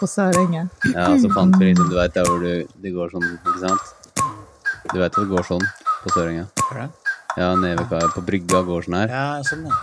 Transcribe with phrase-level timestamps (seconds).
[0.00, 0.62] på Sørenga.
[0.92, 3.92] Ja, så fant vi liksom, du vet der hvor du, det går sånn, ikke sant?
[4.92, 5.66] Du vet hvor det går sånn
[6.04, 6.46] på Sørenga?
[7.36, 9.12] Ja, nede ved på brygga går sånn her.
[9.12, 9.76] Ja, sånn, ja.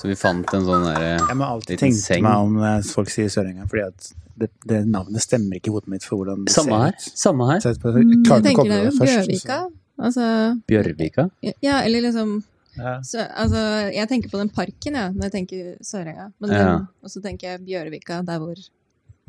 [0.00, 2.24] Så vi fant en sånn derre Jeg må alltid Liten tenke seng.
[2.26, 6.04] meg om folk sier Sørenga, fordi at det, det navnet stemmer ikke i hodet mitt
[6.04, 6.96] for hvordan det Samme ser her.
[6.96, 7.18] ut.
[7.22, 7.60] Samme her.
[7.64, 8.92] Så jeg, jeg, Jeg klarte tenker det er jo.
[9.04, 9.58] Bjørvika.
[10.00, 10.26] Altså,
[10.68, 11.26] Bjørvika?
[11.64, 12.42] ja, eller liksom
[12.76, 13.00] Ja.
[13.02, 13.62] så, altså,
[13.92, 16.28] Jeg tenker på den parken, ja, når jeg tenker Sørenga.
[16.40, 16.58] Men Ja.
[16.76, 18.54] den, og så tenker jeg Bjørvika, der hvor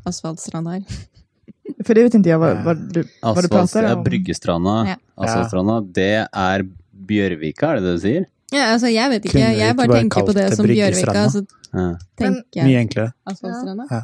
[0.07, 0.83] asfaltstranda her.
[1.85, 4.03] For det vet ikke jeg hva, hva, du, du prater om.
[4.05, 4.75] Bryggestranda.
[4.91, 4.95] Ja.
[5.17, 5.79] Asfaltstranda.
[5.95, 6.65] Det er
[7.11, 8.25] Bjørvika, er det det du sier?
[8.51, 9.39] Ja, altså, jeg vet ikke.
[9.39, 11.41] Jeg bare bare tenker på det som Bjørvika, så
[11.73, 11.85] Ja.
[12.19, 13.13] tenker Mye enklere.
[13.25, 13.85] asfaltstranda.
[13.89, 14.01] Ja.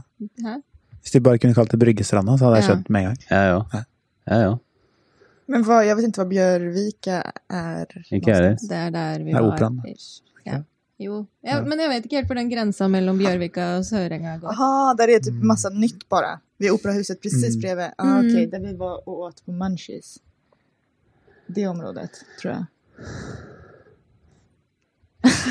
[0.48, 0.55] Hæ?
[1.04, 2.70] Hvis de bare kunne kalt det Bryggestranda, så hadde jeg Ja.
[2.72, 3.18] skjønt med en gang.
[3.30, 3.76] Ja, òg.
[4.27, 4.38] Ja.
[4.48, 4.60] Òg.
[5.48, 7.18] Men hva, jeg vet ikke hva Bjørvika
[7.50, 7.86] er.
[8.12, 8.55] Ikke jeg heller.
[8.60, 9.52] Det er der vi Det er var.
[9.54, 9.77] operaen.
[10.46, 10.58] Ja.
[11.00, 11.26] Jo.
[11.46, 14.50] Ja, men jeg vet ikke helt hvor den grensa mellom Bjørvika og Sørenga går.
[14.50, 16.40] Aha, der er typ masse nytt bare.
[16.60, 17.62] Vid operahuset precis Mm.
[17.62, 17.92] bredvid.
[17.98, 20.18] Ah, ok, der där vi var och åt på Munchies.
[21.48, 22.10] Det området,
[22.41, 22.66] tror jag.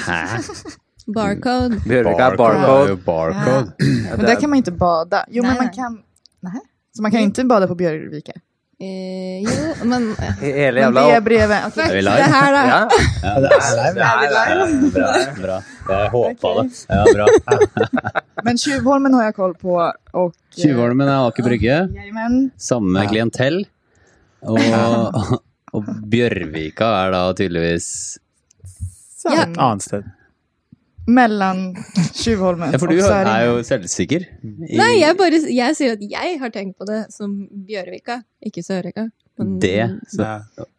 [0.06, 0.42] Hæ?
[1.14, 1.80] Barcode.
[1.88, 2.36] Bjørvika er barcode.
[2.36, 2.88] barcode.
[2.88, 2.96] Ja.
[3.06, 4.16] barcode.
[4.16, 5.24] Men der kan man ikke bada.
[5.28, 6.02] Jo, men man kan...
[6.40, 6.60] Nej.
[6.96, 8.32] Så man kan ikke bada på Björvika?
[8.76, 10.10] Eh, jo, men
[10.40, 11.86] Hele Men det brevet okay.
[11.86, 12.26] Er vi det live?
[12.28, 12.64] her, da.
[12.68, 12.80] Ja.
[13.22, 14.90] Ja, det er live.
[14.92, 15.38] det er bra.
[15.40, 15.56] bra.
[15.88, 16.66] Jeg håpa det.
[16.90, 17.26] Ja, bra.
[18.44, 19.78] Men Tjuvholmen har jeg koll på.
[20.12, 21.78] Och, eh, Tjuvholmen er Aker Brygge.
[22.60, 23.08] Samme Ja.
[23.08, 23.62] klientell.
[24.42, 24.60] Og,
[25.74, 27.88] og Bjørvika er da tydeligvis
[29.26, 29.46] Et Ja.
[29.56, 30.04] Annet sted.
[31.06, 31.74] Mellan
[32.14, 34.24] Tjuvholmen Ja, for du er jo selvsikker.
[34.42, 38.64] I- Nei, jeg bare jeg sier at jeg har tenkt på det som Bjørvika, ikke
[38.66, 39.08] Sørøyka.
[39.60, 40.00] Det.
[40.08, 40.24] Så,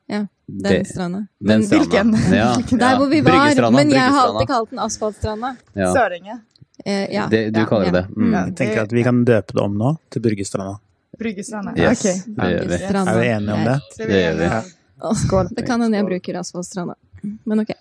[0.10, 0.26] Ja.
[0.48, 0.88] den det.
[0.88, 1.28] stranda.
[1.40, 2.14] Den Men Hvilken?
[2.34, 2.56] Ja.
[2.58, 3.72] der hvor vi var.
[3.72, 5.56] Men jeg har alltid kalt den asfaltstranda.
[5.76, 5.94] Ja.
[5.94, 6.42] Söringe.
[6.86, 7.28] Eh, ja.
[7.30, 7.92] Det, du ja, kaller ja.
[7.92, 8.06] det.
[8.16, 8.34] Mm.
[8.34, 8.46] Ja.
[8.46, 10.78] Jeg tenker at vi kan døpe det om nå til Bryggestranda.
[11.20, 11.74] Bryggestranda.
[11.78, 12.36] Yes, Okej.
[12.36, 12.84] det gjør vi.
[12.84, 13.80] Er vi enige om det?
[13.98, 14.50] Det gjør vi.
[15.16, 15.50] Skål.
[15.56, 16.96] Det kan hende jeg bruker asfaltstranda.
[17.46, 17.72] Men ok.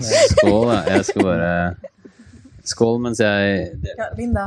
[0.00, 0.80] Skål, da.
[0.90, 1.74] Jeg skal bare
[2.70, 4.44] Skål mens jeg Ja, Linda,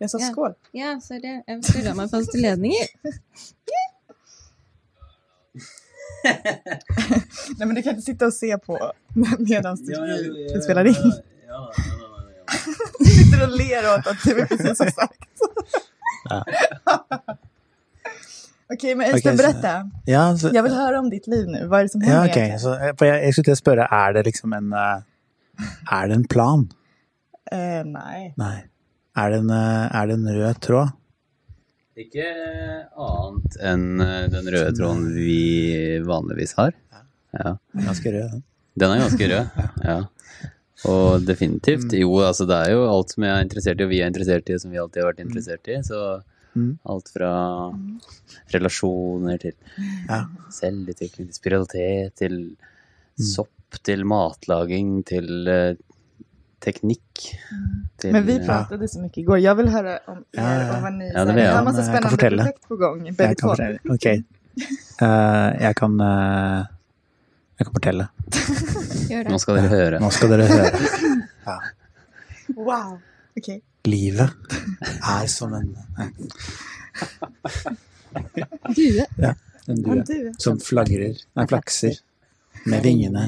[0.00, 0.30] jeg sa Ja.
[0.32, 0.54] skål.
[0.74, 1.42] Ja, så det.
[1.48, 2.86] Jeg skrudde meg fast til ledninger.
[6.26, 8.74] Nei, men du kan ikke sitte og se på
[9.14, 9.60] medan du, ja,
[10.64, 11.60] spelar Ja
[12.98, 15.22] Du sitter og ler åt at det vi precis har sagt.
[18.72, 19.90] Okej, men Okej, så- berätta.
[20.04, 21.66] Ja, så, Jag vill höra om ditt liv nu.
[21.66, 22.38] Vad är det som händer?
[22.40, 22.60] ja ok.
[22.60, 25.02] Så, eh, for jeg, jeg skulle til å spørre, er det liksom en eh,
[25.92, 26.66] Er det en plan?
[27.52, 28.32] Uh, nej.
[28.36, 28.56] Nei.
[29.16, 30.88] Er det en, eh, er det en rød tråd?
[31.96, 32.26] Ikke
[33.00, 36.74] annet enn eh, den røde tråden vi vanligvis har.
[37.32, 37.54] Ja.
[37.72, 38.42] Ganske rød, den.
[38.76, 39.62] Den er ganske rød.
[39.86, 40.02] Ja.
[40.84, 41.94] Og definitivt.
[41.96, 44.50] Jo, altså det er jo alt som jeg er interessert i, og vi er interessert
[44.52, 45.78] i, som vi alltid har vært interessert i.
[45.86, 46.00] Så
[46.56, 46.78] Mm.
[46.88, 47.32] alt fra
[48.54, 49.52] relasjoner til
[50.08, 50.22] Ja.
[50.50, 52.56] selvutvikling, til spiritualitet, til
[53.20, 53.52] sopp,
[53.84, 55.74] til matlaging, til eh,
[56.60, 57.26] teknikk.
[58.00, 59.40] Til, Men vi pratet pratade så i går.
[59.42, 60.76] Jeg vil høre om er Ja, ja, ja.
[60.78, 61.04] och.
[61.14, 63.06] Ja, det har masse spennende projekt på gang.
[63.06, 63.78] Jeg kan fortelle.
[63.90, 64.06] Ok.
[65.02, 66.64] Uh, jeg kan uh,
[67.58, 68.08] Jeg kan fortelle.
[69.08, 70.00] Gjør Nå skal dere høre.
[70.00, 70.70] Nå skal dere høre.
[71.46, 71.60] Ja.
[72.56, 72.98] Wow.
[73.38, 73.60] Okej.
[73.86, 74.30] Livet
[75.06, 75.74] er som en
[78.74, 79.04] Due.
[79.20, 79.32] ja,
[79.68, 81.98] en Ja, due som flagrer, nei, flakser
[82.66, 83.26] med vingene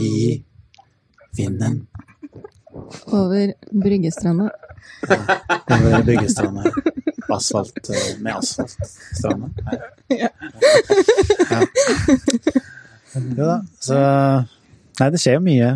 [0.00, 0.42] i
[1.36, 1.86] vinden
[3.12, 4.48] Over Bryggestranda.
[5.70, 6.64] over Bryggestranda.
[7.30, 9.48] Asfalt eh, med asfaltstranda.
[10.10, 10.28] Ja.
[11.50, 11.60] Ja.
[13.14, 14.00] Jo da, så
[14.94, 15.68] Nei, det skjer jo mye.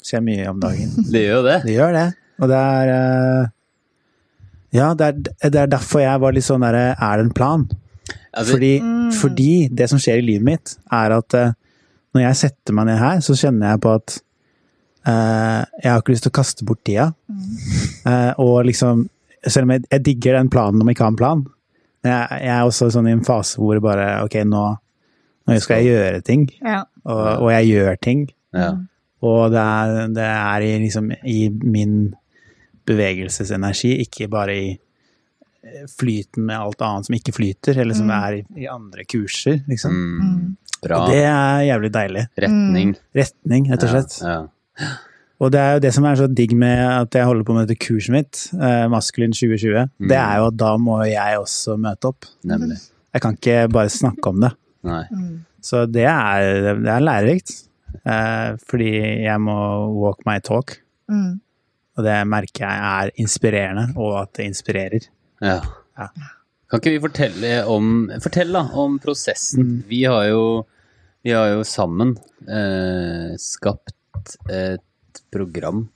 [0.00, 0.90] Det skjer mye om dagen.
[1.12, 1.58] Det gjør jo det.
[1.64, 2.06] Det gjør det.
[2.40, 3.48] Og det er eh,
[4.76, 7.66] Ja, det er, det er derfor jeg var litt sånn derre Er det en plan?
[8.30, 8.74] Altså, Fordi,
[9.18, 11.54] fordi det som skjer i livet mitt, er at eh,
[12.14, 14.14] når jeg setter meg ned her, så kjenner jeg på at
[15.06, 17.10] uh, jeg har ikke lyst til å kaste bort tida.
[18.06, 19.08] Eh, og liksom
[19.40, 21.42] Selv om jeg, jeg digger den planen om ikke å ha en plan,
[22.04, 24.64] men jeg, jeg er også sånn i en fase hvor det bare Ok, nå,
[25.48, 26.44] nå skal jeg gjøre ting.
[26.60, 26.82] Ja.
[27.06, 28.26] Og, og jeg gjør ting.
[28.56, 28.74] ja.
[29.20, 31.96] Og det er, det er i, liksom, i min
[32.90, 38.40] bevegelsesenergi, ikke bare i eh, flyten med alt annet som ikke flyter, eller som er
[38.40, 39.94] i, i andre kurser, liksom.
[39.94, 40.42] Mm.
[40.80, 41.02] Bra.
[41.02, 42.26] Og det er jævlig deilig.
[42.40, 42.92] Retning.
[43.16, 44.18] Retning, rett og slett.
[44.24, 44.36] Ja.
[44.80, 44.92] ja.
[45.40, 47.68] Og det er jo det som er så digg med at jeg holder på med
[47.68, 52.10] dette kurset mitt, eh, Maskulin 2020, det er jo at da må jeg også møte
[52.12, 52.28] opp.
[52.48, 52.76] Nemlig.
[53.14, 54.52] Jeg kan ikke bare snakke om det.
[54.86, 55.02] Nei.
[55.64, 57.54] Så det er, det er lærerikt.
[58.04, 58.90] Eh, fordi
[59.24, 59.56] jeg må
[60.00, 60.76] walk my talk.
[61.10, 61.40] Mm.
[62.00, 65.08] Og det merker jeg er inspirerende, og at det inspirerer.
[65.44, 65.58] Ja.
[66.00, 66.06] Ja.
[66.70, 67.86] Kan ikke vi fortelle om,
[68.22, 69.80] fortell da, om prosessen?
[69.90, 70.42] Vi, har jo,
[71.26, 72.14] vi har jo sammen
[72.48, 75.88] eh, skapt et program,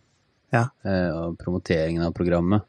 [0.53, 0.67] Ja.
[0.87, 2.67] eh, og promoteringen av programmet,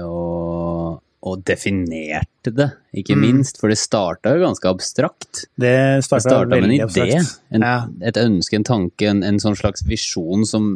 [0.00, 2.70] og, og definerte det,
[3.02, 5.44] ikke minst, for det starta jo ganske abstrakt.
[5.60, 5.74] Det
[6.08, 7.06] starta med en idé,
[7.52, 7.76] en, Ja.
[8.00, 10.72] et ønske, en tanke, en, en sånn slags visjon som,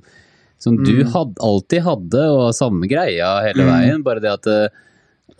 [0.60, 1.10] som du Mm.
[1.14, 4.70] had, alltid hadde, og samme greia hele veien, bare det at det,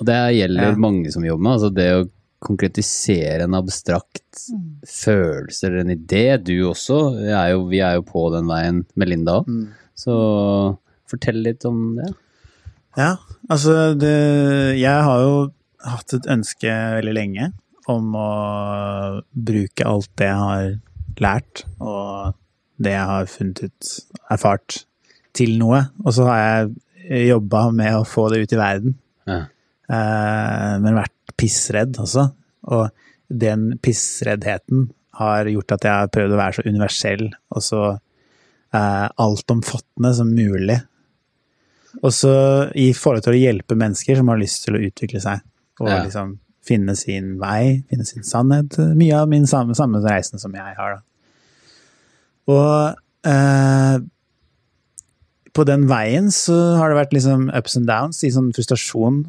[0.00, 0.76] Og det gjelder Ja.
[0.80, 2.08] mange som jobber med, altså det å
[2.40, 4.46] konkretisere en abstrakt
[4.88, 6.22] følelse eller en idé.
[6.42, 9.68] Du også, vi er jo, vi er jo på den veien med Linda òg, Mm.
[9.94, 12.14] så fortell litt om det.
[12.96, 13.16] Ja,
[13.50, 15.52] altså det, Jeg har jo
[15.84, 16.70] hatt et ønske
[17.02, 17.52] veldig lenge
[17.88, 20.80] om å bruke alt det jeg har
[21.20, 22.34] lært, og
[22.80, 24.00] det jeg har funnet ut,
[24.30, 24.84] erfart,
[25.36, 25.82] til noe.
[26.04, 28.98] Og så har jeg jobba med å få det ut i verden,
[29.30, 29.46] Ja.
[29.90, 32.28] Uh, men vært pissredd også.
[32.70, 32.90] Og
[33.30, 34.84] den pissreddheten
[35.18, 40.30] har gjort at jeg har prøvd å være så universell og så uh, altomfattende som
[40.30, 40.76] mulig.
[42.04, 42.32] Og så
[42.78, 45.42] i forhold til å hjelpe mennesker som har lyst til å utvikle seg,
[45.82, 46.04] og Ja.
[46.04, 48.76] liksom finne sin vei, finne sin sannhet.
[48.94, 51.02] Mye av min samme, samme reisen som jeg har, da.
[52.50, 52.96] Og
[53.26, 53.98] eh,
[55.56, 59.22] på den veien så har det vært liksom ups and downs, i sånn frustrasjon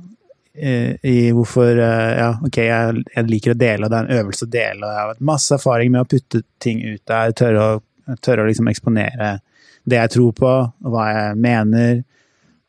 [0.54, 0.74] i,
[1.08, 4.48] i hvorfor eh, Ja, ok, jeg, jeg liker å dele, og det er en øvelse
[4.48, 7.64] å dele, og jeg har hatt masse erfaring med å putte ting ut der, tørre
[7.64, 7.80] å,
[8.20, 9.38] tørre å liksom eksponere
[9.88, 12.04] det jeg tror på, og hva jeg mener,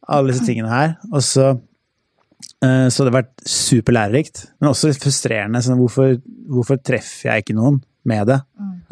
[0.08, 0.94] alle disse tingene her.
[1.12, 5.60] Og så eh, så det har vært superlærerikt, men også frustrerende.
[5.64, 6.16] Sånn, hvorfor,
[6.48, 8.40] hvorfor treffer jeg ikke noen med det?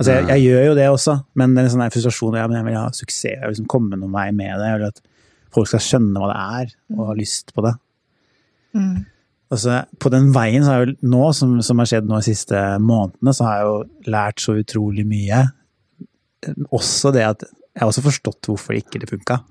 [0.00, 2.37] Altså, jeg, jeg gjør jo det også, men det er en sånn frustrasjon.
[2.41, 4.70] Ja, men jeg vil ha suksess, jeg vil liksom komme noen vei med det.
[4.70, 5.02] Jeg vil at
[5.52, 7.75] folk skal skjønne hva det er, og ha lyst på det.
[8.79, 8.94] Mm.
[9.50, 12.29] Altså, på den veien så har jeg jo nå, som, som har skjedd nå de
[12.31, 15.43] siste månedene, så har jeg jo lært så utrolig mye.
[16.70, 19.43] Også det at jeg har også forstått hvorfor ikke det funka.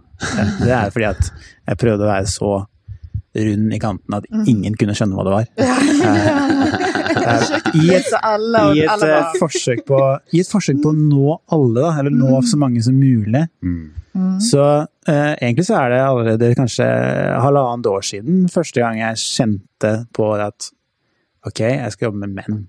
[0.64, 2.54] Det er fordi at jeg prøvde å være så
[3.40, 6.88] rund i kanten at ingen kunne skjønne hva det var.
[7.10, 10.00] I et, i et, eh, forsøk på,
[10.34, 13.46] I et forsøk på å nå alle, da, eller nå så mange som mulig.
[13.66, 14.40] Mm.
[14.44, 14.64] Så
[15.08, 16.88] eh, egentlig så er det allerede kanskje
[17.44, 20.72] halvannet år siden første gang jeg kjente på at
[21.48, 22.60] ok, jeg skal jobbe med menn.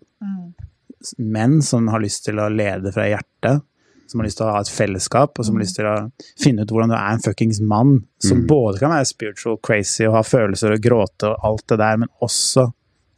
[1.18, 3.64] Menn som har lyst til å lede fra hjertet,
[4.10, 5.94] som har lyst til å ha et fellesskap, og som har lyst til å
[6.42, 10.18] finne ut hvordan du er en fuckings mann, som både kan være spiritual, crazy og
[10.18, 12.68] ha følelser og gråte og alt det der, men også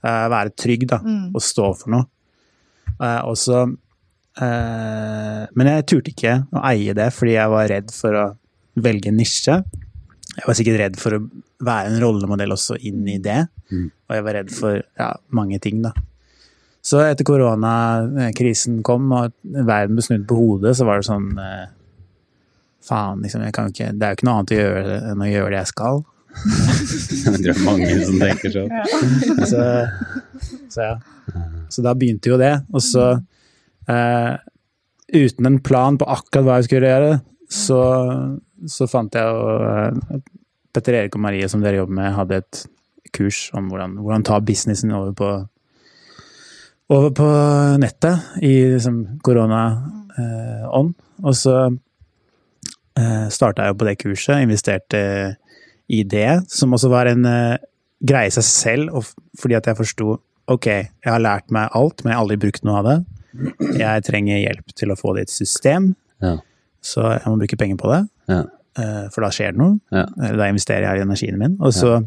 [0.02, 0.99] være trygg da,
[1.32, 2.08] og stå for noe.
[3.02, 7.90] Eh, og så eh, Men jeg turte ikke å eie det, fordi jeg var redd
[7.94, 8.26] for å
[8.82, 9.58] velge en nisje.
[10.32, 11.25] Jeg var sikkert redd for å
[11.62, 13.43] være en rollemodell også inn i det.
[14.08, 15.93] Og jeg var redd for ja, mange ting, da.
[16.82, 21.70] Så etter koronakrisen kom og verden ble snudd på hodet, så var det sånn eh,
[22.82, 23.44] Faen, liksom.
[23.46, 25.60] Jeg kan ikke, det er jo ikke noe annet å gjøre enn å gjøre det
[25.60, 26.00] jeg skal.
[26.32, 28.73] Jeg tror det er mange som tenker sånn.
[29.52, 29.67] Så,
[30.73, 30.94] så ja.
[31.73, 32.55] Så da begynte jo det.
[32.73, 33.06] Og så,
[33.90, 34.32] eh,
[35.12, 37.14] uten en plan på akkurat hva jeg skulle gjøre,
[37.52, 37.81] så,
[38.69, 40.20] så fant jeg jo eh,
[40.73, 42.62] Petter Erik og Marie, som dere jobber med, hadde et
[43.12, 45.33] kurs om hvordan, hvordan ta businessen over på
[46.92, 47.28] over på
[47.80, 50.92] nettet i liksom korona-ånd.
[51.23, 51.54] og så
[52.99, 55.02] eh, starta jeg jo på det kurset, investerte
[55.92, 57.56] i det, som også var en uh,
[58.02, 59.04] greie i seg selv, og
[59.38, 60.14] fordi at jeg forsto
[60.52, 62.96] ok, jeg har lært meg alt, men jeg har aldri brukt noe av det.
[63.78, 65.92] Jeg trenger hjelp til å få det i et system,
[66.25, 66.34] Ja.
[66.82, 68.00] så jeg må bruke penger på det.
[68.32, 68.40] Ja.
[68.72, 69.76] Uh, For da skjer det noe.
[69.92, 70.06] Ja.
[70.16, 71.58] Eller Da investerer jeg i energien min.
[71.61, 71.99] Og så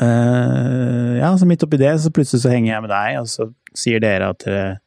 [0.00, 3.48] uh, Ja, så midt oppi det, så plutselig så henger jeg med deg, og så
[3.74, 4.78] sier dere at dere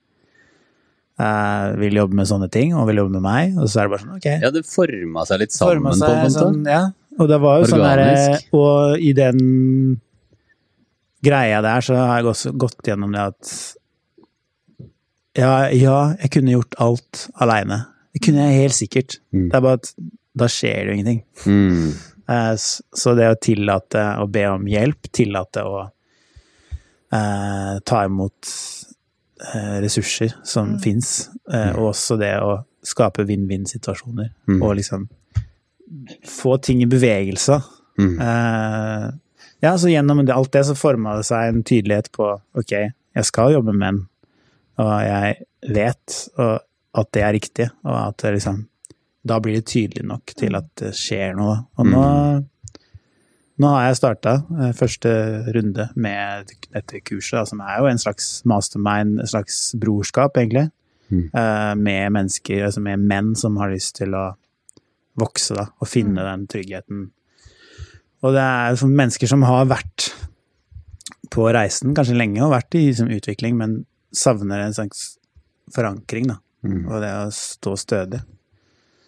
[1.15, 3.91] jeg vil jobbe med sånne ting, og vil jobbe med meg, og så er det
[3.94, 4.25] bare sånn, ok.
[4.44, 6.34] Ja, det forma seg litt sammen seg, på en måte.
[6.36, 6.82] sånn, ja.
[7.20, 9.40] Og det var jo sånn der, og i den
[11.26, 13.54] greia der, så har jeg også gått gjennom det at
[15.36, 17.82] ja, ja, jeg kunne gjort alt aleine.
[18.16, 19.18] Det kunne jeg helt sikkert.
[19.36, 19.48] Mm.
[19.52, 19.90] Det er bare at
[20.36, 21.24] da skjer det jo ingenting.
[21.48, 21.90] Mm.
[22.36, 22.54] Eh,
[22.96, 25.82] Så det å tillate å be om hjelp, tillate å
[27.12, 28.52] eh, ta imot
[29.54, 34.62] eh, ressurser som fins, eh, og også det å skape vinn-vinn-situasjoner, Mm.
[34.62, 35.08] og liksom
[36.27, 37.60] få ting i bevegelse.
[38.00, 38.15] Mm.
[38.20, 39.10] Uh,
[39.63, 42.27] ja, så gjennom alt det så forma det seg en tydelighet på
[42.60, 42.74] ok,
[43.15, 44.01] jeg skal jobbe med menn,
[44.82, 45.38] og jeg
[45.75, 46.58] vet og,
[47.00, 48.65] at det er riktig, og at det liksom
[49.25, 51.56] Da blir det tydelig nok til at det skjer noe.
[51.80, 52.04] Og nå
[53.56, 54.34] Nå har jeg starta
[54.75, 55.10] første
[55.56, 60.68] runde med dette kurset, da, som er jo en slags mastermind, en slags brorskap, egentlig.
[61.08, 61.30] Mm.
[61.32, 64.34] uh, med mennesker, altså med menn som har lyst til å
[65.20, 67.10] vokse, da, og finne den tryggheten.
[68.26, 70.10] Og det er sånn mennesker som har vært
[71.34, 73.84] på reisen kanskje lenge og vært i liksom, utvikling, men
[74.16, 75.16] savner en slags
[75.76, 76.40] forankring, da.
[76.66, 76.86] Mm.
[76.88, 78.22] Og det å stå stødig.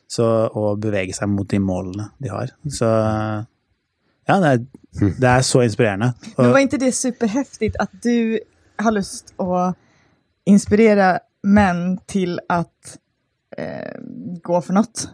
[0.07, 2.53] Så, og bevege seg mot de målene de har.
[2.71, 4.61] Så ja, det er,
[5.19, 6.13] det er så inspirerende.
[6.37, 8.39] Men var ikke det superheftig at du
[8.79, 9.71] har lyst å
[10.47, 12.61] inspirere menn til å
[13.57, 13.95] eh,
[14.43, 15.09] gå for noe?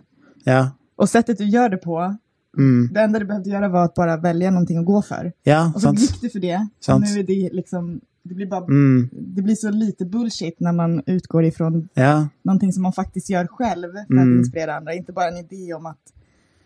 [0.48, 2.16] ja, Och sättet du gör det på,
[2.58, 5.32] mm, det enda du behövde göra var att bara välja någonting att gå för.
[5.44, 6.00] ja, Och så sant.
[6.00, 6.68] gick du för det.
[6.80, 7.06] Sant.
[7.06, 10.72] Och nu är det liksom, det blir bara Mm, det blir så lite bullshit när
[10.74, 14.34] man utgår ifrån ja, någonting som man faktiskt gör själv för Mm.
[14.34, 14.94] att inspirera andra.
[14.94, 16.00] Inte bara en idé om att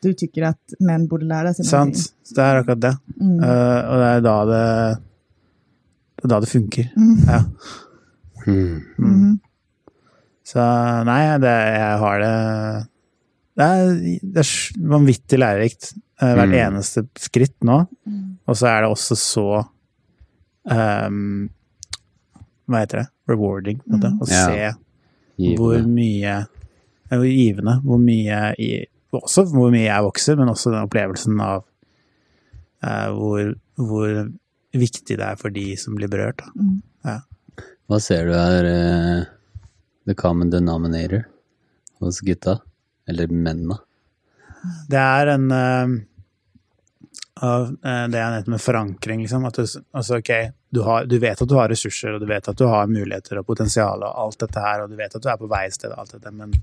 [0.01, 1.69] du tycker menn burde borde seg noe.
[1.69, 2.13] sant.
[2.35, 2.97] det er akkurat det.
[3.21, 3.39] Mm.
[3.43, 4.97] Uh, og det er da det
[6.17, 6.85] Det er da det funker.
[6.97, 7.17] Mm.
[7.27, 7.43] Ja.
[8.47, 8.81] Mm.
[8.97, 9.39] Mhm.
[10.47, 10.59] Så
[11.03, 12.87] nei, det, jeg har det
[13.57, 14.49] Det er, det er
[14.93, 15.93] vanvittig lærerikt.
[16.21, 16.57] eh, hvert Mm.
[16.61, 17.87] eneste skritt nå.
[18.07, 18.37] Mm.
[18.47, 19.45] Og så er det også så
[20.65, 21.49] um,
[22.67, 23.07] Hva heter det?
[23.29, 24.11] Rewarding, på en måte.
[24.13, 24.19] Mm.
[24.21, 24.45] Å Ja.
[24.47, 26.45] se hvor mye ja,
[27.11, 27.77] hvor Givende.
[27.83, 31.63] Hvor mye i, Også hvor mye jeg vokser, men også den opplevelsen av
[32.83, 34.31] uh, hvor, hvor
[34.73, 36.37] viktig det er for de som blir berørt.
[36.43, 36.51] Da.
[36.59, 37.21] Mm.
[37.87, 39.25] Hva ser du er Uh,
[40.05, 41.25] the common denominator
[42.01, 42.59] hos gutta?
[43.07, 43.77] Eller mennene?
[44.89, 45.91] Det er en eh,
[47.45, 49.45] av eh, det jeg nevnte med forankring, liksom.
[49.47, 49.63] At du,
[49.95, 50.31] altså, ok,
[50.73, 53.39] du, har, du vet at du har ressurser, og du vet at du har muligheter
[53.39, 55.75] og potensial og alt dette her, og du vet at du er på vei et
[55.77, 56.55] sted og alt dette, men,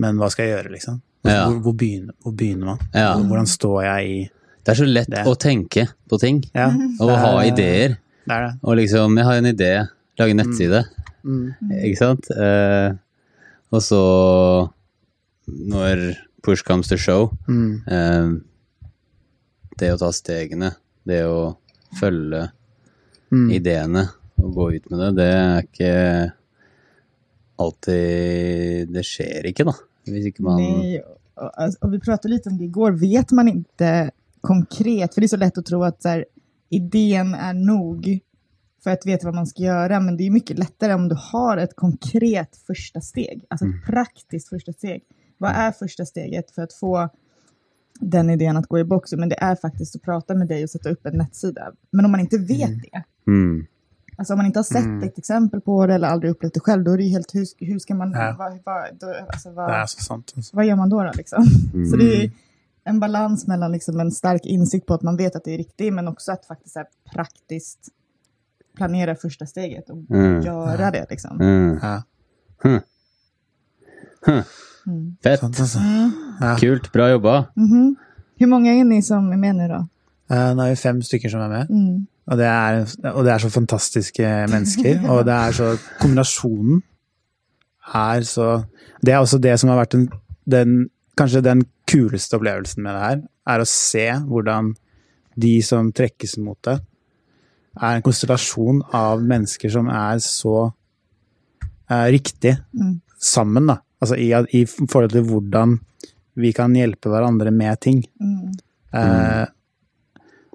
[0.00, 1.00] men hva skal jeg gjøre, liksom?
[1.26, 1.42] Ja.
[1.50, 2.84] Hvor, hvor, begynner, hvor begynner man?
[2.96, 3.10] Ja.
[3.20, 4.20] Hvordan står jeg i
[4.64, 5.26] Det er så lett Det.
[5.28, 7.98] å tenke på ting, Ja, og ha er- ideer.
[8.30, 8.52] det det.
[8.62, 9.72] Og liksom, jeg har en idé,
[10.20, 10.84] lage en nettside,
[11.20, 11.50] Mm.
[11.84, 12.30] ikke sant?
[12.32, 12.94] Eh,
[13.76, 13.98] og så,
[15.50, 17.82] når push comes to show, Mm.
[17.86, 18.40] eh,
[19.78, 20.74] det å ta stegene,
[21.06, 21.56] det å
[21.98, 22.50] følge
[23.32, 23.50] Mm.
[23.52, 24.08] ideene
[24.42, 26.32] og gå ut med det, det er ikke
[27.58, 29.74] alltid Det skjer ikke, da.
[30.08, 32.92] Hvis ikke man Nei, og, og och vi pratet litt om det i går.
[32.98, 34.10] Vet man ikke
[34.42, 36.24] konkret, For det er så lett å tro at så
[36.72, 38.06] ideen er nok
[38.80, 41.58] for å vite hva man skal gjøre, men det er mye lettere om du har
[41.60, 45.02] et konkret første steg, Altså et praktisk første steg.
[45.40, 47.08] Vad är första steget för att få
[48.00, 49.20] den idén att gå i boxen?
[49.20, 51.72] Men det är faktiskt att prata med dig och sätta upp en nettsida.
[51.90, 53.66] Men om man inte vet det, mm,
[54.16, 55.02] Alltså om man inte har sett Mm.
[55.02, 57.46] ett exempel på det eller aldrig upplevt det själv, då är det ju helt, hur,
[57.58, 58.34] hur ska man, Ja.
[58.38, 60.32] vad, vad, då, alltså, vad, Det så sant.
[60.36, 60.56] alltså.
[60.56, 61.02] vad gör man då?
[61.02, 61.44] då liksom?
[61.90, 62.20] Så det Mm.
[62.24, 62.30] är
[62.84, 65.92] en balans mellan liksom en stark insikt på att man vet att det är riktigt,
[65.94, 67.88] men också att faktiskt här, praktiskt
[68.76, 70.42] planera första steget och Mm.
[70.42, 71.06] göra det.
[71.10, 71.40] Liksom.
[71.40, 71.78] mm.
[71.82, 72.02] Ja,
[72.64, 74.42] Mm.
[75.22, 75.40] Fett.
[75.40, 75.78] sant, altså.
[76.40, 76.56] ja.
[76.60, 76.92] Kult.
[76.92, 77.44] Bra jobba.
[77.56, 77.94] Mm -hmm.
[78.38, 79.80] Hvor mange er ni som er med nå, da?
[80.30, 81.70] Uh, nå er vi fem stykker som er med.
[81.70, 82.06] Mm.
[82.26, 85.00] Og det er, og det er så fantastiske mennesker.
[85.10, 86.82] Og det er så Kombinasjonen
[87.94, 88.62] er så
[89.06, 90.08] Det er også det som har vært den,
[90.50, 94.74] den Kanskje den kuleste opplevelsen med det her, er å se hvordan
[95.36, 96.80] de som trekkes mot det,
[97.82, 100.70] er en konstellasjon av mennesker som er så
[101.90, 103.00] eh, riktig Mm.
[103.18, 103.76] sammen, da.
[104.00, 105.78] Altså i, i forhold til hvordan
[106.40, 108.04] vi kan hjelpe hverandre med ting.
[108.20, 108.52] Mm.
[108.96, 109.46] Eh,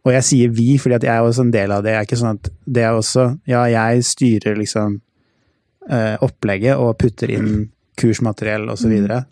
[0.05, 1.93] og jeg sier vi, fordi at jeg er også en del av det.
[1.93, 4.99] Jeg er ikke sånn at det er også Ja, jeg styrer liksom
[5.89, 8.91] eh, opplegget og putter inn kursmateriell osv.
[8.91, 9.23] videre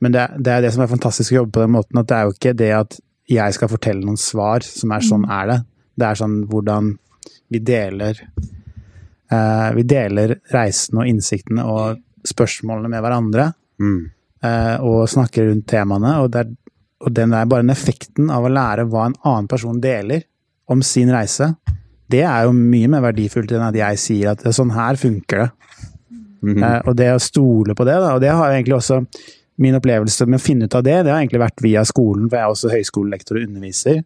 [0.00, 2.16] Men det, det er det som er fantastisk å jobbe på den måten, at det
[2.16, 5.58] er jo ikke det at jeg skal fortelle noen svar som er sånn er det.
[5.98, 6.92] Det er sånn hvordan
[7.50, 8.18] vi deler
[9.30, 14.10] eh, Vi deler reisen og innsiktene og spørsmålene med hverandre Mm.
[14.42, 16.14] eh, og snakker rundt temaene.
[16.22, 16.52] Og, det er,
[17.04, 20.22] og den er bare den effekten av å lære hva en annen person deler
[20.68, 21.50] om sin reise.
[22.08, 25.50] Det er jo mye mer verdifullt enn at jeg sier at sånn her funker det.
[26.46, 26.62] Mhm.
[26.62, 29.00] Eh, og det å stole på det, da, og det har jo egentlig også
[29.58, 32.36] min opplevelse med å finne ut av det, det har egentlig vært via skolen, for
[32.36, 34.02] jeg er også høyskolelektor og underviser.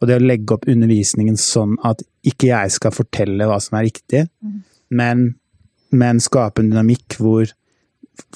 [0.00, 3.84] Og det å legge opp undervisningen sånn at ikke jeg skal fortelle hva som er
[3.88, 4.28] riktig,
[4.90, 5.34] men,
[5.90, 7.52] men skape en dynamikk hvor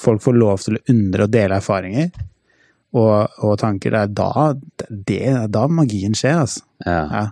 [0.01, 2.11] folk får lov til å undre og dele erfaringer
[2.95, 3.91] og, og tanker.
[3.91, 6.63] Det er da, det er da magien skjer, altså.
[6.87, 7.01] Ja.
[7.13, 7.25] Ja.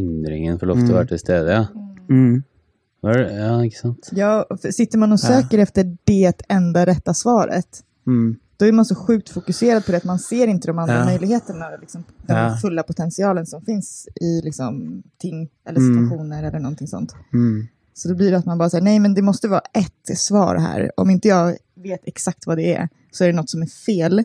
[0.00, 1.66] Undringen får lov til å være til stede, ja.
[2.10, 2.42] Mm.
[3.04, 4.08] Ja, ikke sant.
[4.16, 8.36] Ja, sitter man och söker efter det enda rätta svaret, Mm.
[8.56, 11.04] då är man så sjukt fokuserad på det att man ser inte de andra Ja.
[11.04, 12.56] möjligheterna, liksom, den Ja.
[12.62, 15.94] fulla potentialen som finns i liksom, ting eller Mm.
[15.94, 17.14] situationer eller någonting sånt.
[17.32, 17.66] Mm.
[17.94, 20.56] Så då blir det att man bara säger nej men det måste vara ett svar
[20.56, 20.90] här.
[20.96, 24.24] Om inte jag vet exakt vad det är så är det något som är fel.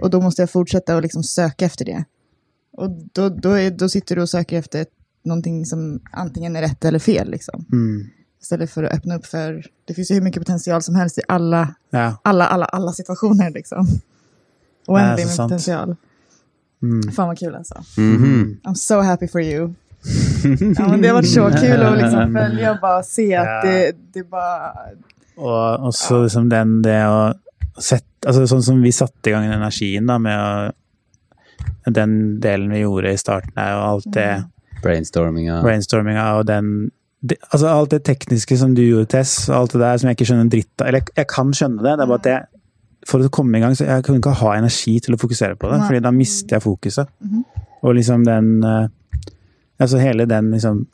[0.00, 2.04] Och då måste jag fortsätta och liksom söka efter det.
[2.72, 4.86] Och då, då, är, då sitter du och söker efter
[5.24, 7.30] någonting som antingen är rätt eller fel.
[7.30, 7.64] Liksom.
[7.72, 8.06] Mm.
[8.40, 11.22] Istället för att öppna upp för, det finns ju hur mycket potential som helst i
[11.28, 12.16] alla, Ja.
[12.22, 13.50] alla, alla, alla situationer.
[13.50, 13.86] Liksom.
[14.86, 15.50] Oändlig ja, med sant.
[15.50, 15.96] potential.
[16.82, 17.12] Mm.
[17.12, 17.74] Fan vad kul alltså.
[17.96, 18.60] -hmm.
[18.62, 19.74] I'm so happy for you.
[20.04, 23.58] Ja, men det har vært så kul å liksom følge og bare se at Ja.
[23.62, 24.94] det, det bare
[25.38, 27.20] Og også liksom den det å
[27.78, 32.82] sette altså Sånn som vi satte i gang energien da, med å Den delen vi
[32.84, 34.26] gjorde i starten her, og alt det
[34.82, 35.60] Brainstorminga.
[35.62, 36.90] brainstorminga og den
[37.22, 40.16] det, altså Alt det tekniske som du gjorde, Tess, og alt det der som jeg
[40.18, 42.30] ikke skjønner en dritt av Eller jeg, jeg kan skjønne det, det er bare at
[42.32, 42.42] jeg
[43.10, 45.66] for å komme i gang, så jeg kunne ikke ha energi til å fokusere på
[45.72, 45.86] det, Nei.
[45.88, 47.08] fordi da mister jeg fokuset.
[47.18, 47.40] Mhm.
[47.82, 48.84] Og liksom den eh,
[49.82, 50.84] Altså hele den liksom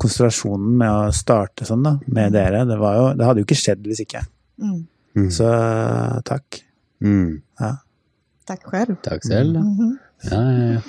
[0.00, 3.58] konsentrasjonen med å starte sånn, da, med dere, det var jo Det hadde jo ikke
[3.60, 4.24] skjedd hvis ikke.
[4.62, 4.78] Mm.
[5.18, 5.28] Mm.
[5.34, 5.50] Så
[6.24, 6.62] takk.
[7.04, 7.42] Mm.
[7.60, 7.74] Ja.
[8.48, 8.96] Takk selv.
[9.04, 9.60] Takk selv.
[9.60, 9.92] Mm -hmm.
[10.30, 10.80] Ja, ja, ja.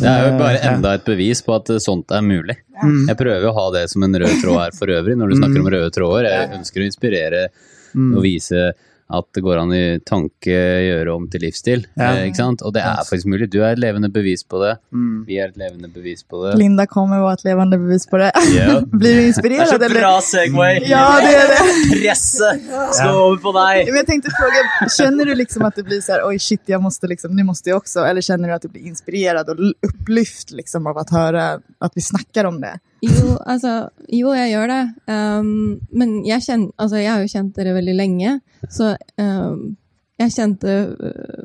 [0.00, 2.56] Det er jo bare enda et bevis på at sånt er mulig.
[2.82, 3.08] Mm.
[3.08, 5.60] Jeg prøver å ha det som en rød tråd her for øvrig, når du snakker
[5.60, 6.24] om røde tråder.
[6.24, 7.48] Jeg ønsker å inspirere
[7.94, 8.16] Mm.
[8.16, 8.72] og vise
[9.12, 11.82] at det går an i tanke gjøre om til livsstil.
[11.92, 12.14] Ja.
[12.14, 12.62] Eh, ikke sant?
[12.64, 13.50] Og det er faktisk mulig.
[13.52, 14.74] Du er et levende bevis på det.
[14.94, 15.24] Mm.
[15.28, 16.54] Vi er et levende bevis på det.
[16.60, 18.30] Linda kommer og er et levende bevis på det.
[18.48, 18.80] Yeah.
[19.00, 19.82] Blir du inspirerad?
[19.82, 20.08] eller?
[20.24, 20.80] Segway!
[20.88, 21.60] Ja, det er det.
[21.92, 22.64] Presset
[22.96, 23.90] skal over på deg!
[23.90, 27.10] Men jeg tenkte fråga, Kjenner du liksom at det blir sånn Oi, shit, jeg måste
[27.10, 28.06] liksom, nu måste jeg også.
[28.08, 31.46] eller kjenner du at du blir inspirert og opplyft liksom av at høre
[31.84, 32.76] at vi snakker om det?
[33.04, 33.72] Jo, altså,
[34.12, 34.82] jo, jeg gjør det.
[35.10, 38.38] Um, men jeg, kjen, altså, jeg har jo kjent dere veldig lenge,
[38.72, 39.74] så um,
[40.20, 41.44] jeg kjente uh,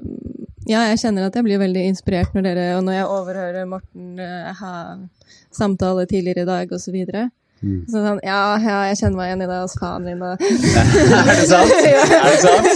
[0.69, 4.19] Ja, jeg kjenner at jeg blir veldig inspirert når dere Og når jeg overhører Morten
[4.21, 4.73] uh, ha
[5.55, 6.83] samtale tidligere i dag, osv.
[6.85, 7.29] Så, videre.
[7.59, 7.81] Mm.
[7.91, 9.57] så sånn, ja, ja, jeg kjenner meg igjen i det.
[9.65, 10.21] Altså, faen min.
[10.23, 10.39] og-
[11.29, 11.73] Er det sant?
[11.89, 12.69] Er det sant?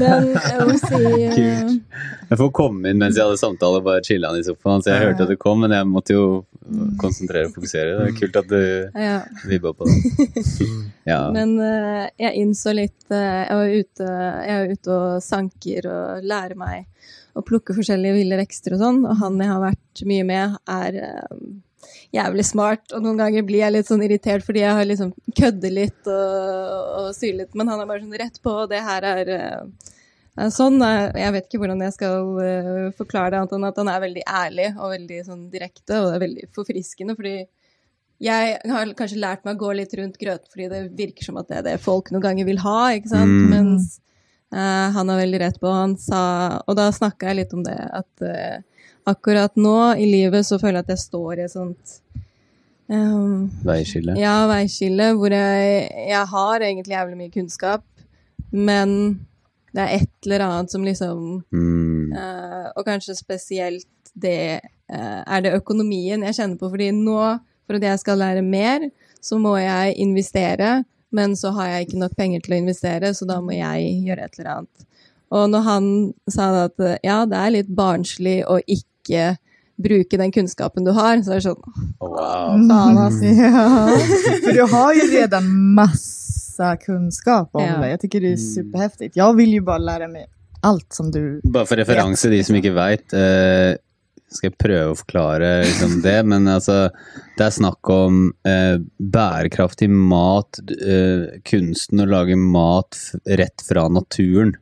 [0.00, 2.00] Men jeg må si uh, Kult.
[2.30, 4.82] Jeg får komme inn mens jeg hadde samtale og bare chilla i sofaen.
[4.82, 6.24] Så jeg hørte at du kom, men jeg måtte jo
[6.98, 7.98] konsentrere og fokusere.
[8.00, 8.62] Det er kult at du
[9.04, 9.18] ja.
[9.46, 10.24] vibba på det.
[11.04, 11.20] Ja.
[11.34, 14.08] Men uh, jeg innså litt uh, jeg, var ute,
[14.48, 16.88] jeg er ute og sanker og lærer meg
[17.34, 20.98] å plukke forskjellige ville vekster og sånn, og han jeg har vært mye med, er
[21.02, 21.32] eh,
[22.14, 22.84] jævlig smart.
[22.92, 26.94] Og noen ganger blir jeg litt sånn irritert fordi jeg har liksom kødder litt og,
[27.00, 30.48] og syr litt, men han er bare sånn rett på, og det her er eh,
[30.54, 30.78] sånn.
[30.80, 34.24] Jeg vet ikke hvordan jeg skal eh, forklare det, annet enn at han er veldig
[34.44, 37.36] ærlig og veldig sånn direkte, og det er veldig forfriskende, fordi
[38.22, 41.48] jeg har kanskje lært meg å gå litt rundt grøten fordi det virker som at
[41.50, 43.26] det er det folk noen ganger vil ha, ikke sant?
[43.26, 43.48] Mm.
[43.50, 43.88] Mens
[44.54, 45.72] uh, han er veldig rett på.
[45.74, 46.22] Han sa,
[46.62, 50.80] og da snakka jeg litt om det, at uh, akkurat nå i livet så føler
[50.80, 51.98] jeg at jeg står i et sånt
[52.90, 54.16] ehm, Veiskille.
[54.20, 57.84] ja, veiskille, hvor jeg, jeg har egentlig jævlig mye kunnskap,
[58.50, 59.20] men
[59.74, 62.12] det er et eller annet som liksom Mm.
[62.12, 64.60] uh, og kanskje spesielt det
[64.92, 66.70] uh, er det økonomien jeg kjenner på.
[66.70, 70.84] Fordi nå, for at jeg skal lære mer, så må jeg investere.
[71.10, 74.24] Men så har jeg ikke nok penger til å investere, så da må jeg gjøre
[74.24, 74.86] et eller annet.
[75.30, 75.84] Og når han
[76.30, 79.36] sa at ja, det er litt barnslig å ikke
[79.80, 81.62] bruke den kunnskapen du har, så er det sånn
[82.00, 82.58] Wow.
[82.68, 83.24] Faen, alltså.
[83.24, 83.64] Ja,
[84.44, 87.80] For du har jo redan masse kunnskap om Ja.
[87.82, 87.88] det.
[87.94, 89.10] Jeg syns det er superheftig.
[89.18, 90.28] Jeg vil jo bare lære meg
[90.64, 91.40] alt som du...
[91.44, 93.12] Bare for referanse, de som ikke veit.
[93.12, 93.74] Eh,
[94.34, 96.88] skal jeg prøve å forklare liksom det, men altså
[97.36, 103.88] Det er snakk om eh, bærekraftig mat, eh, kunsten å lage mat f rett fra
[103.92, 104.54] naturen.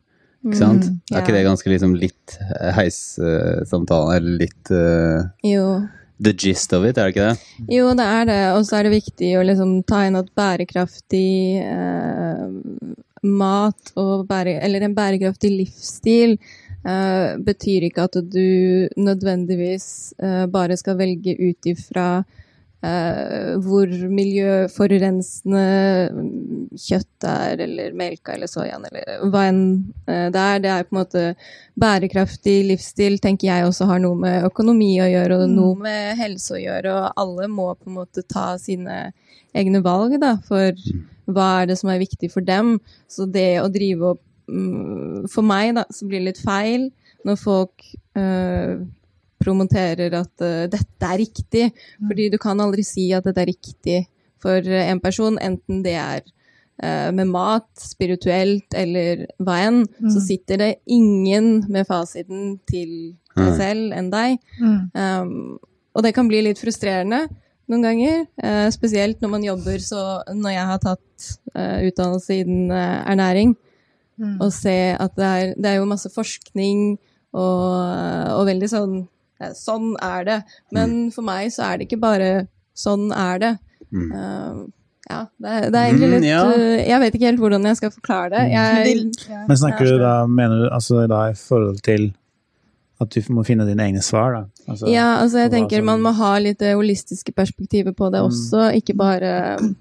[0.43, 0.89] Ikke sant?
[0.91, 2.37] Mm, Er ikke det ganske liksom litt
[2.77, 5.67] heissamtale, eller litt uh, Jo.
[6.23, 7.63] the gist of it, er det ikke det?
[7.77, 8.41] Jo, det er det.
[8.57, 12.51] Og så er det viktig å liksom ta inn at bærekraftig uh,
[13.23, 16.37] mat og bære, eller en bærekraftig livsstil
[16.83, 19.87] uh, betyr ikke at du nødvendigvis
[20.19, 22.42] eh, bare skal velge ut ifra eh,
[22.83, 25.67] hvor miljøforurensende
[26.79, 29.63] kjøtt er, eller melka eller soyaen, eller hva enn
[30.09, 30.63] eh, det er.
[30.63, 31.25] Det er på en måte
[31.79, 36.57] bærekraftig livsstil, tenker jeg også har noe med økonomi å gjøre, og noe med helse
[36.57, 39.05] å gjøre, og alle må på en måte ta sine
[39.57, 40.73] egne valg, da, for
[41.31, 42.79] hva er det som er viktig for dem.
[43.11, 46.91] Så det å drive opp mm, For meg, da, så blir det litt feil
[47.23, 47.85] når folk
[48.19, 48.83] eh,
[49.43, 51.65] promoterer at uh, dette er riktig.
[52.07, 53.99] Fordi du kan aldri si at dette er riktig
[54.43, 56.23] for eh, en person, enten det er
[56.83, 60.09] uh, med mat, spirituelt eller hva enn, Mm.
[60.11, 64.39] så sitter det ingen med fasiten til deg selv enn deg.
[64.59, 64.81] Mm.
[64.99, 65.59] Um,
[65.95, 67.27] og det kan bli litt frustrerende
[67.71, 70.01] noen ganger, uh, spesielt når man jobber så
[70.35, 73.55] Når jeg har tatt utdannelse innen ernæring,
[74.21, 74.37] Mm.
[74.45, 76.99] og se at det er, det er jo masse forskning
[77.33, 77.73] og,
[78.37, 78.93] og veldig sånn
[79.59, 80.39] Sånn er det.
[80.73, 83.53] Men for meg så er det ikke bare sånn er det.
[83.93, 84.09] Mm.
[84.13, 84.63] Uh,
[85.11, 86.43] ja, det det er egentlig Mm, ja.
[86.47, 88.43] uh, Jeg vet ikke helt hvordan jeg skal forklare det.
[88.49, 92.13] Men Jeg, det- Men snakker du da, mener du altså da i forhold til
[93.01, 94.43] at du må finne dine egne svar, da?
[94.71, 98.21] Altså, ja, altså jeg tenker som- man må ha litt det holistiske perspektivet på det
[98.23, 98.29] Mm.
[98.31, 99.59] også, ikke bare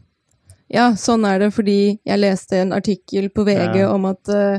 [0.73, 3.93] Ja, sånn er det fordi jeg leste en artikkel på VG Ja.
[3.93, 4.57] om at uh,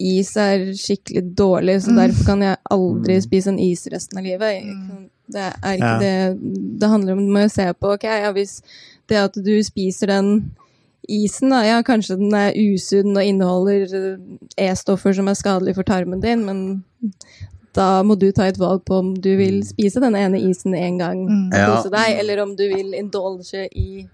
[0.00, 1.96] is er skikkelig dårlig, så Mm.
[1.96, 3.22] derfor kan jeg aldri Mm.
[3.22, 4.62] spise en is resten av livet.
[4.64, 5.08] Mm.
[5.30, 5.98] Det er ikke Ja.
[5.98, 8.62] det Det handler om du må se på ok, ja, hvis
[9.08, 10.50] det at du spiser den
[11.08, 14.16] isen, da, ja, kanskje den er usunn og inneholder
[14.58, 16.84] eh, E-stoffer som er skadelige for tarmen din, men
[17.74, 20.98] da må du ta et valg på om du vil spise den ene isen en
[20.98, 21.46] gang Mm.
[21.52, 21.76] og Ja.
[21.76, 24.06] kose deg, eller om du vil indulge i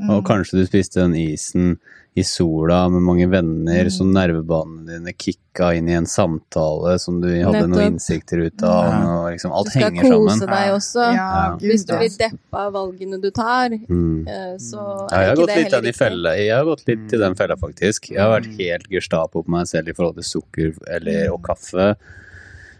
[0.00, 0.10] Mm.
[0.10, 1.76] Og kanskje du spiste den isen
[2.16, 3.90] i sola med mange venner, Mm.
[3.90, 8.90] så nervebanene dine kicka inn i en samtale som du hadde noen innsikter ut av,
[8.90, 9.00] Ja.
[9.18, 10.50] og liksom Du alt skal henger kose sammen.
[10.54, 11.14] deg også.
[11.14, 11.56] Ja, Ja.
[11.56, 14.28] gud, Hvis du blir deppa av valgene du tar, Mm.
[14.28, 16.36] eh, så er ja, ikke det heller den riktig.
[16.46, 18.10] Jeg har gått litt til den fella, faktisk.
[18.10, 18.58] Jeg har vært Mm.
[18.58, 21.96] helt Gestapo på meg selv i forhold til sukker eller, og kaffe.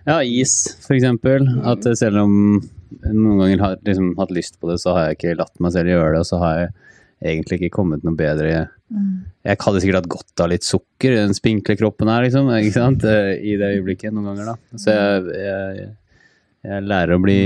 [0.07, 1.41] Ja, is, for eksempel.
[1.47, 1.67] Mm.
[1.67, 2.61] At selv om
[3.05, 5.87] noen ganger har liksom hatt lyst på det, så har jeg ikke latt meg selv
[5.87, 6.69] gjøre det, og så har jeg
[7.25, 9.25] egentlig ikke kommet noe bedre Mm.
[9.45, 12.75] Jeg hadde sikkert hatt godt av litt sukker i den spinkle kroppen her, liksom, ikke
[12.77, 13.05] sant?
[13.09, 14.53] Eh, i det øyeblikket noen ganger.
[14.53, 14.79] da.
[14.79, 15.87] Så jeg, jeg,
[16.69, 17.39] jeg lærer å bli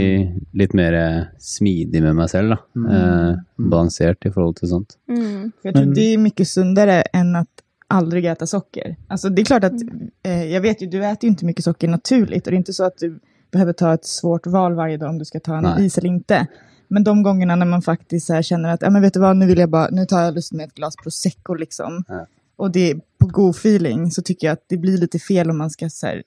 [0.61, 0.99] litt mer
[1.43, 2.57] smidig med meg selv.
[2.57, 2.59] da.
[2.77, 2.91] Mm.
[2.99, 4.99] Eh, balansert i forhold til sånt.
[5.09, 5.49] Mm.
[5.63, 8.97] Jeg jag tror det er mye sunnere enn at aldri äta socker.
[9.09, 9.83] Alltså det är klart att,
[10.23, 12.73] eh, jag vet ju, du äter ju inte mycket socker naturligt och det är inte
[12.73, 13.19] så att du
[13.51, 15.87] behöver ta ett svårt val varje dag om du ska ta en Nej.
[15.87, 16.47] is eller inte.
[16.89, 19.37] Men de gångerna när man faktiskt kjenner här känner att, ja men vet du vad,
[19.37, 22.05] nu vill jag bara, nu tar jag lust med ett glas prosecco liksom.
[22.09, 22.27] Ja.
[22.57, 25.59] Och det är på god feeling så tycker jag att det blir lite fel om
[25.59, 26.23] man ska så här,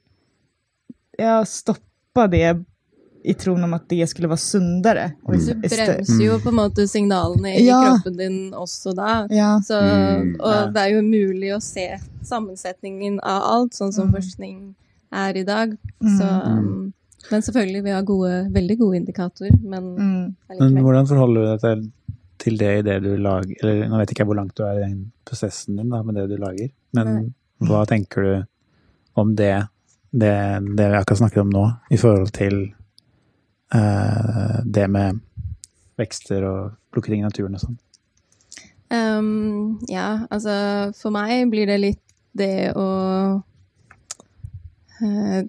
[1.18, 2.64] ja, stoppa det
[3.24, 5.12] i tron om at det skulle være sundere.
[5.28, 5.40] Mm.
[5.46, 7.82] Du bremser jo på en måte signalene i Ja.
[7.86, 9.28] kroppen din også da.
[9.30, 9.62] Ja.
[9.68, 14.14] Så, Mm, og det er jo mulig å se sammensetningen av alt, sånn som Mm.
[14.16, 14.76] forskning
[15.12, 15.78] er i dag.
[16.02, 16.18] Mm.
[16.18, 16.94] Så, um,
[17.32, 20.36] men selvfølgelig, vi har gode, veldig gode indikatorer, men Mm.
[20.60, 21.84] Men hvordan forholder du deg til,
[22.42, 24.80] til det i det du lager Eller nå vet ikke jeg hvor langt du er
[24.80, 28.34] i den prosessen din da, med det du lager, men hva tenker du
[29.22, 29.54] om det,
[30.12, 30.34] det,
[30.78, 32.62] det vi akkurat snakket om nå, i forhold til
[33.76, 35.20] eh, det med
[36.00, 37.80] vekster og plukke ting i naturen og sånn?
[38.92, 40.54] Um, ja, altså
[40.98, 42.02] for meg blir det litt
[42.36, 42.88] det å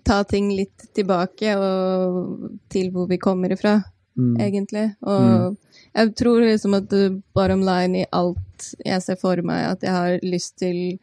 [0.04, 4.34] ta ting litt tilbake og til hvor vi kommer ifra, Mm.
[4.44, 4.94] egentlig.
[5.08, 5.56] Og
[5.96, 6.90] jeg tror liksom at
[7.34, 10.98] bottom line i alt jeg ser for meg at jeg har lyst til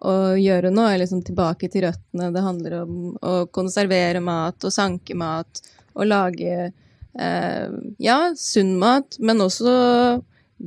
[0.00, 2.32] å gjøre nå, er liksom tilbake til røttene.
[2.32, 5.60] Det handler om å konservere mat og sanke mat
[5.94, 6.72] og lage
[7.20, 7.68] eh,
[8.00, 10.22] ja, sunn mat, men også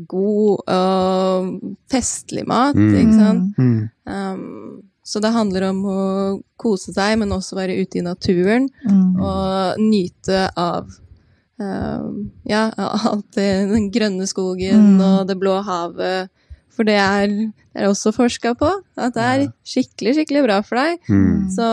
[0.07, 2.93] god og festlig mat, Mm.
[2.93, 3.57] ikke sant?
[3.57, 3.89] Mm.
[4.05, 5.99] Um, så det handler om å
[6.59, 9.21] kose seg, men også være ute i naturen Mm.
[9.23, 10.89] og nyte av
[11.59, 15.01] um, ja, alt det, den grønne skogen Mm.
[15.01, 16.29] og det blå havet.
[16.75, 18.67] For det er, det er også forska på
[18.97, 20.99] at det er skikkelig, skikkelig bra for deg.
[21.09, 21.47] Mm.
[21.55, 21.65] Så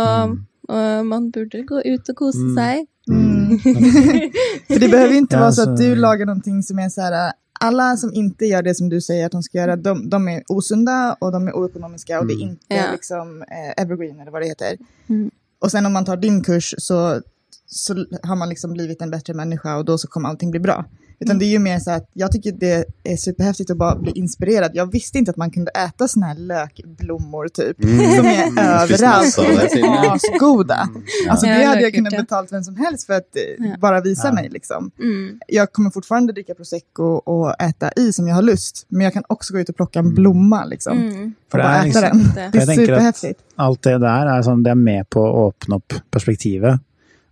[0.70, 2.54] uh, man burde gå ut og kose Mm.
[2.56, 2.86] seg.
[3.10, 3.58] Mm.
[4.68, 6.88] for det behøver ikke inte Ja, vara så så- att du lagar någonting som är
[6.88, 7.32] så här,
[7.64, 10.42] alla som inte gör det som du säger att de ska göra, de, de är
[10.48, 12.92] osunda och de är oekonomiska och det är ikke inte Ja.
[12.92, 14.77] liksom eh, evergreen eller vad det heter.
[15.07, 15.31] Mm.
[15.59, 17.20] Och sen om man tar din kurs så,
[17.66, 20.85] så har man liksom blivit en bättre människa och då så kommer allting bli bra.
[21.20, 24.12] Utan det är ju mer så att jag tycker det är superhäftigt att bara bli
[24.12, 24.70] inspirerad.
[24.74, 27.85] Jag visste inte att man kunde äta såna här lökblommor typ.
[27.85, 28.16] Mm.
[28.16, 30.11] Som är överallt det, och Silje.
[30.11, 30.88] asgoda.
[31.31, 33.77] Alltså det hade jag kunnat betalt vem som helst för att eh, Ja.
[33.81, 34.33] bara visa Ja.
[34.35, 34.90] mig liksom.
[34.98, 35.40] Mm.
[35.48, 38.87] Jag kommer fortfarande dricka prosecco och äta i som jag har lust.
[38.88, 40.14] Men jag kan också gå ut och plocka en Mm.
[40.14, 40.98] blomma liksom.
[40.98, 41.35] Mm.
[41.53, 42.50] Och det bara äta liksom- den.
[42.53, 42.59] Det.
[42.59, 43.40] er är superhäftigt.
[43.57, 46.81] Alt det der er sånn, det er med på å åpne opp perspektivet.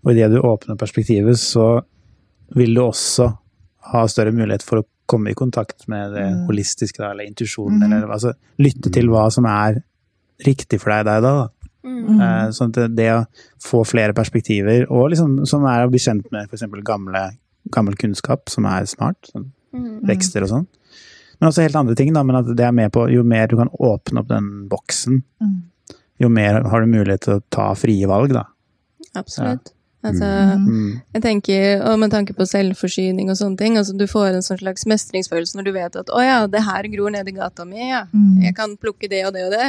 [0.05, 1.83] Og idet du åpner perspektivet, så
[2.55, 3.33] vil du også
[3.93, 6.47] ha større mulighet for å komme i kontakt med det Mm.
[6.49, 7.93] holistiske, da, eller intuisjonen, mm.
[7.93, 9.83] eller altså lytte til hva som er
[10.47, 11.33] riktig for deg der da.
[11.43, 11.49] da.
[11.85, 12.21] Mm.
[12.21, 13.27] Eh, Sånn at det, å
[13.61, 16.63] få flere perspektiver, og liksom som er å bli kjent med f.eks.
[17.73, 20.01] Gammel kunnskap, som er smart, sånn Mm.
[20.07, 20.67] vekster og sånn.
[21.41, 22.23] Men også helt andre ting, da.
[22.23, 25.63] Men at det er med på Jo mer du kan åpne opp den boksen, Mm.
[26.21, 28.45] jo mer har du mulighet til å ta frie valg, da.
[29.17, 29.73] Absolutt.
[30.03, 30.27] Altså,
[30.59, 31.01] Mm.
[31.15, 34.59] jeg tenker, og med tanke på selvforsyning og sånne ting, altså du får en sånn
[34.59, 37.79] slags mestringsfølelse når du vet at å ja, det her gror nede i gata mi,
[37.91, 38.01] ja.
[38.13, 38.43] Mm.
[38.43, 39.69] Jeg kan plukke det og det og det.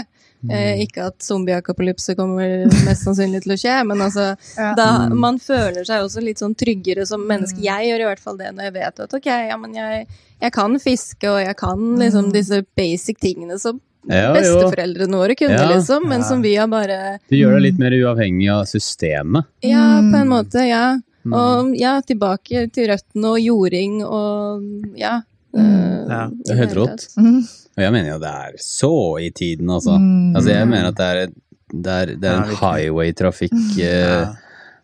[0.49, 4.73] Eh, ikke at zombieakapolypse kommer mest sannsynlig til å skje, men altså Ja.
[4.75, 7.61] da, Man føler seg også litt sånn tryggere som menneske.
[7.63, 10.07] Jeg gjør i hvert fall det når jeg vet at ok, ja, men jeg,
[10.41, 15.53] jeg kan fiske, og jeg kan liksom disse basic tingene som Ja, besteforeldrene våre kunne,
[15.59, 15.69] Ja.
[15.75, 19.45] liksom, men som vi har bare Du gjør deg litt mer uavhengig av systemet.
[19.63, 20.33] Ja, på en Mm.
[20.33, 20.97] måte, ja.
[21.25, 24.61] Og ja, tilbake til røttene og jording og
[24.97, 25.21] ja.
[25.55, 25.61] Mm.
[25.61, 27.07] eh, Ja, det er helt rått.
[27.17, 29.97] Og jeg mener jo det er så i tiden, altså.
[29.97, 30.35] Mm.
[30.35, 31.27] Altså, jeg mener at det er,
[31.73, 33.77] det er, det er en highway-trafikk.
[33.79, 34.35] eh, Ja.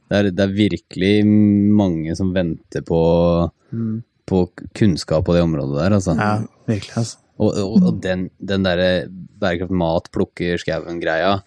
[0.09, 4.01] Det, det er virkelig mange som venter på, Mm.
[4.25, 6.15] på kunnskap på det området der, altså.
[6.17, 7.17] ja, virkelig, altså.
[7.39, 8.89] Og, og, og den, den derre
[9.39, 11.37] bærekraft mat, plukker skauen-greia,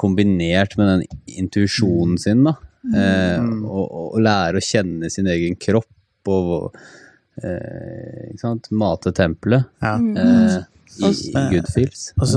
[0.00, 1.02] kombinert med den
[1.42, 2.54] intuisjonen sin, da.
[2.88, 6.70] Eh, og, og, og lære å kjenne sin egen kropp og
[7.42, 8.70] eh, ikke sant?
[8.72, 9.96] Mate tempelet Ja.
[9.98, 10.56] eh,
[10.98, 12.08] i, i good feels.
[12.18, 12.32] Og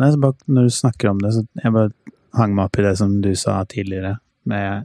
[0.00, 1.92] nei, så bare, når du snakker om det, så jeg bare
[2.40, 4.16] hang meg opp i det som du sa tidligere,
[4.50, 4.84] med,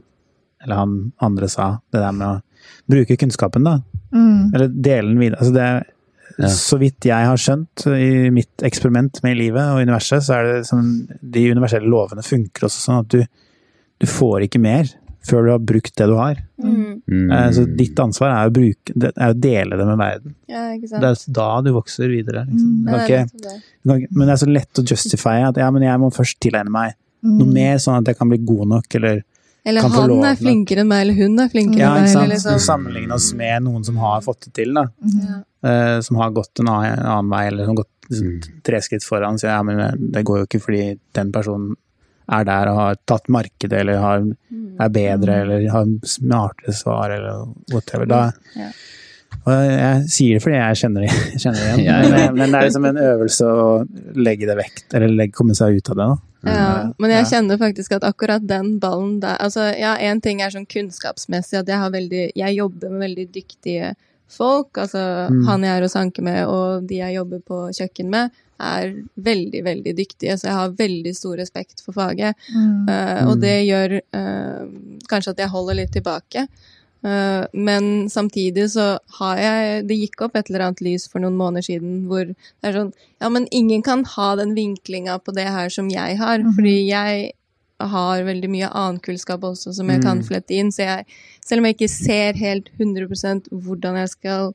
[0.62, 3.78] eller han andre sa, det der med å bruke kunnskapen, da.
[4.14, 4.54] Mm.
[4.54, 5.42] Eller dele den videre.
[5.42, 5.92] Altså det, er-
[6.36, 6.50] Ja.
[6.52, 10.66] Så vidt jeg har skjønt i mitt eksperiment med livet og universet, så er det
[10.68, 10.90] sånn
[11.22, 13.22] De universelle lovene funker også sånn at du,
[14.02, 14.90] du får ikke mer
[15.26, 16.36] før du har brukt det du har.
[16.62, 17.00] Mm.
[17.10, 17.30] Mm.
[17.56, 20.34] Så ditt ansvar er å, bruke, er å dele det med verden.
[20.50, 21.02] Ja, ikke sant.
[21.02, 22.44] Det er da du vokser videre.
[22.46, 22.68] Liksom.
[22.76, 23.54] Du det er ikke, det.
[23.82, 26.38] du ikke, men det er så lett å justify at ja, men jeg må først
[26.44, 26.94] tilegne meg
[27.26, 27.54] noe Mm.
[27.56, 29.24] mer, sånn at jeg kan bli god nok, eller
[29.66, 32.12] Eller kan han er flinkere enn meg, eller hun er flinkere Ja, enn ikke meg.
[32.12, 32.24] sant.
[32.24, 32.58] Eller liksom.
[32.62, 34.84] Sammenligne oss med noen som har fått det til, da.
[35.02, 35.42] Mhm.
[35.66, 38.78] Uh, som har gått en annen, en annen vei, eller som har gått liksom, tre
[38.86, 39.38] skritt foran.
[39.42, 39.80] Så ja, men
[40.12, 40.84] det går jo ikke fordi
[41.18, 41.74] den personen
[42.30, 44.22] er der og har tatt markedet, eller har,
[44.82, 48.06] er bedre, eller har smartere svar, eller whatever.
[48.06, 48.20] Da,
[48.54, 48.70] Ja.
[49.46, 52.00] og jeg, sier det fordi jeg kjenner det, kjenner det igjen.
[52.10, 53.66] Men, det- men det er liksom en øvelse å
[54.14, 56.06] legge det vekk, eller legge, komme seg ut av det.
[56.14, 56.16] da.
[56.46, 60.52] Ja, men jeg kjenner faktisk at akkurat den ballen der altså, Ja, én ting er
[60.54, 63.94] sånn kunnskapsmessig, at jeg har veldig Jeg jobber med veldig dyktige
[64.28, 64.78] folk.
[64.78, 65.46] Altså Mm.
[65.46, 68.30] han jeg er hos Anke med, og de jeg jobber på kjøkken med,
[68.60, 70.36] er veldig, veldig dyktige.
[70.38, 72.34] Så jeg har veldig stor respekt for faget.
[72.54, 72.88] Mm.
[72.88, 74.66] Uh, og det gjør uh,
[75.08, 76.46] kanskje at jeg holder litt tilbake.
[77.04, 81.36] Eh, men samtidig så har jeg Det gikk opp et eller annet lys for noen
[81.36, 85.44] måneder siden hvor det er sånn Ja, men ingen kan ha den vinklinga på det
[85.46, 87.32] her som jeg har, fordi jeg
[87.78, 90.24] har veldig mye annen kunnskap også som jeg kan Mm.
[90.24, 90.70] flette inn.
[90.72, 91.04] Så jeg,
[91.44, 94.54] selv om jeg ikke ser helt 100% hvordan jeg skal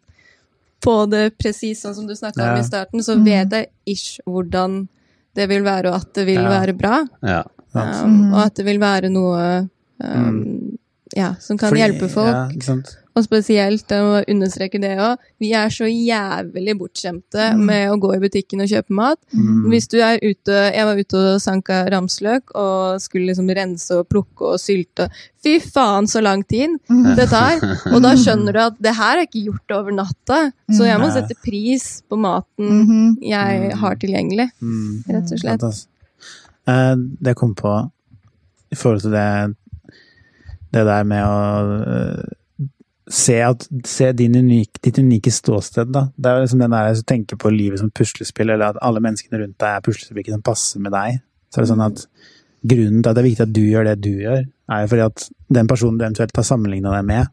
[0.82, 4.88] få det presis sånn som du snakka om i starten, så vet jeg ish hvordan
[5.36, 6.50] det vil være, og at det vil Ja.
[6.50, 7.08] være bra.
[7.22, 7.44] Ja.
[7.76, 9.70] Um, og at det vil være noe
[10.04, 10.78] um,
[11.16, 12.34] ja, som kan Fordi- hjelpe folk.
[12.34, 12.98] Ja, ikke sant?
[13.14, 18.14] Og spesielt, jeg må understreke det òg, vi er så jævlig bortskjemte med å gå
[18.16, 19.18] i butikken og kjøpe mat.
[19.36, 19.66] Mm.
[19.68, 24.08] Hvis du er ute Jeg var ute og sanka ramsløk og skulle liksom rense og
[24.08, 25.10] plukke og sylte.
[25.44, 26.78] Fy faen, så lang tid
[27.18, 27.60] det tar!
[27.94, 30.54] Og da skjønner du at det her er ikke gjort over natta.
[30.72, 33.18] Så jeg må sette pris på maten Mhm.
[33.22, 35.04] jeg har tilgjengelig, Mm.
[35.10, 35.88] rett og slett.
[36.68, 37.92] Eh, Det jeg kom på
[38.72, 39.56] i forhold til det
[40.72, 41.40] det der med å
[41.82, 42.68] eh,
[43.12, 46.06] se, at, se din unik, ditt unike ståsted, da.
[46.16, 49.42] Det er liksom den der som tenker på livet som puslespill, eller at alle menneskene
[49.42, 51.20] rundt deg er puslespill som passer med deg.
[51.52, 52.06] Så er det sånn at
[52.62, 55.06] grunnen til at det er viktig at du gjør det du gjør, er jo fordi
[55.10, 55.24] at
[55.58, 57.32] den personen du eventuelt har sammenligna deg med,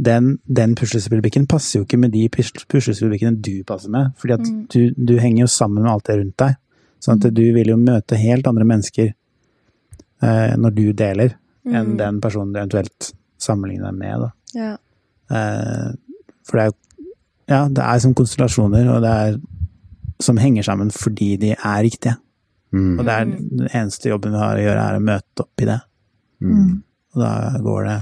[0.00, 4.14] den, den puslespillbrikken passer jo ikke med de pusle- puslespillbrikkene du passer med.
[4.18, 4.62] Fordi at Mm.
[4.72, 6.54] du, du henger jo sammen med alt det rundt deg.
[7.04, 9.10] Sånn at du vil jo møte helt andre mennesker
[10.22, 11.34] eh, når du deler,
[11.66, 11.96] enn Mm.
[11.98, 14.20] den personen du eventuelt sammenligner deg med.
[14.20, 14.30] Da.
[14.54, 14.72] Ja.
[15.30, 15.92] Eh,
[16.44, 16.76] for det er jo
[17.50, 19.40] ja, det er som konstellasjoner, og det er
[20.22, 22.16] som henger sammen fordi de er riktige.
[22.72, 22.98] Mm.
[23.00, 25.66] Og det er den eneste jobben vi har å gjøre, er å møte opp i
[25.66, 25.80] det.
[26.40, 26.82] Mm.
[27.14, 27.32] Og da
[27.64, 27.96] går det,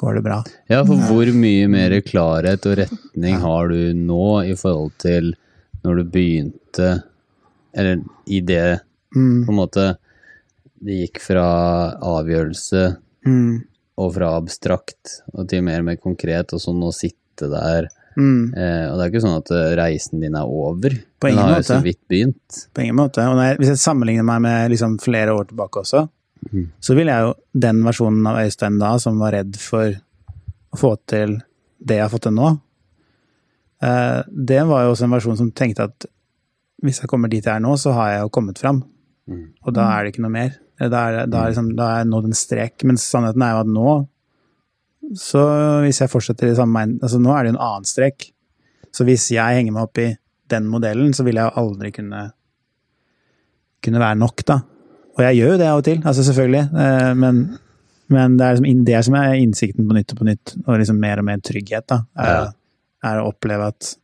[0.00, 0.38] går det bra.
[0.72, 5.34] Ja, for hvor mye mer klarhet og retning har du nå i forhold til
[5.84, 7.02] når du begynte,
[7.74, 8.80] eller i det
[9.14, 9.44] Mm.
[9.44, 9.84] på en måte
[10.80, 11.46] Det gikk fra
[12.00, 12.84] avgjørelse
[13.20, 13.66] Mm.
[14.00, 17.90] og fra abstrakt og til mer og mer konkret, og sånn å sitte der.
[18.16, 18.54] Mm.
[18.56, 20.96] Eh, og det er ikke sånn at eh, reisen din er over.
[21.20, 22.62] På ingen Den har jo så vidt begynt.
[22.72, 23.26] På ingen måte.
[23.28, 26.06] Og jeg, hvis jeg sammenligner meg med liksom flere år tilbake også,
[26.48, 26.64] mm.
[26.80, 29.92] så vil jeg jo den versjonen av Øystein da, som var redd for
[30.72, 31.36] å få til
[31.76, 32.54] det jeg har fått til nå,
[33.80, 36.08] Eh, det var jo også en versjon som tenkte at
[36.84, 38.82] hvis jeg kommer dit jeg er nå, så har jeg jo kommet fram.
[39.30, 39.46] Mm.
[39.64, 40.56] Og da er det ikke noe mer.
[40.80, 42.82] Da er, da er, liksom, da er nådd en strek.
[42.88, 43.94] Men sannheten er jo at nå,
[45.18, 45.44] så
[45.84, 48.30] hvis jeg fortsetter i samme mind, altså nå er det jo en annen strek.
[48.94, 50.10] Så hvis jeg henger meg opp i
[50.50, 52.24] den modellen, så vil jeg jo aldri kunne,
[53.84, 54.60] kunne være nok, da.
[55.16, 56.62] Og jeg gjør jo det av og til, altså selvfølgelig.
[56.84, 57.40] Eh, men,
[58.14, 61.00] men det er liksom det som er innsikten på nytt og på nytt, og liksom
[61.02, 62.00] mer og mer trygghet, da.
[62.18, 62.52] Er,
[63.10, 63.94] er å oppleve at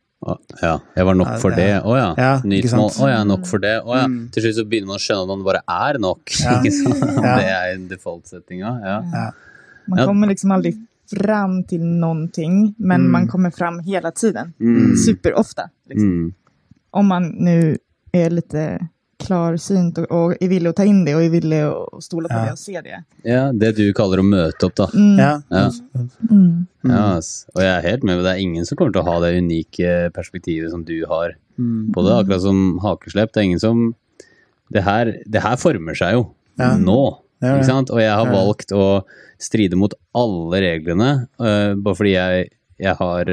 [0.61, 1.81] Ja, jeg var nok for det-.
[1.85, 2.07] Å ja.
[2.17, 2.81] Ja, Nytt ikke sant?
[2.97, 3.05] mål.
[3.05, 3.75] Å ja, nok for det.
[3.85, 4.05] Å ja.
[4.09, 4.17] Mm.
[4.33, 6.23] Til slutt så begynner man å skjønne at man bare er nok.
[6.41, 6.55] Ja.
[6.57, 7.03] Ikke sant?
[7.27, 7.35] Ja.
[7.37, 8.71] Det er default-settinga.
[8.83, 8.97] Ja.
[9.13, 9.25] ja,
[9.87, 10.05] Man Ja.
[10.09, 10.73] kommer liksom aldri
[11.07, 13.11] fram noen någonting, men Mm.
[13.11, 14.53] man kommer fram hele tiden.
[14.59, 14.95] Mm.
[14.97, 15.69] Superofte.
[15.87, 16.09] Liksom.
[16.09, 16.33] Mm.
[16.93, 17.77] Om man nu
[18.13, 18.89] er lite
[19.21, 22.37] klarsynt og, og er villig å ta inn det og er villig å stole på
[22.37, 22.43] Ja.
[22.45, 22.99] det og se det.
[23.25, 24.87] ja, det du kaller å møte opp, da.
[24.93, 25.17] Mm.
[25.19, 25.31] ja.
[25.51, 25.69] Ja.
[26.29, 26.67] Mm.
[26.87, 27.45] Ja, ass.
[27.55, 30.11] og jeg er helt med, det er ingen som kommer til å ha det unike
[30.13, 31.91] perspektivet som du har Mm.
[31.91, 33.31] på det, akkurat som hakeslepp.
[33.33, 33.95] Det er ingen som
[34.71, 36.75] Det her, det her former seg jo Ja.
[36.77, 37.89] nå, ikke sant?
[37.89, 39.03] Og jeg har valgt å
[39.39, 42.49] stride mot alle reglene, uh, bare fordi jeg,
[42.79, 43.25] jeg har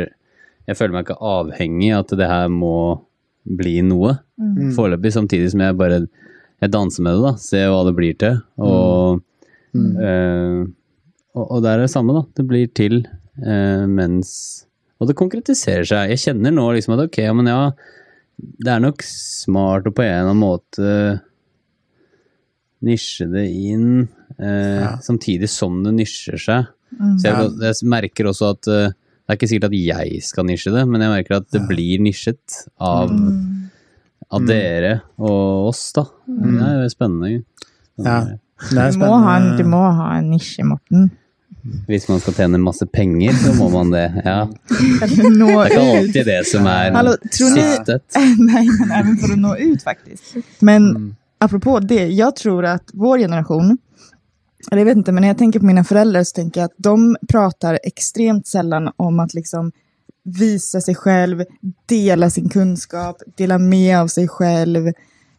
[0.66, 3.02] Jeg føler meg ikke avhengig av at det her må
[3.44, 4.14] bli noe.
[4.40, 4.72] Mm.
[4.76, 6.00] Foreløpig, samtidig som jeg bare
[6.62, 7.32] jeg danser med det, da.
[7.42, 8.40] Ser hva det blir til.
[8.58, 9.22] Og,
[9.74, 9.96] Mm.
[9.98, 10.66] øh,
[11.34, 12.20] og, og det er det samme, da.
[12.38, 13.00] Det blir til
[13.42, 14.28] øh, mens
[15.02, 16.12] Og det konkretiserer seg.
[16.12, 17.72] Jeg kjenner nå liksom at ok, men ja,
[18.38, 20.92] det er nok smart å på en eller annen måte
[22.84, 24.96] nisje det inn, øh, Ja.
[25.02, 26.66] samtidig som det nisjer seg.
[27.00, 27.18] Mm.
[27.18, 28.68] Så jeg, jeg merker også at
[29.24, 31.98] det er ikke sikkert at jeg skal nisje det, men jeg merker at det blir
[32.04, 33.70] nisjet av, Mm.
[34.30, 36.04] av dere og oss, da.
[36.26, 37.44] Det er jo spennende.
[37.98, 38.20] Ja.
[38.70, 41.10] Det er Du må, ha en, du må ha en nisje, Morten.
[41.88, 44.04] Hvis man skal tjene masse penger, så må man det.
[44.24, 44.44] Ja.
[44.44, 45.96] Nå Det er ikke ut.
[45.96, 47.54] alltid det som er Hallo, tror
[48.50, 48.64] Nei,
[49.04, 50.36] men for å nå ut faktisk.
[50.60, 51.14] Men Mm.
[51.40, 53.78] apropå det, jeg tror at vår generation,
[54.70, 56.74] eller jag vet inte, men när jag tänker på mina föräldrar så tänker jag att
[56.76, 59.72] de pratar extremt sällan om att liksom
[60.24, 61.44] visa sig själv,
[61.86, 64.86] dela sin kunskap, dela med av sig själv,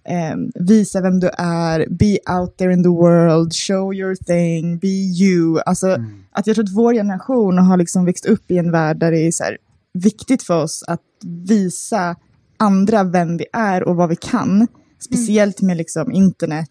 [0.07, 5.23] eh, visa vem du är, be out there in the world, show your thing, be
[5.23, 5.59] you.
[5.65, 5.97] Alltså,
[6.31, 9.19] att jag tror att vår generation har liksom växt upp i en värld där det
[9.27, 9.57] är så här
[9.93, 12.15] viktigt för oss att visa
[12.57, 14.67] andra vem vi är och vad vi kan.
[14.99, 16.69] Speciellt med liksom internet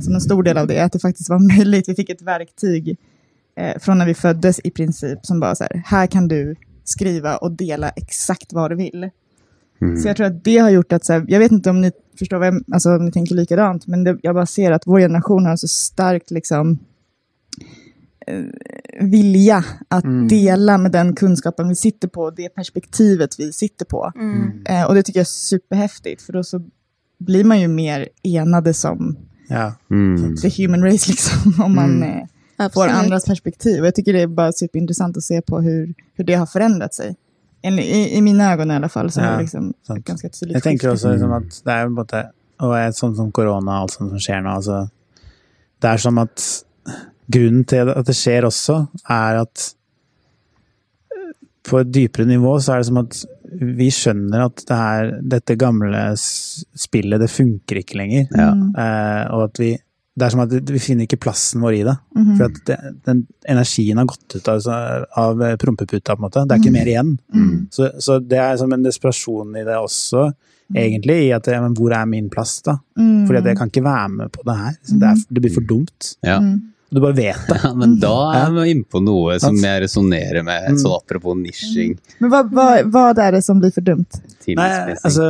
[0.00, 1.88] som en stor del av det, att det faktiskt var möjligt.
[1.88, 2.96] Vi fick ett verktyg
[3.56, 7.36] eh, från när vi föddes i princip som bara så här, här kan du skriva
[7.36, 9.10] och dela exakt vad du vill.
[10.02, 11.92] Så jag tror att det har gjort att, så här, jag vet inte om ni
[12.18, 15.00] förstår vad jag, alltså om ni tänker likadant, men det, jag bara ser att vår
[15.00, 16.78] generation har så starkt liksom
[18.26, 18.44] eh,
[19.00, 24.12] vilja att dela med den kunskapen vi sitter på, det perspektivet vi sitter på.
[24.16, 24.66] Mm.
[24.68, 26.62] Eh, och det tycker jag är superhäftigt, för då så
[27.18, 29.16] blir man ju mer enade som
[29.48, 29.74] Ja.
[29.90, 30.36] Mm.
[30.36, 32.26] the human race, liksom, om man mm.
[32.56, 32.94] får Absolut.
[32.94, 33.80] andras perspektiv.
[33.80, 36.94] Och jag tycker det är bara superintressant att se på hur, hur det har förändrat
[36.94, 37.16] sig.
[37.62, 39.98] I, I mina ögon i alla fall, så Ja, har det liksom sant.
[39.98, 42.22] ett ganska tydligt Jeg tenker også liksom at det er jo både
[42.58, 44.88] Og et sånt som korona og alt sånt som skjer nå, altså
[45.82, 46.64] Det er som at
[47.32, 49.74] grunnen til at det skjer også, er at
[51.70, 53.24] på et dypere nivå så er det som at
[53.60, 58.28] vi skjønner at det her, dette gamle spillet, det funker ikke lenger.
[58.36, 58.52] Ja.
[58.52, 59.72] Eh, og at vi
[60.12, 61.94] det er som at vi finner ikke plassen vår i det.
[62.18, 62.32] Mhm.
[62.36, 62.76] For at det,
[63.08, 64.66] den energien har gått ut av,
[65.16, 66.42] av prompeputa, på en måte.
[66.44, 67.14] Det er ikke mer igjen.
[67.72, 70.26] Så, så det er som en desperasjon i det også,
[70.76, 72.76] egentlig, i at men hvor er min plass, da?
[72.98, 73.24] Mm.
[73.28, 74.76] Fordi at jeg kan ikke være med på det her.
[74.84, 76.12] Så Det, er, det blir for dumt.
[76.28, 76.36] Ja.
[76.36, 76.60] Og
[76.92, 77.60] du bare vet det.
[77.64, 81.38] ja, men da er vi inne på noe som jeg resonnerer med, så sånn apropos
[81.38, 81.94] nisjing.
[82.20, 84.18] Men hva, hva, hva er det som blir fordømt?
[84.18, 84.58] dumt?
[84.58, 85.28] Nei, altså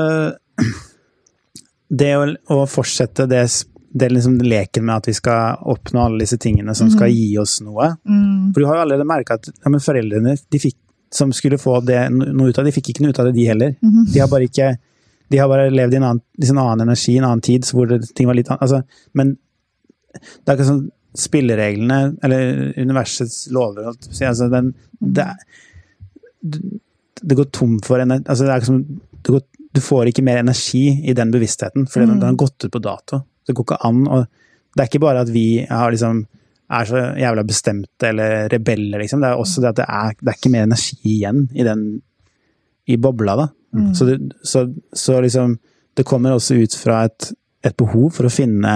[1.92, 2.24] Det å,
[2.56, 3.44] å fortsette det,
[3.92, 7.60] det liksom leken med at vi skal oppnå alle disse tingene som skal gi oss
[7.62, 7.92] noe.
[8.08, 8.52] Mm.
[8.54, 10.78] For du har jo allerede merka at ja, men foreldrene de fikk,
[11.12, 13.36] som skulle få det, noe ut av det, de fikk ikke noe ut av det,
[13.36, 13.76] de heller.
[13.82, 14.72] De har bare ikke
[15.32, 17.88] de har bare levd i en annen, liksom annen energi, en annen tid, så hvor
[17.88, 18.64] det, ting var litt annet.
[18.66, 18.82] Altså,
[19.16, 19.36] men
[20.12, 20.82] det er ikke sånn
[21.18, 25.26] spillereglene, eller universets lover, altså den, det,
[27.22, 28.24] det går tom for energi.
[28.32, 28.82] Altså, som,
[29.28, 29.42] går,
[29.72, 32.14] du får ikke mer energi i den bevisstheten, for mm.
[32.14, 33.22] den har gått ut på dato.
[33.46, 34.06] Det går ikke an.
[34.08, 34.24] Og
[34.72, 36.24] det er ikke bare at vi har liksom,
[36.72, 39.20] er så jævla bestemte eller rebeller, liksom.
[39.20, 41.84] Det er også det at det er, det er ikke mer energi igjen i den
[42.88, 43.48] i bobla, da.
[43.96, 45.54] Så, det, så, så liksom
[45.96, 47.30] Det kommer også ut fra et,
[47.64, 48.74] et behov for å finne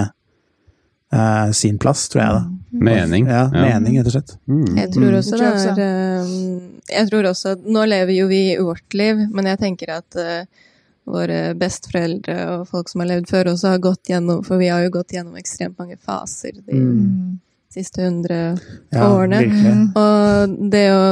[1.12, 2.44] eh, sin plass, tror jeg da.
[2.76, 3.26] Mening.
[3.30, 4.32] Ja, mening, rett og slett.
[4.48, 4.76] Mm.
[4.76, 5.18] Jeg tror Mm.
[5.18, 9.46] også Det er eh, Jeg tror også at Nå lever jo vi vårt liv, men
[9.46, 10.44] jeg tenker at uh,
[11.06, 14.82] våre besteforeldre og folk som har levd før, også har gått gjennom For vi har
[14.82, 17.40] jo gått gjennom ekstremt mange faser de Mm.
[17.76, 18.38] Siste hundre
[18.94, 19.42] Ja, årene.
[19.44, 19.74] virkelig.
[20.00, 21.02] Og det å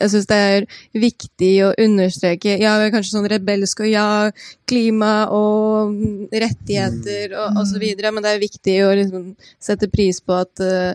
[0.00, 0.66] Jeg syns det er
[0.98, 4.08] viktig å understreke Ja, vi er kanskje sånn rebelsk og ja,
[4.66, 5.94] klima og
[6.34, 9.28] rettigheter og, og så videre, men det er viktig å liksom
[9.62, 10.94] sette pris på at eh,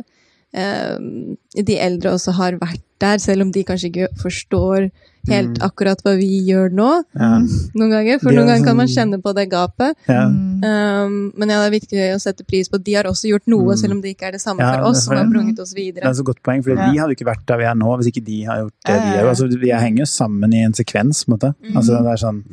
[0.54, 4.90] de eldre også har vært der, selv om de kanskje ikke forstår
[5.30, 5.64] helt Mm.
[5.68, 7.40] akkurat hva vi gjør nå, Ja.
[7.76, 8.20] noen ganger.
[8.20, 9.94] For noen ganger kan man sånn- kjenne på det gapet.
[10.08, 10.28] Ja.
[10.30, 10.64] Mm.
[10.64, 13.46] Um, men ja, det er viktig å sette pris på at de har også gjort
[13.48, 13.78] noe, Mm.
[13.78, 15.80] selv om det ikke er det samme Ja, for oss, som har brunget oss Det
[15.80, 16.14] er videre.
[16.16, 16.92] så godt poeng, for Ja.
[16.92, 19.00] vi hadde ikke vært der vi er nå hvis ikke de har gjort det de
[19.00, 19.30] vi gjør.
[19.30, 21.56] Altså, vi henger jo sammen i en sekvens, på en måte.
[21.64, 21.76] Mm.
[21.76, 22.44] Altså, det er sånn,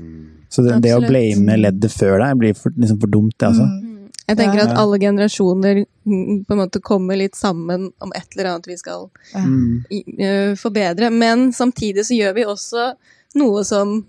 [0.51, 3.63] så det, det å blame leddet før deg blir for, liksom for dumt, det, altså.
[3.67, 3.86] Mm.
[4.29, 4.65] Jeg tenker Ja.
[4.71, 8.77] at alle generasjoner mm, på en måte kommer litt sammen om et eller annet vi
[8.77, 9.39] skal Ja.
[9.45, 10.57] Mm.
[10.57, 12.95] forbedre, men samtidig så gjør vi også
[13.37, 14.07] noe som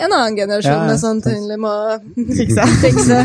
[0.00, 0.86] en annen generasjon Ja, ja.
[0.92, 1.72] mest sannsynlig må
[2.38, 2.66] Fikse.
[2.82, 3.18] fikse.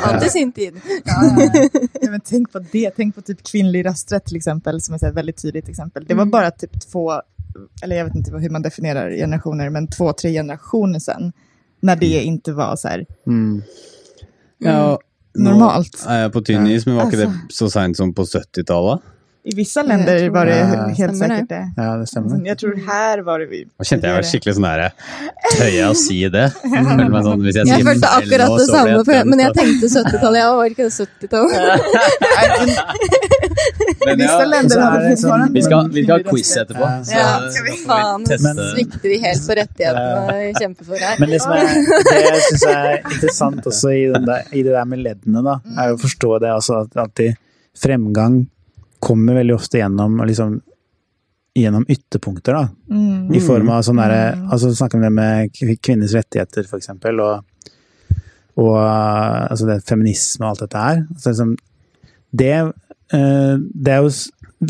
[0.02, 0.74] Alt i sin tid.
[1.04, 1.68] Ja, ja, ja.
[2.00, 2.90] Ja, men tenk på det.
[2.96, 6.04] Tenk på typ kvinnlig rösträtt till exempel, som är ett väldigt tydligt exempel.
[6.04, 7.12] Det var bare typ två,
[7.82, 11.32] eller jag vet inte hur man definierar generationer, men två, tre generationer sedan,
[11.80, 13.62] när det inte var så här Mm.
[14.64, 14.96] Ja,
[15.36, 15.98] nå normalt.
[16.08, 17.52] er jeg på tynn is, men var ikke det Altså.
[17.58, 19.12] så seint som på 70-tallet?
[19.46, 21.54] I vissa Jag länder var det ja, helt sikkert det?
[21.54, 21.72] det.
[21.76, 22.40] Ja, det stemmer.
[22.48, 23.60] Jeg tror her var det vi.
[23.78, 24.90] Nå kjente jeg var skikkelig sånn der
[25.54, 26.46] Tør jeg å si det?
[26.72, 26.82] Jeg
[27.14, 30.48] meg sånn, hvis jeg, Jeg følte akkurat det samme, jeg men jeg tenkte 70-tallet, jeg
[30.50, 31.60] var ikke det 70-tallet.
[34.06, 36.56] Men ja, länder så hade är det som- fortfarande vi skal, vi skal ha quiz
[36.56, 36.80] etterpå.
[36.80, 37.04] Ja.
[37.04, 38.26] Så Ja, skal vi faen,
[38.74, 41.16] svikter vi helt på rettighetene vi kjemper for her.
[41.20, 41.64] Men det som er,
[42.10, 45.56] det jeg synes er interessant også i, den der, i det der med leddene, da,
[45.82, 47.36] er å forstå det altså at alltid
[47.76, 48.46] fremgang
[49.00, 50.60] kommer veldig ofte gjennom liksom,
[51.56, 52.68] gjennom ytterpunkter, da.
[52.92, 53.34] Mm.
[53.36, 54.48] I form av sånn derre Mm.
[54.52, 57.44] Altså snakker vi det med kv- kvinners rettigheter, for eksempel, og,
[58.56, 61.00] og altså det feminisme og alt dette her.
[61.14, 61.56] Altså, liksom,
[62.36, 62.72] det,
[63.10, 64.10] det er jo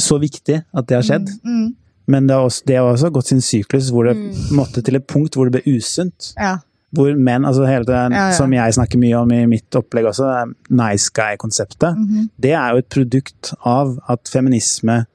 [0.02, 1.30] så viktig at det har skjedd.
[1.44, 1.74] Mm.
[2.06, 4.32] Men det har også, det har også gått sin syklus hvor det Mm.
[4.56, 6.34] måtte til et punkt hvor det ble usunt.
[6.38, 6.58] Ja.
[6.94, 8.32] Hvor menn, altså hele det Ja, ja.
[8.32, 11.94] som jeg snakker mye om i mitt opplegg også, nice guy-konseptet.
[11.96, 12.28] -hmm.
[12.40, 15.06] Det er jo et produkt av at feminisme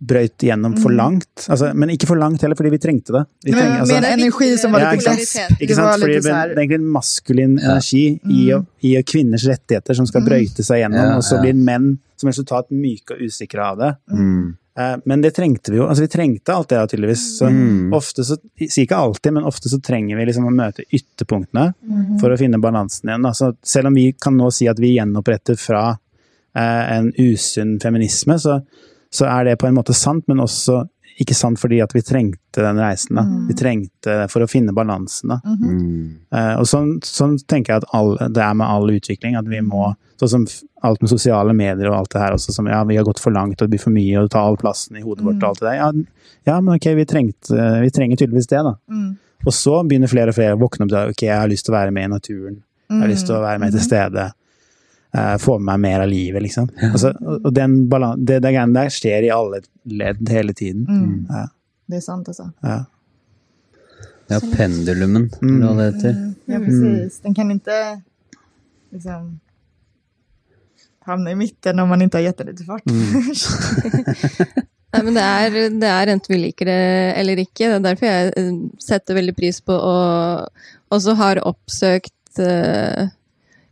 [0.00, 0.96] brøyt gjennom for Mhm.
[0.96, 1.46] langt.
[1.48, 3.26] Altså, men ikke for langt heller, fordi vi trengte det.
[3.44, 5.58] Vi Men trenger, altså, med en energi som var Ja, ikke sant?
[5.58, 7.70] Det var Fordi det er egentlig en maskulin Ja.
[7.70, 10.28] energi i, i kvinners rettigheter som skal Mhm.
[10.28, 13.96] brøyte seg gjennom, Ja, og så blir menn som resultat myke og usikre av det.
[14.12, 14.56] Mm.
[14.78, 15.86] Eh, Men det trengte vi jo.
[15.88, 17.38] Altså, vi trengte alt det, tydeligvis.
[17.38, 17.90] Så Mm.
[17.94, 22.20] ofte så, ikke alltid, men ofte så trenger vi liksom å møte ytterpunktene mm.
[22.20, 23.24] for å finne balansen igjen.
[23.24, 25.98] Altså, selv om vi kan nå si at vi gjenoppretter fra
[26.54, 28.62] eh, en usunn feminisme, så,
[29.14, 30.84] så er det på en måte sant, men også
[31.20, 33.16] ikke sant fordi at vi trengte den reisen.
[33.16, 33.24] Da.
[33.24, 33.44] Mm.
[33.48, 35.32] Vi trengte det for å finne balansen.
[35.32, 35.38] Da.
[35.44, 35.76] Mhm.
[35.76, 36.08] Mm.
[36.32, 39.62] Eh, og sånn, sånn tenker jeg at all, det er med all utvikling, at vi
[39.64, 40.44] må Sånn som
[40.80, 43.34] alt med sosiale medier og alt det her også, som ja, vi har gått for
[43.36, 45.50] langt og det blir for mye og det tar all plassen i hodet vårt og
[45.50, 45.76] alt det der.
[45.76, 45.90] Ja,
[46.48, 48.72] ja men ok, vi, trengte, vi trenger tydeligvis det, da.
[48.88, 49.10] Mm.
[49.44, 51.74] Og så begynner flere og flere å våkne opp til ok, jeg har lyst til
[51.74, 52.56] å være med i naturen.
[52.88, 54.26] Jeg har lyst til å være med til stede.
[55.16, 56.68] Eh, få med meg mer av livet, liksom.
[56.92, 60.84] Altså, og og den balan det, det greiene der skjer i alle ledd hele tiden.
[60.88, 61.16] Mm.
[61.30, 61.46] Ja,
[61.88, 62.50] Det er sant altså.
[62.62, 62.84] ja.
[64.28, 65.50] Ja, pendulumen, Mm.
[65.62, 66.16] eller hva det heter.
[66.50, 67.20] Ja, precis.
[67.22, 67.76] Den kan ikke
[68.92, 69.28] liksom
[71.06, 73.22] havne i midten om man ikke har gett den lite fart Mm.
[74.96, 76.76] Nei, men det er, det er enten vi liker det
[77.20, 77.66] eller ikke.
[77.68, 79.94] Det er derfor jeg eh, setter veldig pris på å
[80.96, 83.10] også har oppsøkt eh,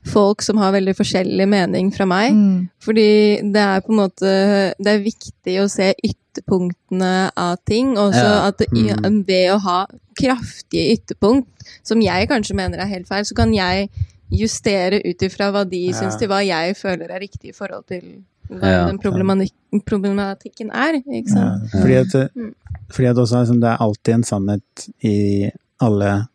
[0.07, 2.33] folk som har veldig forskjellig mening fra meg.
[2.37, 2.69] Mm.
[2.85, 3.07] Fordi
[3.55, 4.33] det er på en måte
[4.79, 7.95] Det er viktig å se ytterpunktene av ting.
[7.97, 8.49] Også Ja.
[8.49, 9.25] at mm.
[9.27, 9.87] ved å ha
[10.21, 11.49] kraftige ytterpunkt,
[11.83, 13.89] som jeg kanskje mener er helt feil, så kan jeg
[14.31, 15.93] justere ut ifra hva de Ja.
[15.93, 18.03] syns til hva jeg føler er riktig i forhold til
[18.51, 18.87] hva Ja.
[18.87, 21.01] den problematikken er.
[21.01, 21.71] Ikke Ja, sant?
[21.71, 22.55] fordi at, Mm.
[22.91, 25.51] fordi at også, liksom, det er alltid en sannhet i
[25.81, 26.29] alle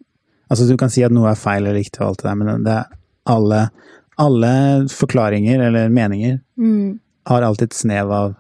[0.52, 2.64] Altså Du kan si at noe er feil eller riktig, og alt det der, men
[2.64, 2.86] det er
[3.30, 3.64] alle,
[4.20, 4.52] alle
[4.92, 7.00] forklaringer eller meninger Mm.
[7.30, 8.34] har alltid et snev av,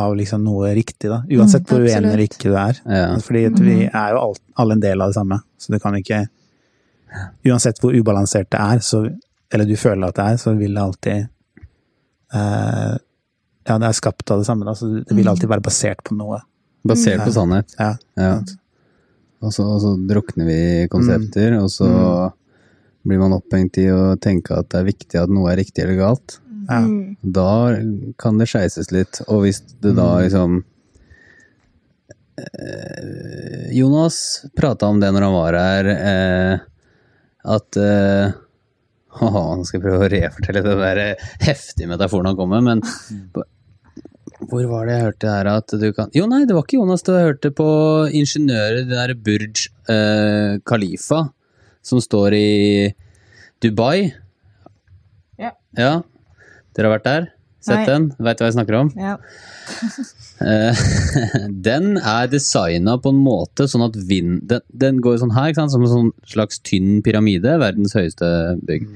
[0.00, 1.20] av liksom noe riktig, da.
[1.30, 2.78] Uansett hvor uenig eller ikke du er.
[2.86, 3.06] Ja.
[3.22, 5.96] Fordi at vi er jo alt, alle en del av det samme, så du kan
[5.98, 6.26] ikke
[7.42, 9.00] Uansett hvor ubalansert det er, så,
[9.50, 11.24] eller du føler at det er, så vil det alltid
[12.38, 12.92] eh,
[13.66, 16.14] Ja, det er skapt av det samme, da, så det vil alltid være basert på
[16.14, 16.38] noe.
[16.86, 17.74] Basert på sannhet.
[17.78, 17.90] Ja.
[18.18, 18.36] Ja.
[19.42, 21.88] Og så, og så drukner vi i konsepter, og så
[23.06, 25.98] blir man opphengt i å tenke at det er viktig at noe er riktig eller
[26.00, 26.38] galt.
[26.68, 26.82] Ja.
[26.84, 27.16] Mm.
[27.22, 27.50] Da
[28.20, 29.22] kan det skeises litt.
[29.28, 30.22] Og hvis det da Mm.
[30.26, 30.58] liksom
[32.38, 36.58] eh, Jonas prata om det når han var her, eh,
[37.56, 38.32] at eh,
[39.20, 41.00] haha, Nå skal jeg prøve å refortelle den der
[41.42, 42.84] heftige metaforen han kom med, men
[44.50, 47.02] hvor var det jeg hørte her at du kan Jo, nei, det var ikke Jonas,
[47.04, 47.66] det var jeg hørte på
[48.20, 51.24] ingeniører, det der Burj eh, Khalifa,
[51.82, 52.48] som står i
[53.62, 54.10] Dubai.
[55.40, 55.52] Ja.
[55.76, 55.92] Ja.
[56.76, 57.28] Dere har vært der?
[57.60, 57.86] Sett Nei.
[57.88, 58.06] den?
[58.16, 58.92] Veit hva jeg snakker om?
[58.98, 59.18] Ja.
[60.40, 60.78] Eh,
[61.68, 65.58] den er designa på en måte sånn at vind Den, den går sånn her, ikke
[65.58, 65.74] sant?
[65.74, 67.58] som en sånn slags tynn pyramide.
[67.60, 68.30] Verdens høyeste
[68.64, 68.86] bygg.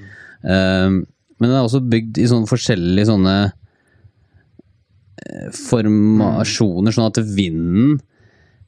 [0.41, 3.35] Eh, men den er også bygd i sånne forskjellige sånne
[5.21, 7.99] eh, formasjoner, sånn at vinden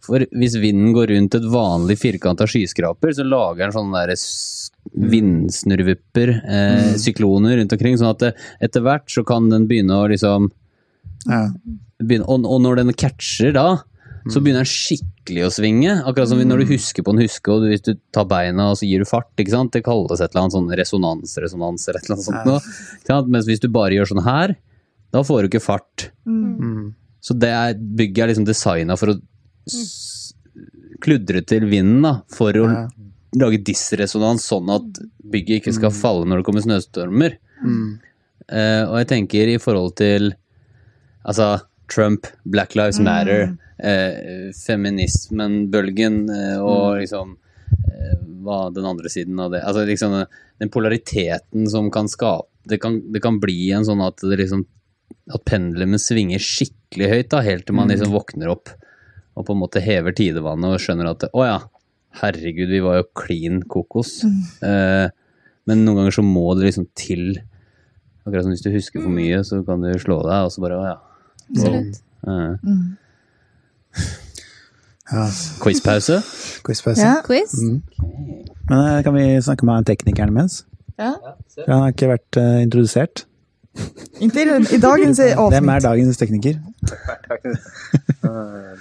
[0.07, 4.15] For hvis vinden går rundt et vanlig firkanta skyskraper, så lager den sånne der
[5.17, 8.33] vindsnurvipper, eh, sykloner rundt omkring, sånn at det,
[8.63, 10.51] etter hvert så kan den begynne å liksom
[11.27, 11.49] Ja.
[11.99, 13.83] begynne, og, og når den catcher da,
[14.27, 15.93] så begynner den skikkelig å svinge.
[16.07, 18.79] Akkurat som når du husker på en huske, og du, hvis du tar beina og
[18.81, 19.31] så gir du fart.
[19.39, 19.73] ikke sant?
[19.75, 22.51] Det kalles et eller annet sånn resonans, resonans eller et eller annet sånt.
[23.07, 23.15] Ja.
[23.21, 23.29] Noe?
[23.37, 24.57] Mens hvis du bare gjør sånn her,
[25.15, 26.09] da får du ikke fart.
[26.27, 26.95] Mm.
[27.23, 29.19] Så det er, bygget er liksom designa for å
[31.03, 32.89] kludre til vinden, da, for å Ja.
[33.37, 37.37] lage dissresonans, sånn at bygget ikke skal falle når det kommer snøstormer.
[37.62, 38.01] Mm.
[38.47, 40.35] Uh, og jeg tenker i forhold til
[41.27, 47.37] altså Trump, Black Lives Matter, uh, feminismen-bølgen uh, og liksom
[47.67, 48.14] eh,
[48.47, 50.14] hva den andre siden av det Altså liksom
[50.61, 54.64] den polariteten som kan skape Det kan, det kan bli en sånn at det liksom
[55.35, 58.71] at pendelen svinger skikkelig høyt, da, helt til man liksom våkner opp
[59.37, 61.59] og på en måte hever tidevannet og skjønner at å ja,
[62.22, 64.22] herregud, vi var jo klin kokos.
[64.64, 65.09] Eh,
[65.68, 67.37] men noen ganger så må det liksom til
[68.26, 70.78] Akkurat som hvis du husker for mye, så kan du slå deg, og så bare
[70.80, 70.95] å ja.
[71.47, 72.01] Absolutt.
[72.26, 72.97] Eh, Mm.
[75.12, 75.26] ja.
[75.62, 76.16] Quizpause?
[76.66, 77.05] Quizpause.
[77.05, 77.20] Ja.
[77.22, 77.55] Quiz?
[77.62, 77.82] Mm.
[78.66, 80.64] Men eh, kan vi snakke med teknikeren imens?
[80.99, 81.12] Ja.
[81.22, 83.26] ja han har ikke vært uh, introdusert.
[84.20, 85.83] Inte i, dagens i Hvem er avsnitt.
[85.91, 86.55] dagens tekniker?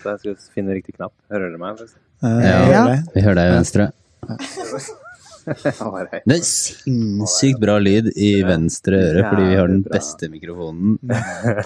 [0.06, 1.14] Da skal jeg finne riktig knapp.
[1.32, 1.80] Hører dere meg?
[2.24, 2.84] Uh, Eh, Ja.
[3.14, 3.88] Vi hører deg i venstre.
[5.46, 10.96] Det er sinnssykt bra lyd i venstre øre, fordi vi har den beste mikrofonen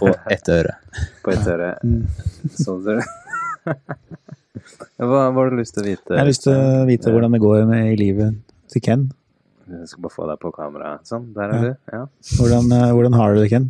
[0.01, 0.73] på ett øre.
[1.23, 1.69] På ett øre.
[2.59, 3.07] Sånn ser det
[4.99, 6.11] Hva hva har du lyst til å vite?
[6.11, 8.36] Jeg har lyst til å vite hvordan det går med i livet
[8.73, 9.07] til Ken.
[9.70, 10.95] Jeg skal bare få deg på kamera.
[11.05, 11.76] Sånn, der er du.
[11.93, 12.05] Ja.
[12.38, 13.70] Hvordan, eh, hvordan har du det, Ken?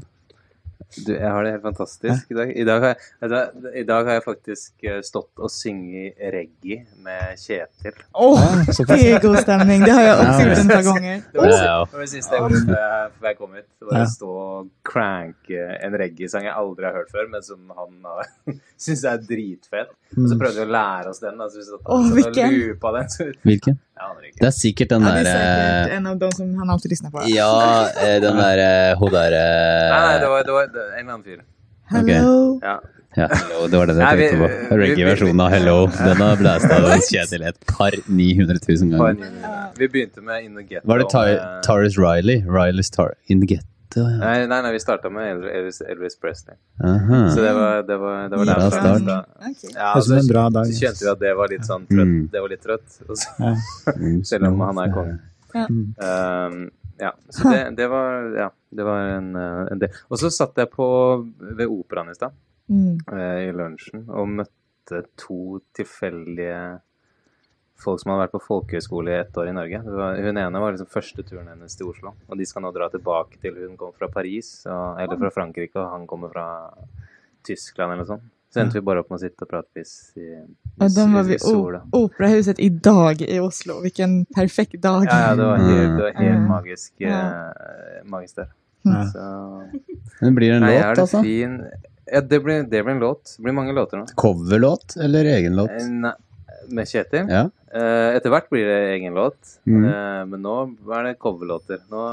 [1.06, 2.50] Du, jeg har det helt fantastisk i dag.
[2.58, 6.80] I dag har jeg, vet i dag har jeg faktisk eh, stått og synget reggae
[7.06, 8.00] med Kjetil.
[8.18, 9.84] Åh, Ja, det er god stemning!
[9.86, 10.47] Det har jeg også Ja.
[10.47, 11.22] gjort et par ganger.
[11.30, 13.68] Det var det, var siste jeg gjorde før jeg, kom hit.
[13.78, 17.70] Det var å stå og cranke en reggae-sang jeg aldri har hørt før, men som
[17.78, 19.93] han syns er dritfett.
[20.18, 20.39] Og så Mm.
[20.41, 21.38] prøvde vi å lære oss den.
[21.38, 22.58] Altså, vi satt og hvilken?
[22.58, 23.10] loopa den.
[23.14, 23.78] Så, Hvilken?
[24.39, 27.12] Det er sikkert den Ja, det er derre en av de som han alltid lysner
[27.12, 27.26] på.
[27.32, 27.50] Ja,
[28.00, 28.70] eh, den derre
[29.00, 31.43] Hun derre Nei, nei, det var, det var en annen fyr.
[31.89, 32.60] Hello.
[32.64, 32.80] Ja.
[33.18, 34.76] Ja, Hello, det var den jeg tenkte på.
[34.80, 35.78] Reggae-versjonen av Hello.
[35.97, 39.32] Den har blæsta av Kjetil et par 900 000 ganger.
[39.80, 40.86] Vi begynte med In the Ghetto.
[40.88, 41.10] Var det
[41.66, 42.43] Taurus Riley?
[42.45, 43.66] Riley's Tar In the Ghetto,
[43.96, 44.04] ja.
[44.20, 46.56] Nei, nei, nei, vi starta med Elvis, Elvis Presley.
[46.84, 47.22] Aha.
[47.34, 49.16] Så det var, det var, det var Bra der starta.
[49.40, 49.72] Okej.
[49.74, 50.66] Ja, Det er som så, en bra dag.
[50.68, 52.12] så kjente vi at det var litt sånn trøtt.
[52.12, 52.28] Mm.
[52.32, 52.90] Det var litt trøtt.
[53.00, 53.54] Så, Ja.
[54.34, 55.16] Selv om han er konge.
[55.56, 55.66] Ja.
[55.66, 56.60] Um,
[57.00, 59.90] ja, så det, det var Ja, det var en, uh, en del.
[60.10, 60.86] Og så satt jeg på
[61.40, 62.36] ved operaen i stad,
[62.70, 63.00] Mm.
[63.10, 66.80] eh, i lunsjen, og møtte to tilfeldige
[67.80, 69.82] folk som hadde vært på folkehøyskole i ett år i Norge.
[69.86, 72.90] Var, hun ene var liksom første turen hennes til Oslo, og de skal nå dra
[72.94, 76.48] tilbake til hun kom fra Paris, og, eller fra Frankrike, og han kommer fra
[77.48, 78.28] Tyskland eller noe sånt.
[78.50, 80.40] Så endte vi bare opp med å sitte og prate piss i, i,
[80.82, 81.84] Og da var vi i sola.
[81.94, 83.76] Operahuset idag i Oslo.
[83.84, 85.06] Hvilken perfekt dag.
[85.06, 87.20] Ja, ja, det var helt, det var helt magisk, Ja.
[87.54, 88.50] eh, magisk der.
[88.90, 89.04] Ja.
[89.12, 89.28] Så
[90.24, 91.22] Men blir det en Nei, låt, det altså?
[91.22, 91.60] fin
[92.10, 93.36] Ja, det blir, det blir en låt.
[93.38, 94.08] Det blir mange låter nå.
[94.18, 95.70] Coverlåt eller egen låt?
[95.78, 96.14] Eh, Nei,
[96.72, 97.30] med Kjetil.
[97.32, 97.45] Ja.
[97.74, 99.38] Eh, etter hvert blir det egen låt,
[99.70, 99.84] mm.
[99.86, 100.55] eh, men nå
[100.97, 101.82] er det coverlåter.
[101.91, 102.03] Nå,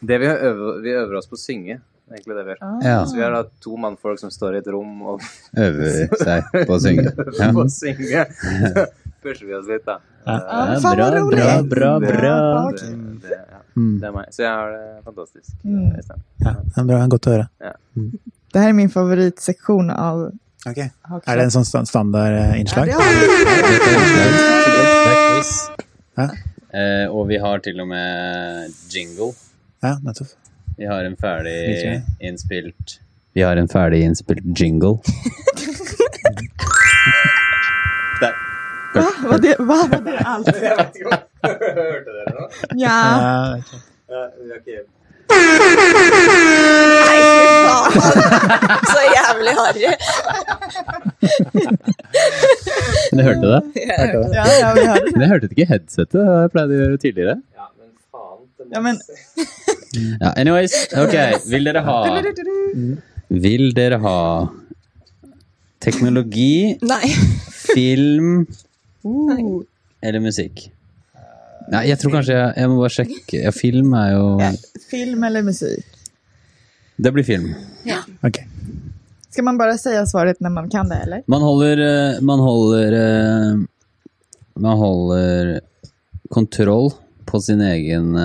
[0.00, 1.78] det vi, øver, vi øver oss på å synge,
[2.12, 2.62] egentlig det vi gjør.
[2.64, 2.78] Ah.
[2.86, 2.96] Ja.
[3.08, 5.24] Så vi har da to mannfolk som står i et rom og
[5.66, 7.08] Øver seg på å synge.
[7.40, 7.50] Ja.
[7.52, 8.26] på å synge.
[8.36, 8.86] Så
[9.22, 9.98] pusher vi oss litt, da.
[10.26, 10.38] Ja.
[10.38, 12.36] Eh, bra, bra, bra, det- bra.
[12.76, 12.94] Det,
[13.28, 13.94] det, ja, Mm.
[14.02, 14.26] det er meg.
[14.36, 15.52] Så jeg har det fantastisk.
[15.64, 15.94] Mm.
[16.44, 16.96] Ja, det er bra.
[17.08, 17.70] Godt å høre.
[18.52, 20.26] Det her er min favorittseksjon av
[20.68, 20.78] Ok.
[20.78, 22.86] Er det en sånn sta- standardinnslag?
[22.92, 23.06] Ja, er
[25.34, 25.50] quiz.
[26.18, 26.28] Ja.
[26.72, 29.32] Eh, og vi har til og med jingle.
[29.82, 30.28] Ja, nettopp.
[30.78, 32.98] Vi har en ferdig innspilt
[33.34, 34.94] Vi har en ferdig innspilt jingle.
[38.22, 38.32] Der.
[38.94, 39.06] Hva?
[39.28, 40.48] Var det, hva Var det allt?
[41.42, 42.02] Hørte dere
[42.38, 42.46] det
[42.78, 42.98] Ja.
[43.18, 43.54] Ja.
[44.12, 44.22] Ja,
[44.56, 44.84] ikke
[47.92, 49.90] Så jævlig harry.
[53.10, 53.60] Men jeg hørte det.
[54.02, 54.34] Hørte det.
[54.36, 55.12] ja, ja, vi det.
[55.12, 56.20] Men jeg hørte det ikke i headsetet.
[56.22, 57.36] Jeg pleid å gjøre tidligere.
[57.58, 58.42] Ja, men faen.
[58.72, 59.02] Ja, men-
[60.22, 60.74] Ja, anyways.
[60.96, 61.14] Ok,
[61.52, 61.96] vil dere ha
[63.28, 64.16] Vil dere ha
[65.82, 67.08] teknologi, Nei.
[67.74, 68.46] film
[69.04, 69.64] Uh.
[70.00, 70.68] eller musikk?
[71.72, 73.40] Nei, jeg tror kanskje jeg, jeg må bare sjekke.
[73.42, 74.50] Ja, film er jo Ja,
[74.92, 75.84] Film eller musik?
[76.96, 77.54] Det blir film.
[77.84, 77.98] Ja.
[78.22, 78.38] Ok.
[79.30, 81.22] Ska man bara säga svaret när man kan det eller?
[81.26, 81.78] Man holder
[82.14, 83.58] eh, Man holder eh,
[84.54, 85.60] Man holder
[86.30, 86.90] kontroll
[87.24, 88.18] på sin egen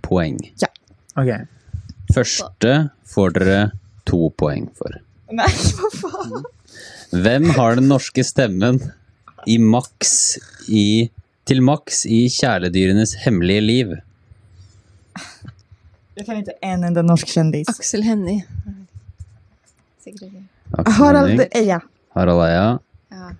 [0.00, 0.52] poeng.
[0.58, 0.68] Ja.
[1.22, 1.46] Ok.
[2.14, 3.58] Første får dere
[4.08, 5.00] to poeng for.
[5.32, 6.44] Nei, hva faen?
[7.14, 8.80] Hvem har den norske stemmen
[9.46, 10.14] i maks
[10.68, 11.10] i
[11.44, 13.94] til maks i kjæledyrenes hemmelige liv?
[16.14, 17.68] Jag kan inte en enda norsk kändis.
[17.68, 18.44] Aksel Hennie.
[20.86, 21.80] Harald Eia.
[22.14, 22.78] Harald Eia.
[23.08, 23.30] Ja.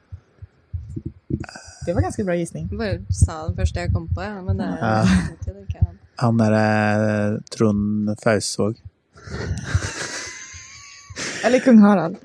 [1.86, 2.68] Det var ganske bra gissning.
[2.70, 4.40] Jeg bare sa den første jeg kom på, ja.
[4.42, 5.02] Men det er Ja.
[5.44, 5.98] det er ikke han.
[6.18, 8.74] Han derre Trond Fausvåg.
[11.44, 12.16] Eller kung Harald.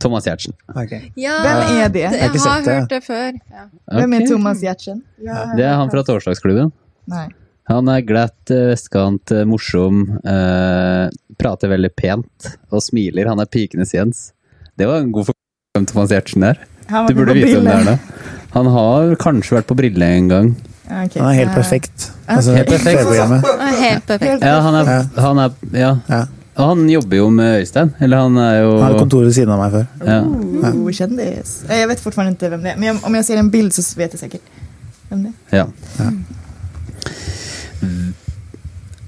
[0.00, 0.52] Thomas Giertsen.
[0.68, 1.10] Okay.
[1.16, 2.00] Ja, Hvem er det?
[2.00, 3.32] Jeg Jeg har hørt det før.
[3.50, 3.64] Ja.
[3.98, 5.02] Hvem är Thomas Giertsen?
[5.22, 6.72] Ja, Det er han fra Torsdagsklubben.
[7.06, 7.28] Nej.
[7.70, 11.06] Han er glatt, eh, vestkant, eh, morsom, eh,
[11.38, 13.28] prater veldig pent og smiler.
[13.30, 14.32] Han er pikenes Jens.
[14.76, 16.58] Det var en god forklaring til Thomas Gjertsen der.
[17.06, 17.98] Du burde vite hvem det er da.
[18.56, 20.50] Han har kanskje vært på Brille en gang.
[20.90, 21.20] Okay.
[21.22, 22.10] Han er helt perfekt.
[22.26, 23.06] Altså, Helt perfekt.
[23.06, 24.42] Er helt perfekt.
[24.42, 25.92] Ja, han er, han er Ja.
[26.08, 26.24] Ja.
[26.58, 27.94] Og han jobber jo med Øystein.
[28.00, 29.86] Eller han er jo Han hadde kontoret ved siden av meg før.
[30.04, 30.18] ja.
[30.74, 31.62] Uh, kjendis.
[31.70, 34.12] Jeg vet fortsatt ikke hvem det er, Men om jeg ser en bild så vet
[34.12, 34.42] jeg sikkert
[35.08, 35.56] hvem det är.
[35.58, 35.66] ja.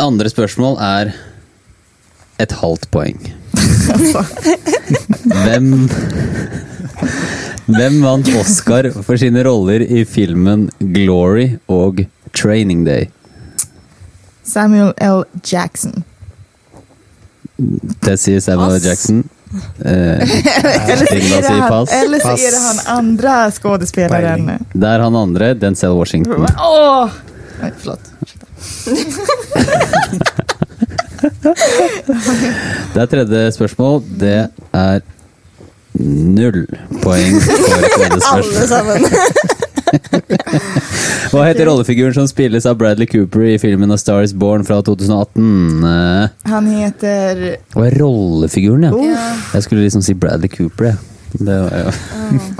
[0.03, 1.13] Andre spørsmål er
[2.43, 3.21] et halvt poeng.
[5.45, 5.69] Hvem
[7.73, 12.03] Hvem vant Oscar for sine roller i filmen Glory og
[12.35, 13.07] Training Day?
[14.43, 15.23] Samuel L.
[15.47, 16.03] Jackson.
[18.03, 18.89] Det sier Samuel Pass.
[18.89, 19.23] Jackson.
[19.85, 20.21] Eh,
[20.93, 24.49] Eller sier han, eller sier han andre skuespilleren.
[24.73, 26.49] Det er han andre, Denzel Washington.
[26.59, 27.13] Oh!
[27.61, 27.71] Nei.
[32.93, 34.03] Det er tredje spørsmål.
[34.21, 34.37] Det
[34.75, 35.01] er
[36.03, 36.65] null
[37.03, 39.07] poeng for tredje Alle sammen.
[41.33, 44.81] Hva heter rollefiguren som spilles av Bradley Cooper i filmen A Star Is Born fra
[44.85, 45.87] 2018?
[45.89, 47.43] Eh, Han heter...
[47.77, 48.93] Hva er rollefiguren, ja?
[49.13, 49.25] Ja.
[49.57, 50.97] Jeg skulle liksom si Bradley Cooper, jeg.
[51.33, 51.93] Det var jo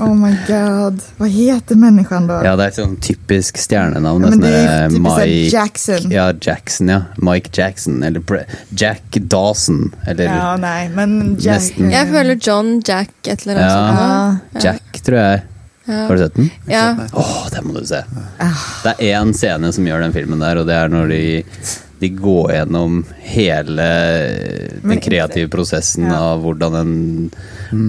[0.01, 0.99] Oh my god.
[1.17, 2.39] Hva heter människan da?
[2.45, 4.23] Ja, det er et sånn typisk stjernenavn.
[4.25, 6.11] Ja, men sånn det er typisk Mike Jackson.
[6.13, 6.99] Ja, Jackson, ja.
[7.17, 8.03] Mike Jackson.
[8.03, 9.93] Eller Jack Dawson.
[10.07, 11.61] Eller Ja, nei, men Jack...
[11.69, 11.91] Nesten.
[11.93, 13.79] Jeg føler John Jack et eller annet Ja.
[13.79, 14.53] sånt.
[14.53, 14.61] Ja.
[14.71, 15.43] Jack, tror jeg.
[15.85, 16.05] Ja.
[16.07, 16.51] Har du sett den?
[16.71, 16.83] Ja.
[17.13, 18.03] Åh, det må du se.
[18.39, 18.61] Ah.
[18.85, 21.23] Det er én scene som gjør den filmen der, og det er når de,
[22.03, 23.87] de gå gjennom hele
[24.83, 26.19] den kreative prosessen Ja.
[26.33, 26.93] av hvordan en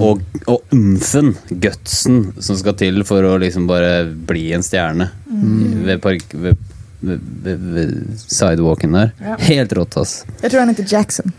[0.01, 6.01] Og, og umfen, gutsen, som skal til for å liksom bare bli en stjerne ved,
[6.01, 6.57] park, ved,
[7.05, 7.93] ved, ved, ved
[8.25, 9.13] sidewalken der.
[9.21, 9.37] Ja.
[9.51, 10.23] Helt rått, ass.
[10.41, 11.35] Jeg tror han heter Jackson.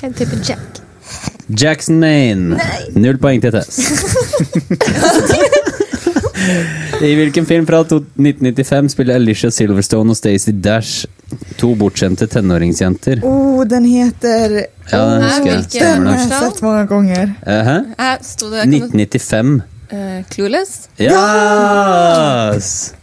[0.00, 0.80] En type Jack.
[1.48, 2.56] Jackson Maine.
[2.96, 3.76] Null poeng til Tess.
[7.02, 11.06] I hvilken film fra 1995 spiller Alicia Silverstone og Stacey Dash
[11.60, 13.20] to bortskjemte tenåringsjenter?
[13.26, 14.66] Oh, den heter...
[14.90, 15.64] Ja, den har husker jeg.
[15.74, 16.28] Den har det.
[16.38, 17.24] sett mange ganger.
[17.46, 17.82] Uh -huh.
[17.96, 19.62] Det 1995.
[19.92, 20.88] Uh, Clueless.
[20.98, 22.94] Yes!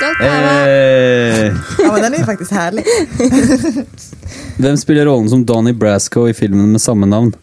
[0.00, 0.20] Godt.
[0.20, 1.46] Eh,
[1.78, 2.84] Ja, men den er faktisk herlig.
[3.18, 3.86] härlig.
[4.56, 7.34] Hvem spiller rollen som Donnie Brasco i filmen med samme navn?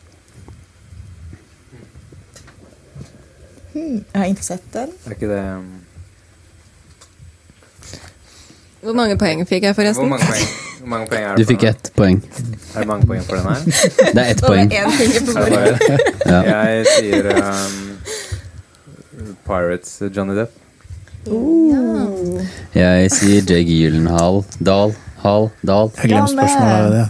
[3.94, 4.90] Jag har ikke sett den.
[5.06, 5.66] Er ikke det um,
[8.84, 10.10] Hvor mange poeng fikk jeg, Hvor forresten?
[10.10, 10.48] mange poeng,
[10.80, 12.18] hvor mange poeng er Du fikk ett poeng.
[12.76, 13.60] Er det mange poeng for den her?
[14.16, 14.74] Det er ett Det poeng.
[14.74, 15.80] én finger på Er bordet.
[15.80, 16.42] bare, Ja.
[16.74, 17.74] Jeg sier um,
[19.48, 20.52] Pirates uh, Johnny Depp.
[22.76, 24.42] Jeg sier Jake Gyllenhaal.
[24.60, 24.92] Dahl.
[25.24, 25.50] Hal.
[25.68, 25.92] Dahl.
[26.02, 26.92] Jeg glemte spørsmålet.
[26.98, 27.06] Det.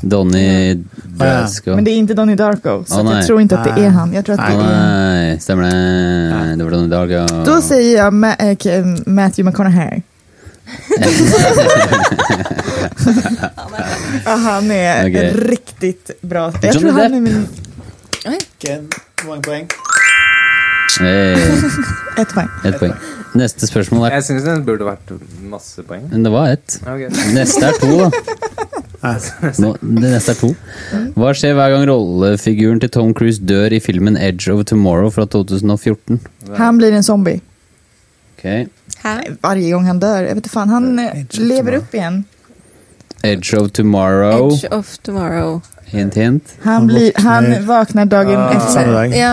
[0.00, 1.74] Donnie Brasco.
[1.74, 4.12] Men det är inte Donnie Darko, så oh, jag tror inte att det är han.
[4.12, 4.58] Jag tror att det är...
[4.58, 6.56] nei, stemmer det.
[6.56, 7.44] Det var Donnie Darko.
[7.44, 10.02] Då säger jag Ma- eh, Matthew McConaughey.
[14.24, 15.30] Ja, han är okay.
[15.32, 16.52] riktigt bra.
[16.62, 17.46] Jag Johnny tror han är min...
[19.22, 19.68] Hvor mange poeng?
[21.00, 21.32] Hey,
[22.16, 22.48] Ett poeng.
[22.64, 22.92] Et poeng.
[23.34, 25.12] Neste spørsmål er Jeg syns den burde vært
[25.46, 26.08] masse poeng.
[26.10, 26.80] Men det var ett.
[26.82, 27.10] Okay.
[27.34, 28.10] Neste er to, da.
[29.00, 30.50] Nå, det neste er to.
[31.16, 35.24] Hva skjer hver gang rollefiguren til Tom Cruise dør i filmen Edge of Tomorrow fra
[35.24, 36.20] 2014?
[36.58, 37.40] Han blir en zombie.
[38.36, 38.66] Okay.
[39.00, 40.26] Hver Varje gång han dør.
[40.28, 40.68] Jeg vet ikke faen.
[40.74, 42.22] han eh, lever opp igjen.
[43.24, 44.50] Edge of Tomorrow.
[44.52, 45.60] Edge of tomorrow.
[45.90, 46.54] Hint, hint.
[46.64, 48.84] Han, blir, han våkner dagen Ah.
[48.92, 49.16] Dag.
[49.16, 49.32] Ja,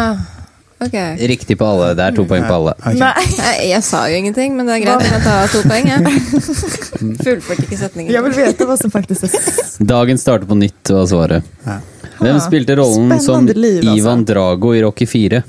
[0.86, 0.96] ok.
[1.32, 1.92] Riktig på alle.
[1.98, 2.74] Det er to poeng på alle.
[2.80, 3.00] Okay.
[3.02, 5.06] Nei, jeg sa jo ingenting, men det er greit.
[5.10, 6.22] Jeg tar to poeng, jeg.
[7.26, 8.14] Fullførte ikke setningen.
[8.14, 11.54] Jeg vil vite hva som faktisk er Dagen starter på nytt, var svaret.
[11.66, 11.80] Ja.
[12.18, 13.96] Hvem spilte rollen som liv, altså.
[13.98, 15.44] Ivan Drago i Rocky 4?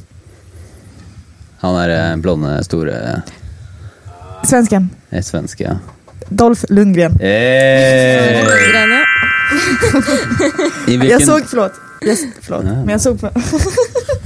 [1.64, 3.22] Han er eh, blonde, store
[4.46, 4.90] Svensken.
[5.10, 5.78] Er svenske, ja.
[6.28, 7.16] Dolph Lundgren.
[7.20, 8.44] Hey!
[8.44, 9.00] Greiene.
[10.86, 11.10] I hvilken...
[11.10, 11.80] Jeg såg, Forlåt.
[12.06, 12.64] Yes, forlåt.
[12.64, 12.74] Ja.
[12.74, 13.30] men jeg såg på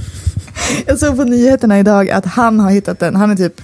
[0.87, 3.61] Jag såg på nyheterna idag att han har hittat en, han är typ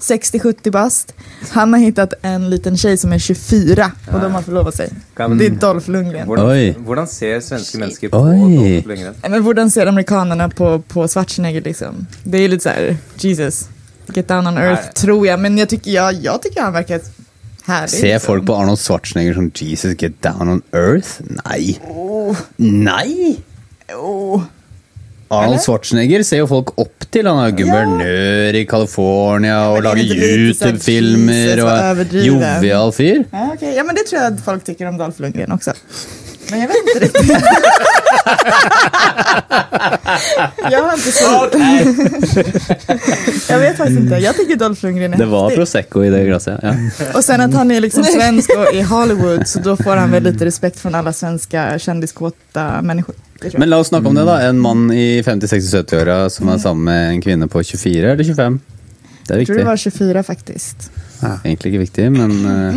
[0.00, 1.14] 60-70 bast.
[1.50, 4.90] Han har hittat en liten tjej som är 24 och de har förlovat sig.
[5.16, 6.26] Kan- Det är Dolph Lundgren.
[6.26, 8.30] Hvordan, hvordan ser svenske mennesker på Oi.
[8.74, 9.14] Dolph Lundgren?
[9.28, 12.06] Men hvordan ser amerikanerna på, på Schwarzenegger liksom?
[12.24, 13.68] Det är lite så här, Jesus,
[14.14, 14.92] get down on earth Nej.
[14.94, 15.40] tror jag.
[15.40, 17.00] Men jag tycker, jag, jag tycker han verkar
[17.64, 17.90] härlig.
[17.90, 18.26] Ser liksom.
[18.26, 21.08] folk på Arnold Schwarzenegger som Jesus get down on earth?
[21.44, 21.78] Nei.
[21.88, 23.36] Oh, Nei!
[23.94, 24.42] oh.
[25.28, 27.26] Arnold Schwarzenegger ser jo folk opp til.
[27.26, 31.94] Han er guvernør i California og er lager ikke YouTube-filmer og er
[32.26, 33.18] jovial fyr.
[33.32, 33.70] Ja, okay.
[33.74, 35.72] ja, men det tror jeg folk tykker om Dolph Lundgren også.
[36.46, 37.30] Men jeg vet ikke riktigt.
[40.70, 41.46] jeg har inte så...
[43.46, 44.18] Jeg vet faktisk ikke.
[44.22, 45.50] Jeg tenker Dolph Lundgren er Det var.
[45.56, 46.56] Prosecco i det glasset.
[46.62, 46.72] Ja.
[47.12, 50.32] Og sen at han er liksom svensk og i Hollywood så da får han veldig
[50.36, 53.14] lite respekt fra alle svenske kjendiskåte människor.
[53.58, 54.38] Men la oss snakke om det, da.
[54.48, 58.60] En mann i 50-60-70-åra som er sammen med en kvinne på 24 eller 25.
[59.26, 60.88] Det er jag tror det var 24 faktiskt.
[61.44, 62.76] Egentlig ikke viktig, men uh,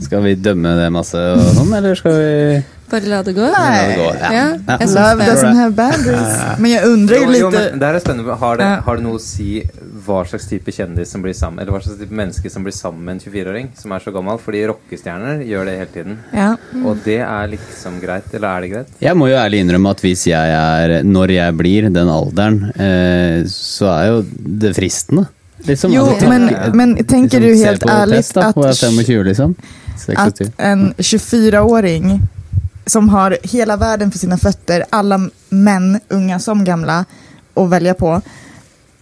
[0.00, 2.60] skal vi dømme det masse og sånn, eller skal vi
[2.90, 3.44] Bare la det gå.
[3.46, 4.06] la det gå?
[4.18, 4.46] Ja, Ja.
[4.56, 5.26] jeg syns Love det.
[5.30, 6.32] doesn't have boundaries.
[6.58, 7.60] Men jeg undrer ju Jo, jo, lite...
[7.70, 8.36] men det her er spennende.
[8.40, 9.60] Har det, har det noe å si
[10.06, 13.04] hva slags type kjendis som blir sammen Eller hva slags type menneske som blir sammen
[13.04, 14.38] med en 24-åring som er så gammel?
[14.42, 16.20] Fordi rockestjerner gjør det hele tiden.
[16.34, 16.52] Ja.
[16.84, 18.30] Og det er liksom greit.
[18.34, 18.94] Eller er det greit?
[19.02, 23.44] Jeg må jo ærlig innrømme at hvis jeg er, når jeg blir den alderen, eh,
[23.50, 24.24] så er jo
[24.64, 25.26] det fristende.
[25.66, 29.24] Liksom, Jo, altså, men, men tenker liksom, du helt ærlig ärligt test, da, at, 25
[29.24, 29.54] liksom.
[30.16, 30.52] att 26.
[30.56, 32.20] en 24-åring
[32.86, 37.04] som har hele verden for sine føtter, alle menn, unga som gamle,
[37.54, 38.14] å velge på,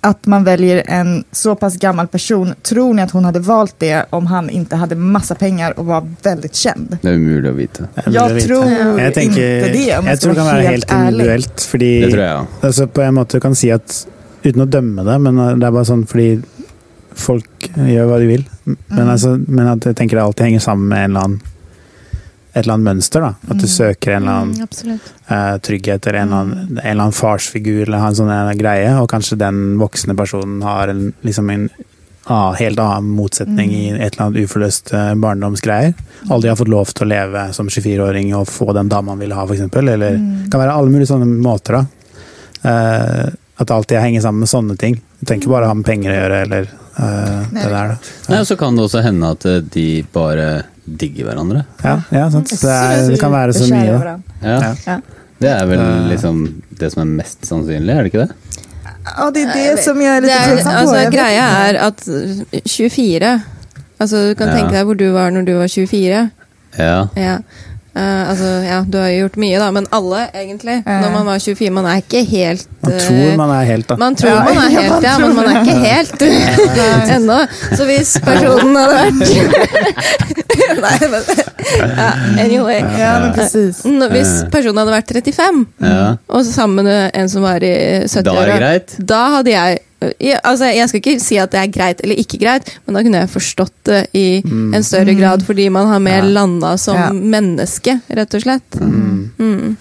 [0.00, 4.04] att man väljer en så pass gammal person, tror ni att hon hade valt det
[4.10, 6.98] om han inte hade massa pengar och var väldigt känd?
[7.02, 7.88] Det er umulig å vite.
[7.94, 8.64] Jeg Jag tror
[9.00, 11.60] Jeg tenker, inte det, om jeg jag tror det kan vara være helt helt individuelt.
[11.70, 12.46] Fordi Det tror jeg ja.
[12.62, 14.06] altså, på en måte kan si at
[14.44, 16.42] Uten å dømme det, men det er bare sånn fordi
[17.18, 18.44] folk gjør hva de vil.
[18.64, 19.08] Men, Mm.
[19.10, 21.40] altså, men at jeg tenker det alltid henger sammen med en eller annen,
[22.58, 23.20] et eller annet mønster.
[23.24, 23.34] da.
[23.50, 23.74] At du Mm.
[23.74, 27.82] søker en eller annen Mm, eh, trygghet eller en eller, annen, en eller annen farsfigur
[27.88, 31.68] eller en sånn greie, og kanskje den voksne personen har en, liksom en
[32.30, 35.94] ah, helt annen motsetning i et eller annet uforløst eh, barndomsgreier.
[36.30, 39.32] Aldri har fått lov til å leve som 24-åring og få den dama han vil
[39.32, 39.62] ha, f.eks.
[39.80, 41.72] Eller det kan være alle mulige sånne måter.
[41.78, 41.86] da.
[42.68, 43.28] Eh,
[43.60, 45.00] at det alltid henger sammen med sånne ting.
[45.20, 47.88] Du trenger ikke bare ha med penger å gjøre, eller eh, det der.
[47.88, 47.96] da.
[48.28, 50.48] Nei, og så kan det også hende at eh, de bare
[50.96, 51.64] digger hverandre.
[51.84, 52.48] Ja, ja sant.
[52.50, 54.74] Det, er, det kan være så mye, Ja.
[54.86, 54.98] Ja.
[55.38, 56.08] Det er vel Eh.
[56.10, 56.38] liksom
[56.80, 58.64] det som er mest sannsynlig, er det ikke det?
[59.08, 62.02] Ja, det er det som gjør Det er, altså, greia er at
[62.66, 63.42] 24
[64.00, 66.30] Altså, du kan tenke deg hvor du var når du var 24.
[66.78, 67.06] Ja.
[67.16, 67.38] Ja.
[67.98, 70.76] Eh, altså, ja, du har gjort mye, da, men alle, egentlig.
[70.84, 70.98] Ja.
[71.02, 71.70] Når man var 24.
[71.74, 73.96] Man er ikke helt Man eh, tror man er helt, da.
[73.98, 76.22] Man tror Ja, man er ja, helt, man ja, men man er ikke helt
[77.16, 77.38] ennå.
[77.74, 79.18] Så hvis personen hadde vært
[80.78, 81.26] Nei, men
[81.98, 82.08] ja,
[82.44, 82.78] Anyway.
[83.00, 83.82] Ja, men precis.
[83.82, 86.14] Hvis personen hadde vært 35, ja.
[86.28, 87.74] og sammen med en som var i
[88.06, 89.02] 70-åra Da?
[89.10, 89.82] Da hadde jeg
[90.20, 93.02] ja, altså Jeg skal ikke si at det er greit eller ikke greit, men da
[93.02, 96.32] kunne jeg forstått det i en større grad, fordi man har mer Ja.
[96.40, 97.10] landa som Ja.
[97.12, 98.80] menneske, rett og slett.
[98.80, 99.30] Mm.
[99.38, 99.76] Mm.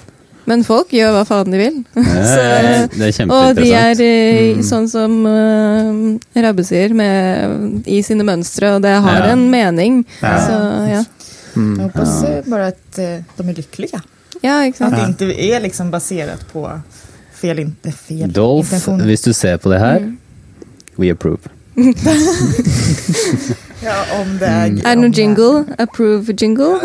[0.48, 1.84] Men folk gjør hva faen de vil.
[1.96, 2.04] Ja,
[2.34, 4.64] Så- det er Og de er eh, Mm.
[4.64, 9.32] sånn som uh, Rabbe sier, med, i sine mønstre, og det har Ja.
[9.34, 10.06] en mening.
[10.22, 10.38] Ja.
[10.40, 11.04] Så ja.
[11.56, 11.76] Mm.
[11.80, 14.02] Jag hoppas eh, bara eh, de er lykkelige.
[14.44, 14.94] ja, ikke sant?
[14.94, 16.64] At det ikke er liksom basert på
[17.42, 19.06] fel, in, fel Dolph, intentioner.
[19.06, 20.18] hvis du ser på det her, Mm.
[20.98, 21.40] we approve.
[23.84, 25.66] Ja, om det er Er det noen jingle?
[25.78, 26.80] Approve jingle?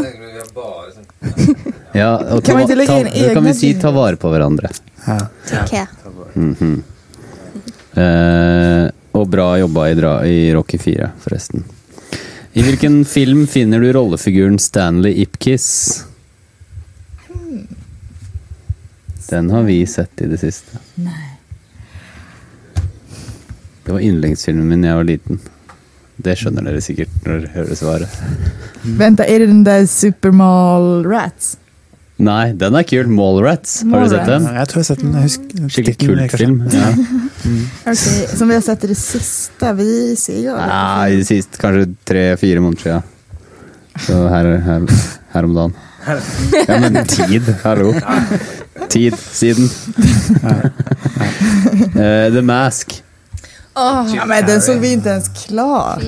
[1.96, 4.28] Ja, og Kan man ta, ikke legge ta, da kan vi si ta vare på
[4.32, 4.68] hverandre.
[5.06, 5.18] Ja.
[5.62, 5.86] Okay.
[6.36, 6.82] Mm -hmm.
[7.96, 11.64] eh, og bra jobba i, dra, i Rocky 4, forresten.
[12.52, 16.04] I hvilken film finner du rollefiguren Stanley Ipkiss?
[19.32, 20.78] Den har vi sett i det siste.
[21.00, 21.30] Nei.
[23.82, 25.40] Det var yndlingsfilmen min da jeg var liten.
[26.22, 28.20] Det skjønner dere sikkert når dere hører svaret.
[28.84, 31.56] Vent, da, er det den der Supermall Rats?
[32.22, 33.08] Nei, den er kul.
[33.10, 33.80] Mallrats.
[33.90, 34.44] Har du sett den?
[34.54, 35.14] Jeg tror jeg har sett den.
[35.16, 36.46] Jeg husker, Skikkelig kult kanskje.
[36.46, 36.58] kultfilm.
[36.76, 36.90] Ja.
[37.82, 39.72] Okay, som vi har sett i det siste.
[39.80, 39.88] Vi
[40.20, 40.76] ser jo aldrig.
[41.16, 41.58] Nei, siste.
[41.58, 43.08] kanskje tre-fire måneder siden.
[44.06, 44.86] Så her, her,
[45.34, 45.74] her om dagen.
[46.68, 47.50] Ja, men tid.
[47.64, 47.90] Hallo.
[48.90, 49.64] Tid siden.
[51.94, 53.02] uh, The Mask.
[53.76, 56.02] Åh, Ja, men den så vi ikke ens klart.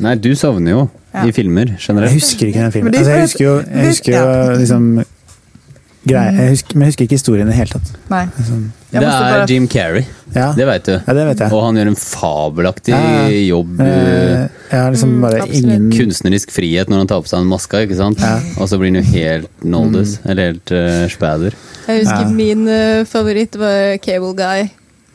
[0.00, 1.24] Nei, du sovner jo Ja.
[1.26, 2.94] i filmer Jeg husker ikke den filmen.
[2.94, 5.04] Altså, jeg husker jo, jeg husker jo liksom
[6.08, 7.92] greier, jeg husker, Men jeg husker ikke historien i det hele tatt.
[8.10, 8.26] Nei.
[8.38, 9.46] Liksom, Det er bare...
[9.50, 10.04] Jim Carrey.
[10.34, 10.48] ja.
[10.56, 10.92] Det veit du.
[10.96, 11.52] ja, det vet jeg.
[11.54, 13.42] Og han gjør en fabelaktig Ja, ja.
[13.50, 13.80] jobb.
[13.80, 17.50] Eh, Jeg har liksom bare mm, ingen Kunstnerisk frihet når han tar på seg en
[17.52, 18.18] maske, ikke sant?
[18.22, 18.36] Ja.
[18.58, 21.54] Og så blir han jo helt noldes, eller helt uh, spæder.
[21.86, 22.34] Jeg husker Ja.
[22.34, 24.68] min uh, favoritt var Cable Guy.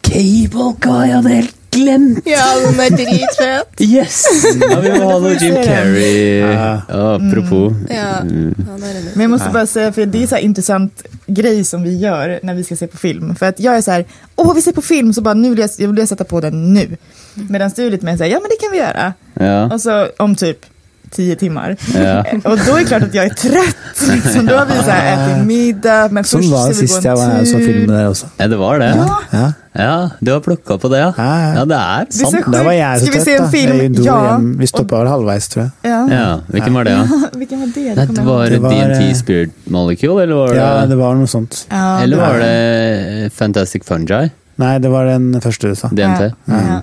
[0.05, 2.19] Cable Guy hadde helt glemt!
[2.25, 3.79] Ja, den er dritfet.
[3.79, 4.23] Yes!
[4.61, 6.39] Ja, vi må ha noe Jim Carrey.
[6.39, 6.81] Ja.
[6.89, 7.73] Ja, apropos.
[7.89, 8.55] Ja, Mm.
[8.83, 11.97] er Men jag måste bara säga, för det är så här intressant grej som vi
[11.97, 13.35] gör när vi ska se på film.
[13.35, 14.05] För att jag är så här,
[14.35, 16.73] åh vi ser på film så bara nu vill jag, jag vill sätta på den
[16.73, 16.97] nu.
[17.33, 19.13] Medan du är lite mer så här, ja men det kan vi göra.
[19.33, 19.73] Ja.
[19.73, 20.59] Och så om typ
[21.15, 21.75] tio timmar.
[21.95, 22.23] ja.
[22.51, 24.01] Och då är det klart att jag är trött.
[24.13, 24.45] Liksom.
[24.45, 26.93] Då har vi så här ätit middag, men som först var det ska vi gå
[26.93, 27.65] sist jeg var her en og så tur.
[27.65, 28.25] film med dere også.
[28.37, 28.89] ja, det var det.
[29.31, 29.51] Ja.
[29.77, 31.13] Ja, du har plockat på det, ja.
[31.17, 31.53] Ja, ja.
[31.55, 31.79] Ja, det
[32.11, 32.45] Det er sant.
[32.53, 34.03] Da var jag så Skal vi se en film?
[34.05, 34.37] Ja.
[34.59, 35.71] Vi stoppade vel halvveis, tror jeg.
[35.91, 36.07] Ja.
[36.11, 37.29] Ja, Hvilken var det, Ja?
[37.33, 37.95] Vilken var det?
[37.97, 38.45] Nei, det var.
[38.49, 41.65] Det var, DNT eh, Spirit Molecule, eller var det, Ja, det var noe sånt.
[41.71, 44.29] Ja, Eller det var det Fantastic Fungi?
[44.55, 45.87] Nei, det var den første du sa.
[45.91, 46.31] DNT?
[46.47, 46.61] Ja.
[46.69, 46.81] Ja.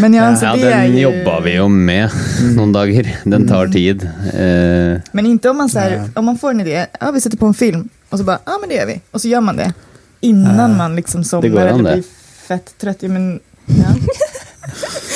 [0.00, 1.02] Men ja, altså, Ja, den ju...
[1.06, 2.10] jobba vi jo med
[2.56, 3.08] noen dager.
[3.24, 4.02] Den tar tid.
[4.34, 7.36] Eh, Men ikke om man, så här, om man får en idé, ja vi setter
[7.40, 9.00] på en film og så bare ja men det gjør vi.
[9.12, 9.72] Og så gjør man det.
[10.20, 12.04] Innan man liksom Det somnar eller blir
[12.46, 13.02] fett trøtt.
[13.02, 13.94] Ja, men, ja.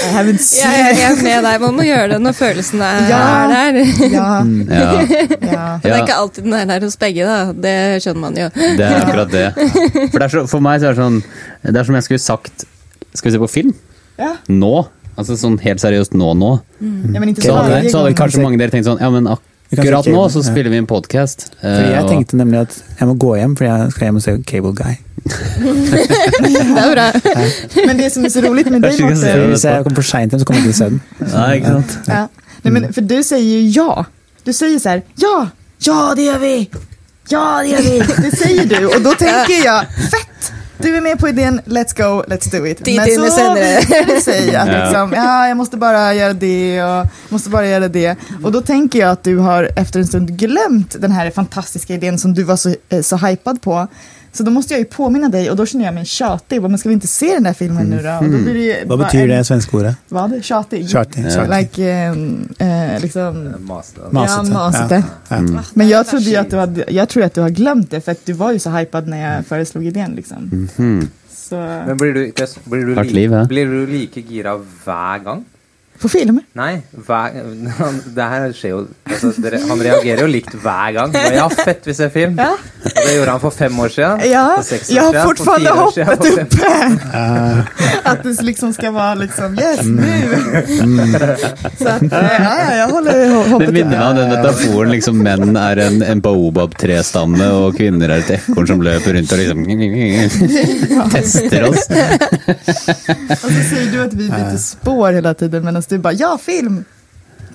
[0.01, 1.61] Jeg er helt med deg.
[1.61, 3.19] Man må gjøre det når følelsen er Ja.
[3.21, 3.79] er der.
[4.15, 4.87] Ja, ja,
[5.43, 5.65] ja.
[5.83, 7.53] Det er ikke alltid den er der hos begge, da.
[7.53, 8.49] Det skjønner man jo.
[8.79, 9.47] det er akkurat det.
[10.11, 11.21] For, det er så, for meg så er det sånn
[11.67, 12.65] Det er som jeg skulle sagt
[13.15, 13.75] Skal vi se på film?
[14.21, 14.33] Ja.
[14.53, 14.75] Nå?
[15.19, 16.51] Altså sånn helt seriøst nå, nå.
[16.81, 20.43] ja Så hadde, så hadde kanskje mange dere tenkt sånn Ja, men akkurat nå så
[20.47, 21.51] spiller vi en podkast.
[21.61, 24.37] Fordi jeg tenkte nemlig at jeg må gå hjem, for jeg skal hjem og se
[24.49, 24.97] Cable Guy.
[26.41, 27.07] Det er bra.
[27.87, 28.97] Men det som er så rolig med deg.
[28.97, 31.03] Hvis jeg kommer for seint hjem, så kommer jeg ikke til å se den.
[31.35, 31.99] Ja, ikke sant?
[32.09, 32.23] ja.
[32.61, 34.07] Nei, men for du sier jo ja.
[34.45, 35.37] Du sier sånn ja,
[35.87, 36.55] ja det gjør vi.
[37.33, 38.19] Ja det gjør vi.
[38.27, 40.30] Det sier du og da tenker jeg fett.
[40.83, 42.85] Du är med på idén, let's go, let's do it.
[42.85, 43.55] Det Men så visar
[44.15, 48.17] det sig att liksom, ja, jag måste bara göra det och måste bara göra det.
[48.45, 52.19] Och då tänker jag att du har efter en stund glömt den här fantastiska idén
[52.19, 53.89] som du var så, eh, så hypad på.
[54.33, 56.63] Så då måste jag ju påminna dig och då känner jag mig tjatig.
[56.63, 58.09] Men ska vi inte se den där filmen nu då?
[58.27, 59.97] Och då blir det betyr en- det svenske ordet?
[60.09, 60.45] Vad?
[60.45, 60.91] Tjatig?
[60.91, 61.25] Tjatig.
[61.25, 61.31] Ja.
[61.31, 61.57] tjatig.
[61.59, 61.83] Like,
[62.59, 63.55] uh, eh, liksom...
[63.59, 64.01] Masete.
[64.11, 64.49] Masete.
[64.53, 65.03] Ja, masete.
[65.29, 65.37] Ja.
[65.37, 65.59] Mm.
[65.75, 68.13] Men jag trodde ju att du hade, jag tror att du har glömt det för
[68.13, 70.69] att du var ju så hypad när jag föreslog idén liksom.
[70.77, 71.09] Mhm.
[71.35, 72.33] Så, Men blir du,
[72.65, 75.45] blir, du li- blir du like gira hver gang?
[76.01, 76.41] På film?
[76.57, 77.35] Nei, hver,
[78.17, 81.15] det her skjer jo altså, dere, Han reagerer jo likt hver gang.
[81.15, 82.39] Og, ja, fett, vi ser film.
[82.41, 82.55] Ja.
[82.55, 84.25] Og det gjorde han for fem år siden.
[84.31, 86.93] Ja, for seks år jag har siden, for fortfarande fire år siden, hoppet for fem-
[86.97, 87.67] uppe.
[88.11, 90.13] Att det liksom skal være liksom yes, nu.
[91.79, 95.21] Så att, eh, ja, ja, jeg holder hoppet Det minner meg om den metaforen liksom
[95.25, 99.65] menn er en, en baobab-trestamme, og kvinner er et ekorn som løper rundt og liksom
[101.15, 101.85] tester oss.
[101.91, 106.85] Og så sier du at vi byter spår hela tiden medan du bara ja, film,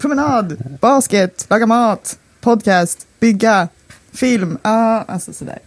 [0.02, 3.68] promenad, basket, laga mat, podcast, bygga,
[4.14, 4.58] film.
[4.64, 5.60] Ja, alltså sådär.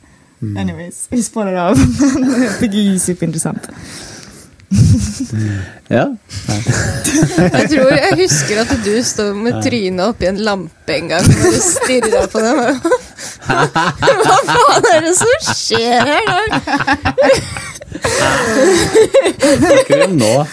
[0.59, 1.77] Anyways, vi spårar av.
[2.61, 3.69] Det är superintressant.
[5.89, 6.17] Ja.
[7.53, 11.41] Jeg tror jeg husker at du sto med trynet oppi en lampe en gang og
[11.41, 12.61] du stirrer på den.
[13.49, 16.45] Hva faen er det som skjer her nå?
[19.59, 20.47] Snakker vi om nå?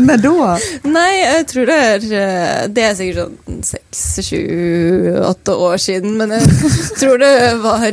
[0.00, 0.58] När då?
[0.82, 4.40] Nei, jeg tror det er eh, Det er sikkert sånn seks, sju,
[5.28, 6.42] åtte år siden, men jeg
[6.98, 7.32] tror det
[7.62, 7.86] var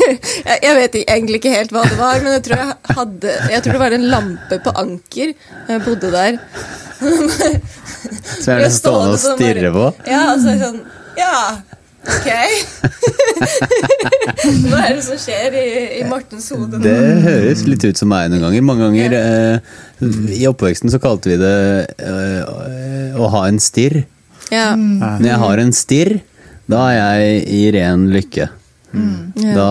[0.66, 3.76] Jeg vet egentlig ikke helt hva det var, men jeg tror jeg hadde Jeg tror
[3.78, 5.34] det var en lampe på anker.
[5.70, 6.38] Jeg bodde der.
[8.40, 9.86] Så er det stående og stirre på.
[10.08, 10.80] Ja, altså sånn
[11.18, 11.34] Ja,
[12.04, 12.28] ok.
[14.70, 15.66] Hva er det som skjer i,
[16.00, 16.82] i Mortens hode nå?
[16.84, 16.94] Det
[17.24, 18.62] høres litt ut som meg noen ganger.
[18.66, 19.56] Mange ganger eh,
[20.38, 21.58] I oppveksten så kalte vi det
[21.98, 23.96] eh, å ha en stirr.
[24.50, 24.72] Ja.
[24.76, 26.12] Når jeg har en stirr,
[26.70, 28.46] da er jeg i ren lykke.
[28.90, 29.18] Mm.
[29.54, 29.70] Da,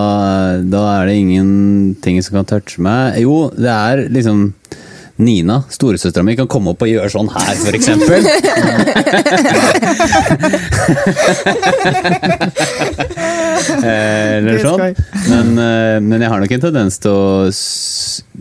[0.64, 3.20] da er det ingenting som kan touche meg.
[3.24, 4.38] Jo, det er liksom
[5.20, 8.24] Nina, storesøstera mi, kan komme opp og gjøre sånn her, for eksempel.
[13.80, 14.84] Eh, Eller er sånn.
[15.30, 17.50] Men, eh, men jeg har nok en tendens til å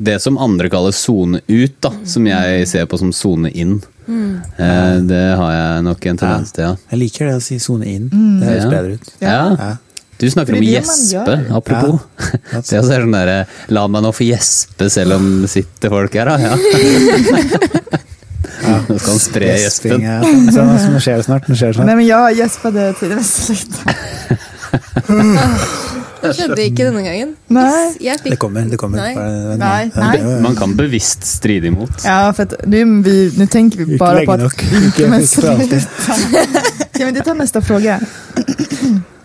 [0.09, 3.81] Det som andre kaller sone ut, da, som jeg ser på som sone inn.
[4.09, 6.77] Eh, Det har jeg nok en tendens til, ja.
[6.93, 8.09] Jeg liker det å si sone inn.
[8.41, 8.71] Det høres Ja.
[8.71, 9.13] bedre ut.
[9.21, 9.57] ja.
[9.59, 9.77] Ja.
[10.19, 12.01] Du snakker om det å det gjespe, apropos.
[12.19, 12.61] Ja.
[12.69, 13.37] Det er også sånn derre
[13.71, 16.37] La meg nå få gjespe selv om det sitter folk her, da.
[18.59, 18.81] Ja.
[18.89, 20.03] Nå skal han spre gjespen.
[20.03, 20.17] ja.
[20.25, 21.47] Sånn, altså, nå skjer det snart.
[21.49, 21.89] Nå skjer det snart.
[21.89, 23.79] Nei, men ja, gäspade det lite.
[26.19, 27.35] Det skjedde ikke denne gangen.
[27.55, 28.67] Nei Jeg Det kommer.
[28.69, 28.99] det kommer.
[28.99, 29.15] Nei.
[29.15, 30.17] Nei, nei.
[30.19, 30.41] ja, ja.
[30.45, 32.03] Man kan bevisst stride imot.
[32.05, 32.59] Ja, for att
[33.55, 34.59] tenker vi, bare på vi Ikke bara på lenge nok.
[34.91, 35.83] Ikke, Men ikke for alltid.
[36.99, 38.01] Kan vi inte ta neste fråga?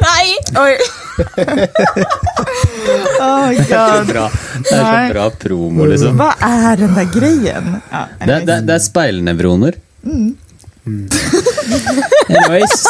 [0.00, 0.36] Nei!
[0.60, 0.74] Oi.
[3.20, 4.06] oh god.
[4.06, 4.30] Bra.
[4.60, 6.18] Det er så bra promo, liksom.
[6.20, 7.66] Hva er den der greien?
[7.90, 9.74] Ja, Det, det, det er speilnevroner.
[12.28, 12.84] Anyways.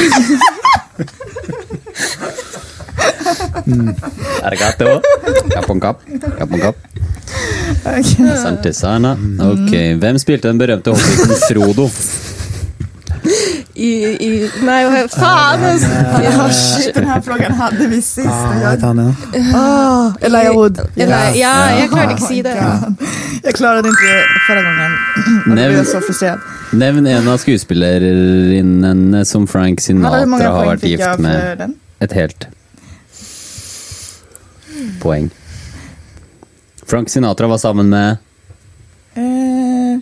[0.00, 1.50] Arigato.
[1.50, 1.59] Kapp
[5.70, 6.02] om kapp.
[6.38, 6.76] Kapp om kapp.
[7.84, 8.36] okej.
[8.42, 9.12] Santisana.
[9.52, 9.72] Ok,
[10.02, 11.88] hvem spilte den berømte hobbiten Frodo?
[13.80, 14.28] I, i
[14.64, 15.62] Nei, hva faen!
[16.24, 18.26] Ja, shit, den her frågan hadde vi sist.
[18.28, 19.58] Ah, och jeg tar den, ja.
[19.58, 20.80] ah, Elijah Wood.
[20.96, 22.54] Eller, ja, jeg klarte ikke Oh å si det.
[23.44, 24.16] Jeg Jag klarade det ikke
[24.48, 24.96] forrige gangen.
[26.04, 26.44] frustrerad.
[26.72, 31.64] Nevn en av skuespillerinnene som Frank Sinatra har vært gift med.
[32.04, 32.48] Et helt
[35.00, 35.30] poeng.
[36.86, 38.18] Frank Sinatra var sammen med
[39.16, 39.98] Eh,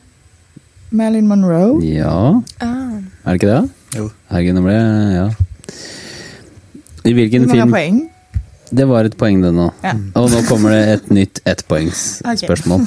[0.90, 1.80] Marilyn Monroe.
[1.84, 3.00] Ja, Ah.
[3.24, 3.70] er det ikke det?
[3.96, 4.10] Jo.
[4.30, 4.76] Herregud, nå ble
[5.14, 5.28] Ja.
[7.08, 8.10] I hvilken mange film poeng?
[8.70, 9.70] Det var et poeng, det nå.
[9.82, 9.92] Ja.
[10.14, 12.86] Og nå kommer det et nytt ettpoengsspørsmål.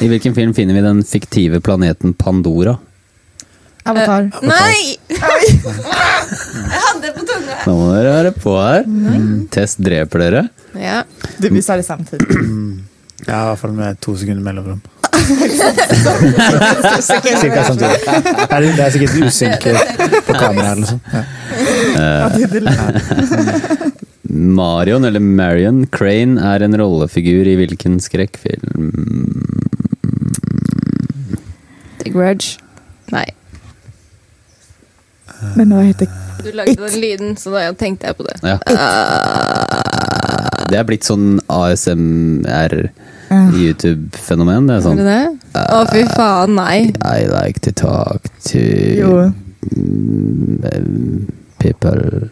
[0.00, 2.78] I hvilken film finner vi den fiktive planeten Pandora?
[3.86, 4.30] Avatar.
[4.42, 4.96] Nei!
[5.10, 5.18] Jeg
[6.82, 7.35] hadde det på.
[7.66, 8.84] Nå må dere være på her.
[9.54, 10.42] Test dreper dere.
[10.78, 11.00] Ja.
[11.40, 12.26] Du, vi sa det samtidig.
[13.26, 14.80] Ja, i hvert fall med to sekunder mellomrom.
[17.06, 17.98] Cirka samtidig.
[18.06, 19.62] Det er, er sikkert usynk
[20.28, 21.06] på kamera eller noe sånt.
[24.28, 28.92] Marion, eller Marion Crane, er en rollefigur i hvilken skrekkfilm?
[32.04, 32.58] The Grudge.
[33.14, 33.26] Nei.
[35.56, 36.25] men hva heter...
[36.46, 38.36] Du lagde den lyden, så da tenkte jeg på det.
[38.46, 38.56] Ja.
[40.70, 42.74] Det er blitt sånn ASMR
[43.56, 44.66] YouTube-fenomen.
[44.68, 45.62] Det er Er sånn det det?
[45.74, 46.78] Å, fy faen, nei.
[47.02, 49.12] I like to talk to Jo.
[49.74, 51.26] mm,
[51.62, 52.30] people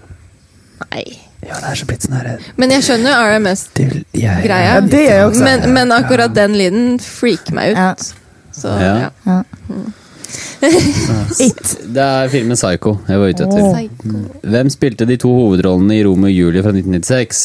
[0.91, 1.05] nei.
[1.45, 3.99] Ja, det er så blitt sånn her Men jeg skjønner RMS-greia.
[4.17, 5.35] Ja, er.
[5.45, 7.91] Men, men akkurat den lyden freaker meg Ja.
[7.93, 8.15] ut.
[8.55, 9.11] Så Ja.
[9.27, 9.43] ja.
[11.41, 11.77] It.
[11.95, 13.67] Det er filmen Psycho jeg var ute etter.
[13.75, 14.23] Psycho.
[14.55, 17.43] Hvem spilte de to hovedrollene i Romeo og Julie fra 1996?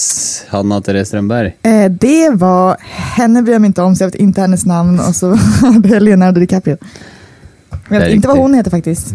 [0.53, 1.53] Hanna Therese Strømberg?
[1.67, 2.77] Eh, det var...
[3.17, 4.95] Henne bryr jeg meg ikke om, så jeg vet ikke hennes navn.
[5.03, 6.77] Og så var det Leonardo DiCaprio.
[6.79, 9.13] Jeg Det är vet ikke hva hun heter faktisk.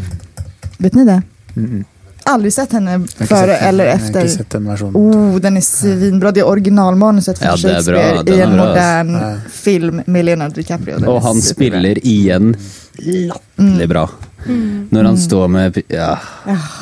[0.82, 1.20] Vet ni det?
[1.56, 1.84] Mm-mm.
[2.26, 2.94] Aldri sett henne
[3.28, 4.28] før eller eller Jeg har ikke efter.
[4.32, 4.94] sett den versjonen.
[4.96, 6.30] Oh, den er svinbra.
[6.32, 7.56] Det er originalmanuset från Ja.
[7.56, 10.98] Shakespeare i en moderne modern film med Leonardo DiCaprio.
[10.98, 12.54] Den Og han spiller igjen
[13.00, 14.06] latterlig bra.
[14.44, 16.18] Når han står med Ja.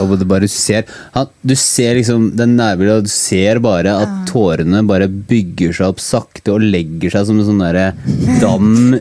[0.03, 0.85] Og du bare ser
[1.15, 5.93] han, Du ser liksom den nærbildet, og du ser bare at tårene bare bygger seg
[5.93, 7.93] opp sakte og legger seg som en sånn derre
[8.43, 8.99] dam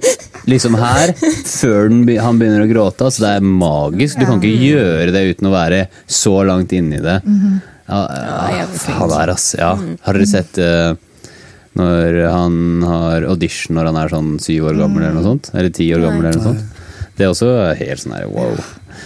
[0.49, 1.14] liksom her,
[1.45, 3.05] før den, han begynner å gråte.
[3.05, 4.20] Altså, det er magisk.
[4.20, 7.22] Du kan ikke gjøre det uten å være så langt inni det.
[7.91, 9.47] Ja, ja, jævlig faen, det er ass.
[9.59, 9.72] Ja.
[10.05, 10.93] Har dere sett uh,
[11.80, 15.51] når han har audition når han er sånn syv år gammel eller noe sånt?
[15.55, 16.78] Eller ti år gammel eller noe sånt?
[17.22, 18.55] Det er også helt sånn her wow.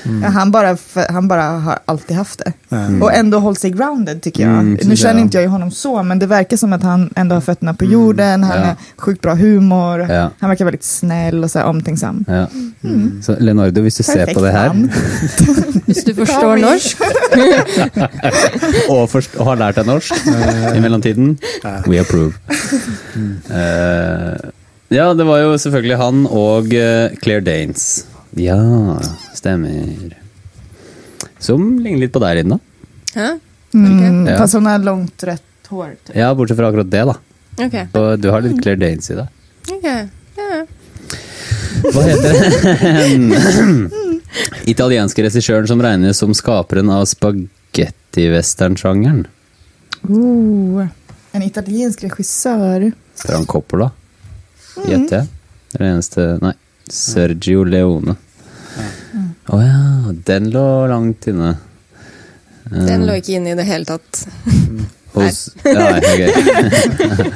[0.06, 0.76] Ja, han, bara,
[1.10, 2.54] han bara har alltid haft det.
[3.02, 4.52] Och ändå hållit sig grounded tycker jag.
[4.52, 7.36] Mm, nu känner inte jag ju honom så, men det verkar som att han ändå
[7.36, 8.44] har fötterna på jorden.
[8.44, 8.66] Han Ja.
[8.66, 10.00] har sjukt bra humor.
[10.10, 10.30] Ja.
[10.40, 12.26] Han verkar väldigt snäll och så här omtänksam.
[12.28, 12.48] Ja.
[13.24, 14.70] Så Leonardo, hvis du ser på det her.
[15.86, 16.98] Hvis du forstår norsk.
[18.90, 20.14] og, forst og har lært deg norsk
[20.76, 21.38] i mellomtiden,
[21.88, 22.34] we approve.
[23.50, 24.34] Eh,
[24.94, 27.84] ja, det var jo selvfølgelig han og eh, Claire Danes.
[28.38, 28.58] Ja,
[29.36, 30.14] stemmer.
[31.40, 32.58] Som ligner litt på deg, Linda.
[33.16, 33.30] Hæ?
[33.76, 34.38] Mm, Ja.
[34.40, 35.90] Fast hon har långt rött hår.
[36.08, 36.16] Typ.
[36.16, 37.16] Ja, bortsett fra akkurat det, da.
[37.66, 37.76] Ok.
[37.96, 39.28] Og du har litt Claire Danes i deg.
[39.72, 39.86] Ok.
[40.40, 40.66] Ja.
[41.86, 42.32] Hva heter
[42.82, 43.24] den
[44.74, 49.24] italienske regissøren som regnes som skaperen av spagetti-western-sjangeren?
[50.10, 50.78] Oh,
[51.36, 52.80] en italiensk regissør
[53.20, 53.88] Frank Coppola,
[54.84, 55.28] gjetter jeg.
[55.72, 56.54] Det er det eneste Nei.
[56.92, 58.16] Sergio Leone.
[59.46, 61.56] Å ja, den lå langt inne.
[62.72, 64.26] Eh, Den lå ikke inne i det hele tatt.
[65.16, 67.32] hos, ja, okay.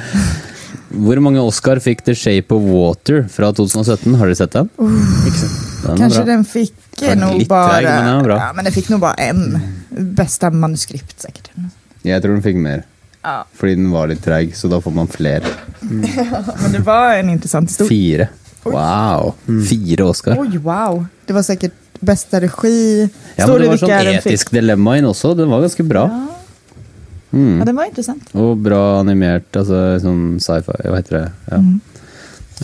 [0.90, 4.16] Hvor mange Oscar fikk The Shape of Water fra 2017?
[4.18, 4.70] Har dere sett den?
[4.74, 4.88] Uh.
[5.84, 8.32] Den kanskje den fikk noe bare treg, men den.
[8.34, 9.60] Ja, men den fikk nog bare en.
[10.18, 11.52] Beste manuskript sikkert.
[12.06, 12.82] Jeg tror den fikk mer.
[13.22, 13.44] Ja.
[13.56, 15.50] Fordi den var litt treig, så da får man flere.
[15.80, 17.90] Men det var en interessant historie.
[17.90, 18.28] Fire.
[18.64, 19.34] Wow.
[19.68, 20.40] Fire Oscar.
[20.40, 21.04] Oi, wow.
[21.26, 23.08] Det var sikkert beste regi.
[23.36, 25.34] Ja, men det var sånn etisk dilemma inn også.
[25.36, 26.06] Den var ganske bra.
[26.08, 26.26] Ja.
[27.30, 27.60] Mm.
[27.60, 28.30] ja, den var interessant.
[28.34, 31.26] Og bra animert, altså sånn sci-fi, hva heter det?
[31.52, 31.60] Ja.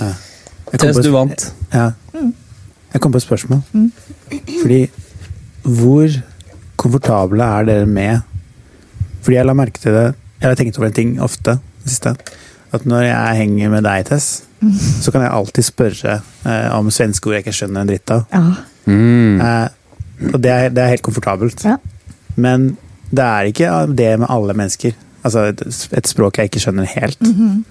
[0.00, 0.08] Ja.
[0.72, 1.44] Jeg Tess, du vant.
[1.70, 1.90] Ja.
[2.16, 3.60] Jeg kom på et spørsmål.
[3.76, 3.90] Mm.
[4.62, 4.80] Fordi
[5.66, 6.16] hvor
[6.78, 8.22] komfortable er dere med
[9.24, 10.08] Fordi jeg la merke til det
[10.40, 12.14] Jeg har tenkt over en ting ofte det siste.
[12.74, 14.42] At når jeg henger med deg, Tess,
[15.02, 16.16] så kan jeg alltid spørre
[16.48, 18.24] eh, om svenske ord jeg ikke skjønner en dritt av.
[18.32, 18.42] Ja.
[18.86, 19.40] Mm.
[19.40, 21.64] Eh, og det er, det er helt komfortabelt.
[21.66, 21.76] Ja.
[22.36, 22.74] Men
[23.10, 24.96] det er ikke det med alle mennesker.
[25.26, 25.62] Altså et,
[25.96, 27.20] et språk jeg ikke skjønner helt.
[27.22, 27.64] Mhm.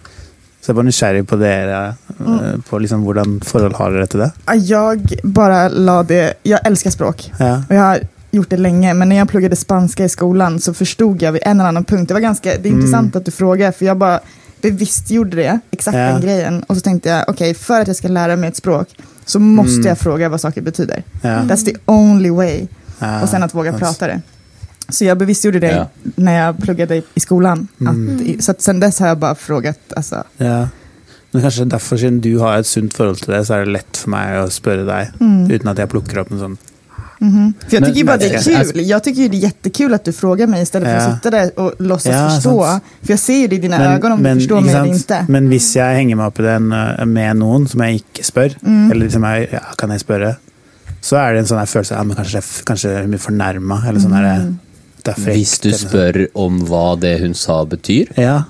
[0.62, 4.32] Så jeg bare nysgjerrig på dere, eh, på liksom hvordan forhold har dere til det.
[4.66, 6.24] Jeg bare la det...
[6.42, 7.28] Jeg elsker språk.
[7.38, 7.60] Ja.
[7.60, 8.06] Og jeg har
[8.36, 11.60] gjort det länge, men när jag pluggade spanska i skolan så förstod jag vid en
[11.60, 12.08] eller annan punkt.
[12.08, 12.76] Det var ganska det är Mm.
[12.76, 14.20] intressant att du frågar, för jag bara
[14.62, 16.02] bevisst gjorde det, exakt Ja.
[16.04, 16.64] den grejen.
[16.64, 18.88] Och så tänkte jag, okej, för att jag ska lära mig ett språk
[19.26, 19.88] så måste Mm.
[19.88, 21.04] jag fråga vad saker betyder.
[21.22, 21.30] Ja.
[21.30, 22.68] That's the only way.
[23.00, 24.22] Ja, och sen att våga prata det.
[24.90, 25.88] Så jag bevisst gjorde det Ja.
[26.16, 27.68] när jag pluggade i, skolen.
[27.76, 27.94] skolan.
[28.10, 28.36] Mm.
[28.38, 30.24] Att, så att sen dess har jag bare frågat, Altså.
[30.38, 30.68] Ja.
[31.32, 33.98] Men kanskje derfor, siden du har et sunt forhold til det, så er det lett
[33.98, 35.52] for meg å spørre deg, Mm.
[35.52, 36.58] uten at jeg plukker opp en sånn
[37.20, 37.54] Mhm.
[37.60, 38.86] För jag Men- tycker ju bara men- det är alltså- kul.
[38.88, 41.02] Jag tycker ju det är jättekul att du frågar mig istället för Ja.
[41.08, 42.64] att sitta där och låtsas Ja, förstå.
[42.66, 42.84] sant.
[43.04, 45.26] För jag ser ju det i dina ögon om du förstår mig eller inte.
[45.30, 48.56] men hvis jeg henger meg opp i den eh, med noen som jeg ikke spør,
[48.62, 48.92] Mm.
[48.92, 50.36] eller liksom jeg, ja, kan jeg spørre,
[51.02, 54.00] så er det en sånn här følelse ja, men kanske kanskje hun blir fornærma, eller
[54.00, 54.60] sånn her Mm.
[55.06, 55.90] Hvis du eller sånn.
[55.90, 58.44] spør om hva det hun sa betyr Ja.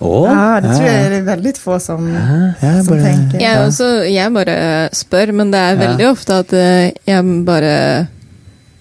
[0.00, 0.92] Å, Ja, det tror Ja.
[1.10, 3.40] er veldig få som, ja som bare, tenker.
[3.40, 4.54] Jeg, også, jeg bare
[4.96, 5.80] spør, men det er Ja.
[5.88, 8.08] veldig ofte at eh, jeg bare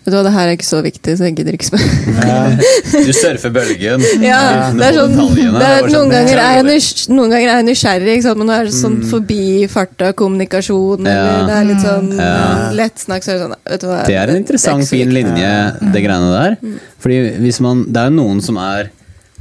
[0.06, 2.26] Vet du hva, det her er ikke så viktig, så jeg gidder ikke spørre.
[2.26, 2.38] ja.
[3.06, 4.02] Du surfer bølgen.
[4.24, 5.28] Ja, det er sånn, det
[5.68, 8.38] er, sånn- noen, ganger er jeg noen ganger er jeg nysgjerrig, ikke sant?
[8.40, 11.12] men nå er det sånn forbi farta kommunikasjon, Ja.
[11.12, 12.72] eller det er litt sånn Ja.
[12.80, 15.52] lettsnakk, så det sånn vet du hva, Det er en interessant, er fin linje,
[15.94, 16.58] det greiene der.
[17.04, 18.90] Fordi hvis man Det er jo noen som er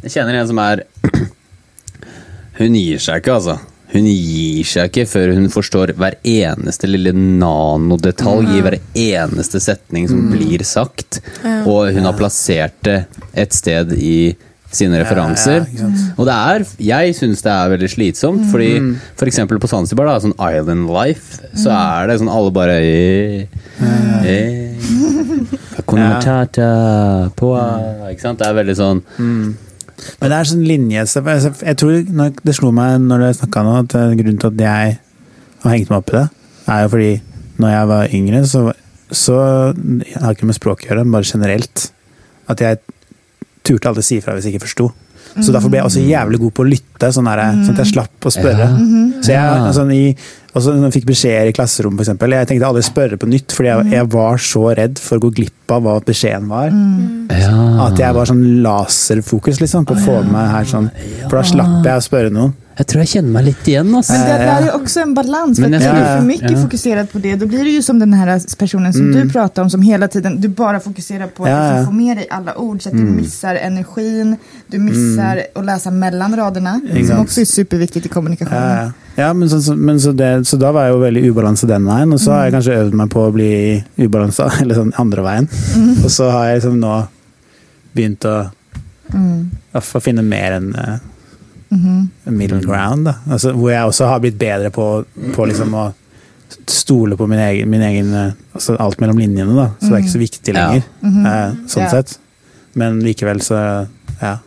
[0.03, 0.83] Jeg kjenner en som er
[2.59, 3.55] Hun gir seg ikke, altså.
[3.89, 10.05] Hun gir seg ikke før hun forstår hver eneste lille nanodetalj i hver eneste setning
[10.11, 11.23] som blir sagt.
[11.65, 12.99] Og hun har plassert det
[13.33, 14.35] et sted i
[14.69, 15.65] sine referanser.
[15.73, 15.89] ja, ja,
[16.21, 18.75] og det er, jeg syns det er veldig slitsomt, fordi
[19.17, 23.49] for eksempel på Zanzibar, da, sånn Island Life, så er det sånn alle bare eh,
[25.79, 26.45] Hakuna Ja.
[27.39, 27.65] Poa,
[28.11, 28.43] Ikke sant?
[28.43, 29.01] Det er veldig sånn
[30.21, 31.95] Men det er sånn linje jeg, tror
[32.45, 34.93] Det slo meg når dere snakka nå, at eh, grunnen til at jeg
[35.65, 36.27] har hengt meg opp i det,
[36.71, 37.11] er jo fordi
[37.59, 38.61] når jeg var yngre, så,
[39.11, 39.39] så
[39.75, 41.89] Jeg har ikke med språk å gjøre, men bare generelt.
[42.49, 42.79] At jeg
[43.67, 44.89] turte aldri si ifra hvis jeg ikke forsto.
[45.39, 47.93] Så derfor ble jeg også jævlig god på å lytte, sånn, der, sånn at jeg
[47.93, 48.69] slapp å spørre.
[49.23, 50.15] Så jeg sånn, i,
[50.59, 53.71] også når jeg fikk beskjeder i klasserommet, eksempel, jeg tenkte aldri spørre på nytt, fordi
[53.71, 56.73] jeg, jeg var så redd for å gå glipp av hva beskjeden var.
[57.33, 57.57] ja.
[57.89, 60.91] At jeg var sånn laserfokus liksom, på å få med her sånn.
[61.29, 62.57] For da slapp jeg å spørre noen.
[62.79, 64.13] Jeg tror jeg kjenner meg litt igjen, altså.
[64.13, 65.59] Men det det är också en balans.
[65.59, 66.63] För Men jag är du för mycket ja.
[66.63, 69.71] fokuserad på det, då blir det ju som den här personen som du pratar om,
[69.71, 72.89] som hela tiden, du bara fokuserar på att Ja, få med dig alla ord, så
[72.89, 74.37] att du missar energin,
[74.67, 78.59] du missar att läsa mellan raderna, som også också är superviktigt i kommunikation.
[78.59, 78.93] Ja, ja.
[79.15, 81.87] ja men, så, så, men så, det, så da var jeg jo veldig ubalanse den
[81.87, 83.51] veien, og så har jeg kanskje øvd meg på å bli
[83.97, 85.49] ubalansa, eller sånn andre veien.
[86.05, 86.95] Og så har jeg liksom nå
[87.93, 88.39] begynt å,
[89.09, 89.51] Mm.
[89.73, 90.75] å finne mer enn
[91.71, 92.09] Mhm.
[92.27, 93.05] middle ground.
[93.05, 93.15] Da.
[93.31, 95.05] Altså, hvor jeg også har blitt bedre på,
[95.35, 95.93] på liksom å
[96.67, 99.67] stole på min egen, min egen eh, altså alt mellom linjene, da.
[99.81, 100.69] Så det er ikke så viktig Ja.
[100.71, 101.27] lenger, Mhm.
[101.27, 101.91] eh, sånn Ja.
[101.91, 102.19] sett.
[102.75, 103.87] Men likevel så
[104.23, 104.39] ja.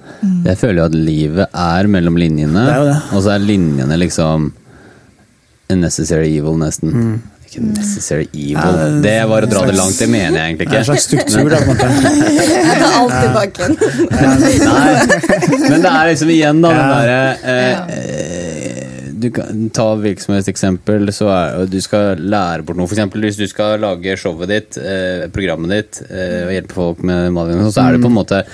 [0.45, 3.01] Jeg føler jo at livet er mellom linjene, Det er jo det.
[3.13, 4.51] og så er linjene liksom
[5.69, 7.21] a necessary evil, nesten.
[7.51, 8.55] Ikke necessary evil.
[8.55, 10.87] Ja, det det var å dra det langt, det mener jeg egentlig Det er en
[10.87, 12.11] slags struktur, da, på en måte.
[12.71, 13.65] Jeg tar alt tilbake.
[14.61, 17.17] Nei, men det er liksom igjen da den derre
[17.51, 21.11] eh, eh, Du kan ta eksempel.
[21.11, 22.87] så er du skal lære bort noe.
[22.87, 27.03] For eksempel hvis du skal lage showet ditt, eh, programmet ditt, eh, og hjelpe folk
[27.03, 28.45] med malingen, så er det på en måte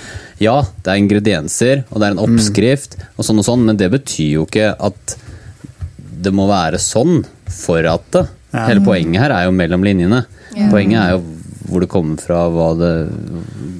[0.42, 3.92] Ja, det er ingredienser, og det er en oppskrift, og sånn og sånn, men det
[3.94, 5.16] betyr jo ikke at
[6.18, 8.26] det må være sånn for at det.
[8.50, 8.66] Ja.
[8.68, 10.22] Hele poenget her er jo mellom linjene.
[10.56, 10.70] Ja.
[10.72, 11.24] Poenget er jo
[11.68, 12.92] hvor det kommer fra, hva det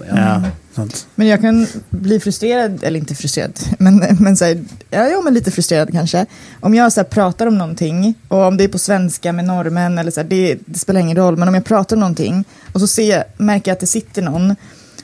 [0.09, 1.07] Ja, sant.
[1.15, 5.35] Men jeg kan bli frustrert, eller ikke frustrert, men, men så här, ja, jo, men
[5.35, 6.27] litt frustrert kanskje.
[6.61, 9.99] Om jeg så här, pratar om noe, og om det er på svensk med normen,
[9.99, 12.43] eller så här, det, det spiller ingen roll, men om jeg prater om noe,
[12.73, 14.53] og så ser, merker jeg at det sitter noen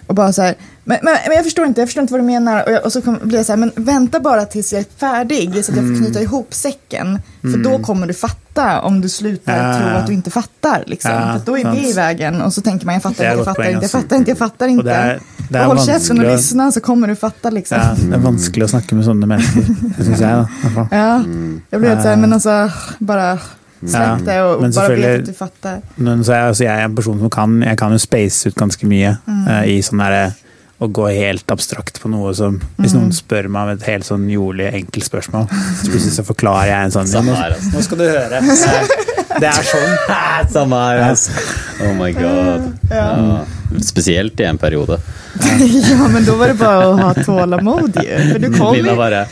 [0.05, 0.55] og bare så här,
[0.85, 2.65] men, men, men jag förstår inte, jag förstår inte vad du menar.
[2.67, 4.87] Och, jag, och så kom, blir jag så här, men vänta bara tills jag är
[4.99, 7.21] färdig så att jag får knyta ihop säcken.
[7.41, 9.95] För då kommer du fatta om du slutar Ja, tro ja.
[9.95, 10.85] att du inte fattar.
[10.87, 11.11] Liksom.
[11.11, 11.79] Ja, för då är sant.
[11.83, 13.91] det i vägen och så tänker man, jag fattar är inte, jag fattar inte, jag
[13.91, 14.81] fattar inte, jag fattar inte.
[14.81, 15.21] Og det er,
[15.51, 17.79] det Og hold kjeften og lyssna, så kommer du fatta liksom.
[17.79, 19.67] Ja, det er vanskelig å snakke med sånne mennesker,
[20.05, 20.47] syns jeg.
[20.77, 20.87] da.
[20.91, 21.11] Ja,
[21.71, 23.39] jag blir helt sånn, men alltså, bara
[23.85, 25.81] släpp Ja, det och men bara selvfølgelig- vet att du fattar.
[25.97, 28.49] Men så er jeg, altså, jeg er en person som kan Jeg kan jo space
[28.49, 30.33] ut ganske mye uh, i sånn derre
[30.83, 34.27] å gå helt abstrakt på noe som Hvis noen spør meg om et helt sånn
[34.31, 37.75] jordlig, enkelt spørsmål, så plutselig så forklarer jeg en sånn ja, Samme nå, her, altså.
[37.75, 38.43] nå skal du høre.
[39.43, 39.95] Det er sånn.
[40.55, 41.35] Samme her, altså.
[41.83, 42.69] Oh my god.
[42.91, 43.07] Ja.
[43.83, 44.99] Spesielt i en periode.
[45.91, 48.33] ja, men da var det bare å ha tålamod ju.
[48.33, 49.27] För du kom jo bare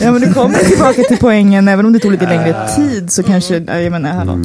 [0.00, 3.22] ja, men du kom tilbake til poengen, selv om det tok litt lengre tid så
[3.26, 4.38] kanskje ja, mener, hallå.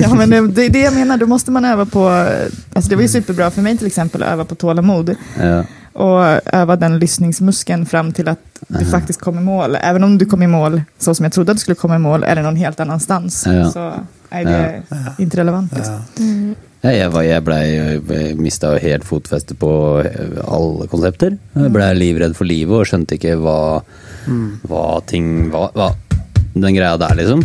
[0.00, 3.06] Ja, men det, er det jeg mener, da må man øve på, altså, det var
[3.06, 5.16] jo superbra for meg, till exempel att öva på tålamod.
[5.38, 5.64] ja.
[5.94, 8.38] og øve den lyssningsmuskeln fram til at
[8.68, 9.76] du faktisk kom i mål.
[9.78, 12.02] Selv om du kom i mål sånn som jeg trodde at du skulle komme i
[12.02, 13.68] mål eller noen helt annanstans Ja.
[13.70, 13.92] så
[14.34, 14.82] er det
[15.22, 15.72] inte relevant.
[15.72, 15.94] Liksom.
[16.18, 16.54] Ja,
[16.92, 19.70] jeg, var, jeg ble, jeg mista helt fotfeste på
[20.04, 21.38] eh, alle konsepter.
[21.56, 23.58] Jeg ble livredd for livet og skjønte ikke hva,
[24.68, 25.92] hva ting hva, hva
[26.54, 27.40] Den greia der, liksom.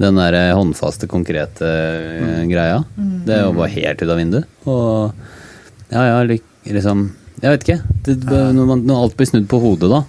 [0.00, 2.50] Den der eh, håndfaste, konkrete mm.
[2.52, 2.82] greia.
[3.26, 4.60] Det var helt ut av vinduet.
[4.68, 6.20] Og ja, ja,
[6.68, 7.08] liksom
[7.40, 7.80] Jeg vet ikke.
[8.04, 10.04] Det, når, man, når alt blir snudd på hodet, da.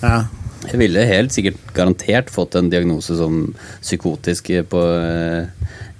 [0.00, 0.16] Ja.
[0.64, 3.50] Jeg ville helt sikkert garantert fått en diagnose som
[3.82, 4.84] psykotisk på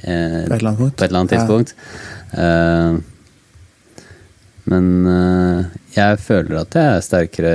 [0.05, 1.75] eh, På et på et eller annet tidspunkt.
[2.33, 2.97] Eh,
[4.73, 5.65] men eh,
[5.97, 7.55] jeg føler at jeg er sterkere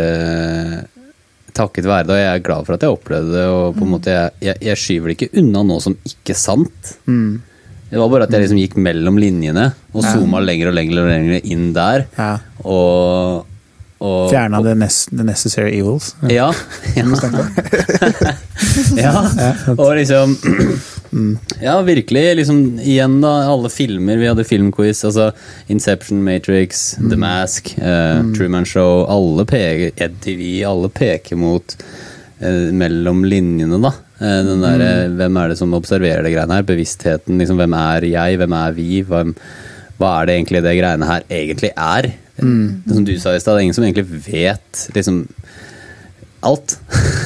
[1.59, 3.45] takket være det, og jeg er glad for at jeg opplevde det.
[3.49, 6.93] og på en måte Jeg, jeg, jeg skyver det ikke unna noe som ikke sant.
[7.09, 7.41] Mm.
[7.89, 10.11] Det var bare at jeg liksom gikk mellom linjene og Ja.
[10.13, 12.05] zooma lenger og lenger og lenger inn der.
[12.17, 12.33] ja.
[12.63, 13.45] Og,
[13.99, 16.13] og Fjerna the necessary evils.
[16.29, 16.51] Ja.
[16.95, 17.05] ja.
[19.03, 19.13] ja.
[19.75, 20.35] Og liksom
[21.61, 22.35] Ja, virkelig.
[22.37, 23.31] liksom Igjen, da.
[23.49, 24.17] Alle filmer.
[24.21, 25.01] Vi hadde filmquiz.
[25.07, 25.31] Altså
[25.67, 29.05] Inception, Matrix, The Mask, eh, Truman Show.
[29.09, 31.75] Alle peker EdTV, alle peker mot
[32.39, 33.93] eh, mellom linjene, da.
[34.19, 36.67] Eh, den der, eh, Hvem er det som observerer det greiene her?
[36.69, 37.39] Bevisstheten.
[37.41, 38.37] liksom Hvem er jeg?
[38.41, 39.01] Hvem er vi?
[39.07, 39.33] Hvem,
[39.99, 42.13] hva er det egentlig det greiene her egentlig er?
[42.39, 45.25] Det som du sa i stad, det er ingen som egentlig vet liksom
[46.45, 46.77] alt.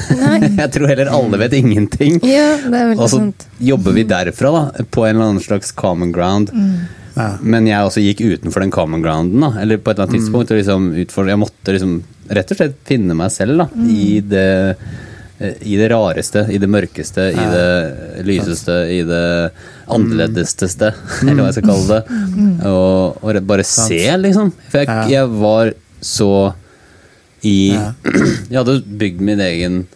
[0.58, 2.18] jeg tror heller alle vet ingenting.
[2.26, 3.46] Ja, det er veldig Og så sant.
[3.62, 6.50] jobber vi derfra, da, på en eller annen slags common ground.
[7.14, 7.28] Ja.
[7.42, 9.52] Men jeg også gikk utenfor den common grounden, da.
[9.62, 10.50] Eller på et eller annet tidspunkt.
[10.50, 10.88] Og liksom
[11.30, 11.98] jeg måtte liksom
[12.34, 16.68] rett og slett finne meg selv da, i det eh, i det rareste, i det
[16.70, 19.24] mørkeste, i det lyseste, i det
[19.92, 20.92] annerledeseste,
[21.22, 22.20] eller hva jeg skal kalle det.
[22.70, 24.52] Og, og rett- bare se, liksom.
[24.70, 25.72] For jeg, jeg var
[26.04, 26.30] så
[27.44, 27.92] i Ja.
[28.50, 29.86] Jeg hadde bygd min egen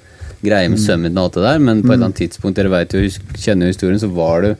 [0.45, 2.93] greie med sønnen og alt det der, men på et eller annet tidspunkt, dere vet
[2.95, 3.01] jo,
[3.35, 4.53] kjenner jo historien, så var det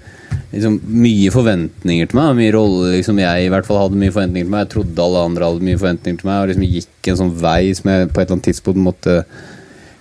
[0.53, 2.33] liksom, mye forventninger til meg.
[2.41, 4.65] Mye roller liksom, jeg i hvert fall hadde mye forventninger til meg.
[4.67, 7.61] Jeg trodde alle andre hadde mye forventninger til meg, og liksom gikk en sånn vei
[7.79, 9.21] som jeg på et eller annet tidspunkt måtte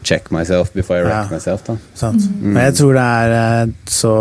[0.07, 1.35] check myself before I wreck Ja.
[1.37, 1.63] myself.
[1.67, 1.77] da.
[1.93, 2.25] Sant.
[2.41, 4.15] Men jeg tror det er eh, så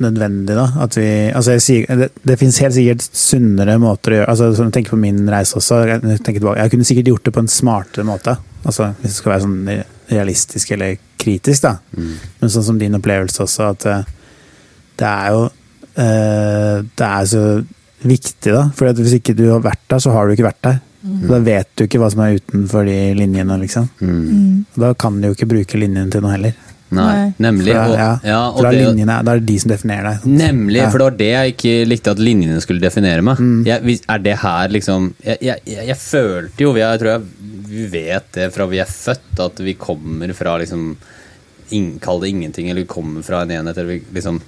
[0.00, 0.66] nødvendig, da.
[0.84, 4.50] At vi Altså, jeg sier Det, det finnes helt sikkert sunnere måter å gjøre Altså,
[4.56, 5.82] som jeg tenker på min reise også.
[5.90, 8.36] Jeg, tilbake, jeg kunne sikkert gjort det på en smartere måte.
[8.64, 9.58] Altså, hvis det skal være sånn
[10.12, 11.76] realistisk eller kritisk, da.
[12.40, 14.08] Men sånn som din opplevelse også, at eh,
[15.00, 17.44] det er jo eh, Det er så
[18.02, 18.64] viktig, da.
[18.74, 20.80] For hvis ikke du har vært der, så har du ikke vært der.
[21.02, 23.88] Da vet du ikke hva som er utenfor de linjene, liksom.
[24.02, 24.64] Mm.
[24.78, 26.54] Da kan du jo ikke bruke linjene til noe heller.
[26.98, 27.72] Nei, nemlig.
[27.72, 30.26] For Og, ja, ja, og det, linjene, da er det de som definerer deg.
[30.40, 30.90] Nemlig, Ja.
[30.90, 33.40] for det var det jeg ikke likte at linjene skulle definere meg.
[33.40, 33.62] Mm.
[33.66, 37.22] Jeg, er det her liksom Jeg, jeg, jeg, følte jo, jeg tror jeg,
[37.72, 40.96] vi vet det fra vi er født, at vi kommer fra liksom
[41.72, 44.40] in, Kall det ingenting, eller vi kommer fra en enhet, eller vi liksom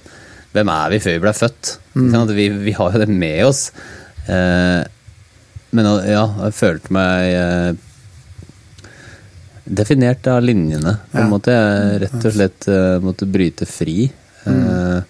[0.55, 1.71] Hvem er vi før vi ble født?
[1.95, 2.11] Mm.
[2.13, 2.35] Sånn?
[2.37, 3.71] Vi, vi har jo det med oss.
[4.31, 4.83] Eh,
[5.75, 7.73] men ja, jeg følte meg eh,
[9.65, 10.97] definert av linjene.
[11.11, 11.29] På en Ja.
[11.31, 14.11] måte jeg rett og slett eh, måtte bryte fri.
[14.45, 15.01] eh,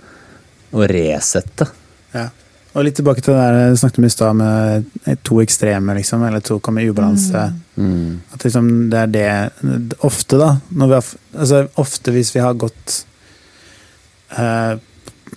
[0.76, 1.68] og resette.
[2.14, 2.30] Ja.
[2.76, 6.24] Og litt tilbake til det der du snakket om i stad, med to ekstreme, liksom,
[6.28, 7.54] eller to kommer i ubalanse.
[7.78, 8.22] Mm.
[8.34, 10.58] At liksom det er det Ofte, da.
[10.72, 11.06] Når vi har,
[11.40, 13.06] altså, ofte hvis vi har gått
[14.38, 14.76] eh,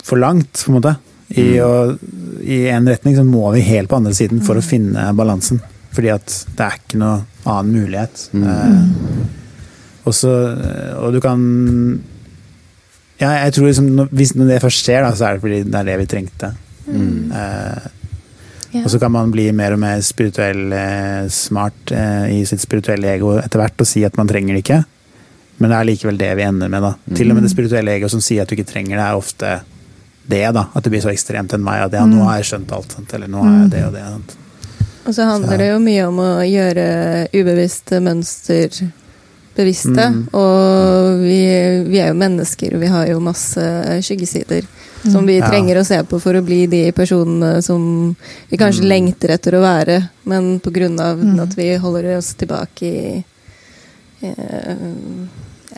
[0.03, 0.95] for langt, på en måte,
[1.29, 5.61] i, en retning, så må vi helt på andre siden for å finne balansen.
[5.93, 7.21] Fordi at det er ikke noe
[7.53, 8.29] annen mulighet.
[8.33, 8.81] Eh,
[10.07, 10.31] og så
[11.03, 11.41] Og du kan
[13.19, 15.75] Ja, jeg tror liksom Hvis når det først skjer, da, så er det fordi det
[15.81, 16.53] er det vi trengte.
[16.87, 17.31] Mm.
[17.31, 17.87] Eh,
[18.71, 18.83] Ja.
[18.85, 23.07] og så kan man bli mer og mer spirituell eh, smart eh, i sitt spirituelle
[23.15, 24.83] ego etter hvert og si at man trenger det ikke.
[25.57, 26.81] Men det er likevel det vi ender med.
[26.85, 26.91] da.
[27.17, 29.55] Til og med det spirituelle ego som sier at du ikke trenger det, er ofte
[30.29, 30.53] det.
[30.53, 30.67] da.
[30.75, 32.93] At det blir så ekstremt enn meg at ja, nå har jeg skjønt alt.
[32.93, 33.13] Sant?
[33.17, 34.03] Eller nå har jeg det og det.
[34.05, 34.37] Sant?
[35.09, 36.83] Og så handler det jo mye om å gjøre
[37.33, 38.69] ubevisste mønster
[39.57, 40.05] bevisste.
[40.13, 40.19] Mm.
[40.37, 41.39] Og vi,
[41.89, 43.63] vi er jo mennesker, og vi har jo masse
[44.05, 44.67] skyggesider
[45.09, 45.47] som vi Ja.
[45.49, 48.15] trenger å se på for å bli de personene som
[48.51, 48.89] vi kanskje Mm.
[48.91, 53.23] lengter etter å være, men på grunn av at vi holder oss tilbake i
[54.21, 54.75] eh,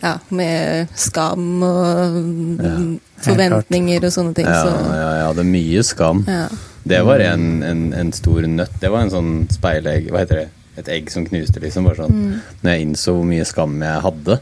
[0.02, 2.76] ja, med skam og ja,
[3.22, 4.46] forventninger og sånne ting.
[4.50, 6.24] Ja, Så, ja, ja, det er mye skam.
[6.28, 6.48] ja.
[6.88, 8.80] Det var en, en, en stor nøtt.
[8.82, 10.48] Det var en sånn speilegg Hva heter det?
[10.82, 11.86] Et egg som knuste, liksom.
[11.86, 12.40] Bare sånn.
[12.64, 14.38] Når jeg innså hvor mye skam jeg hadde,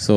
[0.00, 0.16] så,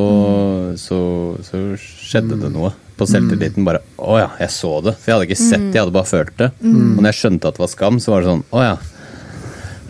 [0.80, 0.99] så,
[1.43, 2.71] så skjedde det noe.
[2.93, 4.93] På selvtilliten bare Å ja, jeg så det.
[5.01, 6.49] For jeg hadde ikke sett det, jeg hadde bare følt det.
[6.61, 8.75] Og når jeg skjønte at det var skam, så var det sånn Å ja.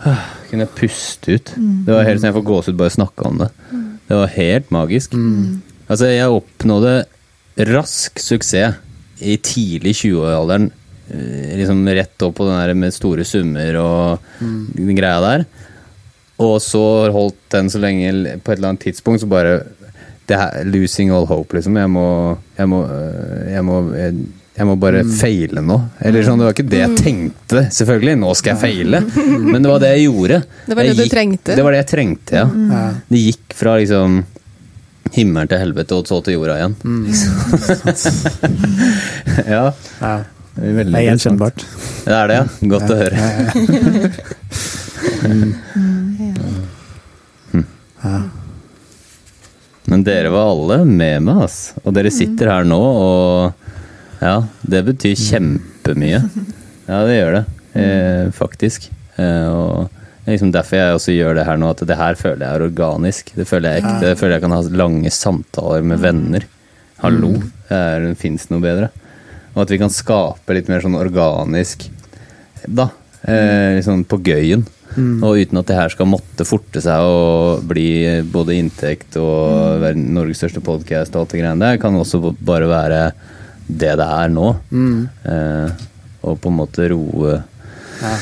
[0.48, 1.52] Kunne jeg puste ut.
[1.86, 3.50] Det var helt sånn jeg får gåsehud bare snakke om det.
[4.08, 5.14] Det var helt magisk.
[5.88, 6.94] Altså, jeg oppnådde
[7.70, 8.80] rask suksess
[9.24, 10.70] i tidlig 20-åralderen.
[11.10, 15.46] Eh, Liksom rett opp på den der med store summer og den greia der.
[16.42, 18.10] Og så holdt den så lenge
[18.42, 19.60] På et eller annet tidspunkt så bare
[20.26, 21.76] det her, Losing all hope, liksom.
[21.76, 22.06] Jeg må
[22.56, 24.14] Jeg må, øh, jeg må, jeg,
[24.56, 25.76] jeg må bare feile nå.
[26.00, 28.14] Eller sånn, Det var ikke det jeg tenkte, selvfølgelig.
[28.22, 29.02] Nå skal jeg feile.
[29.52, 30.38] Men det var det jeg gjorde.
[30.64, 31.58] Det var det det du trengte.
[31.58, 32.46] Det var det jeg trengte, ja.
[32.72, 32.84] Ja.
[33.10, 34.22] Det gikk fra liksom
[35.14, 36.74] himmelen til helvete og så til jorda igjen.
[39.54, 39.66] ja.
[40.00, 40.14] Ja.
[40.54, 41.64] Det er veldig Det er gjenkjennbart.
[42.04, 42.44] Det er det, ja.
[42.74, 43.16] Godt å høre.
[48.04, 48.18] Ja.
[49.84, 51.58] Men dere var alle med meg, ass.
[51.82, 56.22] Og dere sitter her nå, og ja, det betyr kjempemye.
[56.86, 57.44] Ja, det gjør det,
[57.80, 58.88] eh, faktisk.
[59.16, 59.90] Eh, og
[60.24, 62.56] det er liksom derfor jeg også gjør det her nå, at det her føler jeg
[62.56, 63.32] er organisk.
[63.36, 64.00] Det føler jeg ekte.
[64.06, 66.46] Det føler jeg kan ha lange samtaler med venner.
[67.02, 67.34] Hallo,
[67.68, 68.88] det fins noe bedre.
[69.54, 71.86] Og at vi kan skape litt mer sånn organisk,
[72.66, 72.88] da.
[73.22, 74.64] Eh, liksom på gøyen.
[75.26, 79.98] Og uten at det her skal måtte forte seg og bli både inntekt og være
[79.98, 83.00] Norges største podkast og alt det greiene der, kan også bare være
[83.66, 84.50] det det er nå.
[85.34, 85.70] Eh,
[86.24, 87.40] og på en måte roe
[88.02, 88.14] Ja.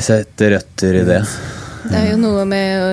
[0.00, 1.20] Sette røtter i det.
[1.84, 2.90] Det er jo noe med å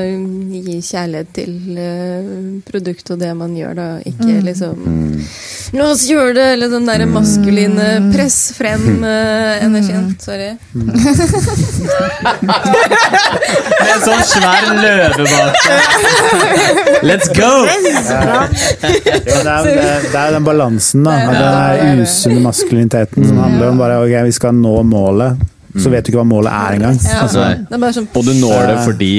[0.51, 2.25] gi kjærlighet til eh,
[2.67, 3.87] produktet og det man gjør, da.
[4.11, 5.21] Ikke liksom Mm.
[5.77, 6.45] La oss gjøre det!
[6.55, 10.09] Eller den derre maskuline press frem-energien.
[10.19, 10.49] Sorry.
[13.81, 15.55] Med en sånn svær løve bak
[17.07, 17.51] Let's go!
[17.67, 18.41] Ja,
[18.81, 18.91] det,
[19.21, 21.15] er, det, er, det er den balansen, da.
[21.31, 25.39] Den usunne maskuliniteten som handler om bare ok, vi skal nå målet.
[25.77, 26.97] Så vet du ikke hva målet er engang.
[27.05, 27.43] Ja, Altså,
[27.95, 29.11] sånn Og du når det fordi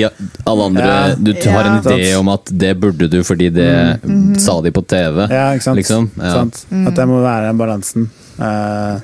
[0.47, 1.15] alle andre Ja.
[1.15, 1.81] Du har en Ja.
[1.83, 4.01] idé om at det burde du fordi det
[4.41, 5.27] sa de på TV.
[5.31, 5.77] ja, ikke sant?
[5.77, 6.11] Liksom.
[6.19, 6.33] Ja.
[6.35, 6.65] sant?
[6.87, 8.11] At det må være den balansen.
[8.39, 9.01] Eh,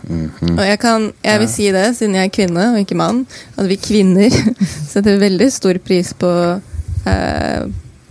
[0.59, 3.27] Og jeg, kan, jeg vil si det, siden jeg er kvinne og ikke mann,
[3.57, 4.31] at vi kvinner
[4.93, 6.31] setter veldig stor pris på
[7.07, 7.69] uh,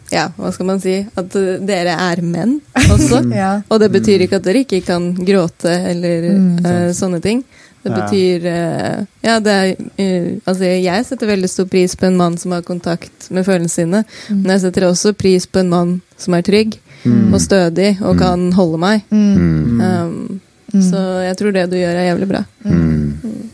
[0.10, 1.06] Ja, hva skal man si?
[1.20, 1.34] At
[1.68, 3.26] dere er menn også.
[3.36, 3.62] Ja.
[3.70, 6.60] Og det betyr ikke at dere ikke kan gråte eller Mm.
[6.64, 7.44] uh, sånne ting.
[7.88, 12.18] Det betyr eh, Ja, det er eh, Altså, jeg setter veldig stor pris på en
[12.20, 14.42] mann som har kontakt med følelsene sine, Mm.
[14.42, 18.52] men jeg setter også pris på en mann som er trygg og stødig og kan
[18.58, 19.04] holde meg.
[19.12, 19.80] Mm.
[19.82, 20.40] Um,
[20.82, 22.44] Så jeg tror det du gjør, er jævlig bra.
[22.66, 23.50] Mm.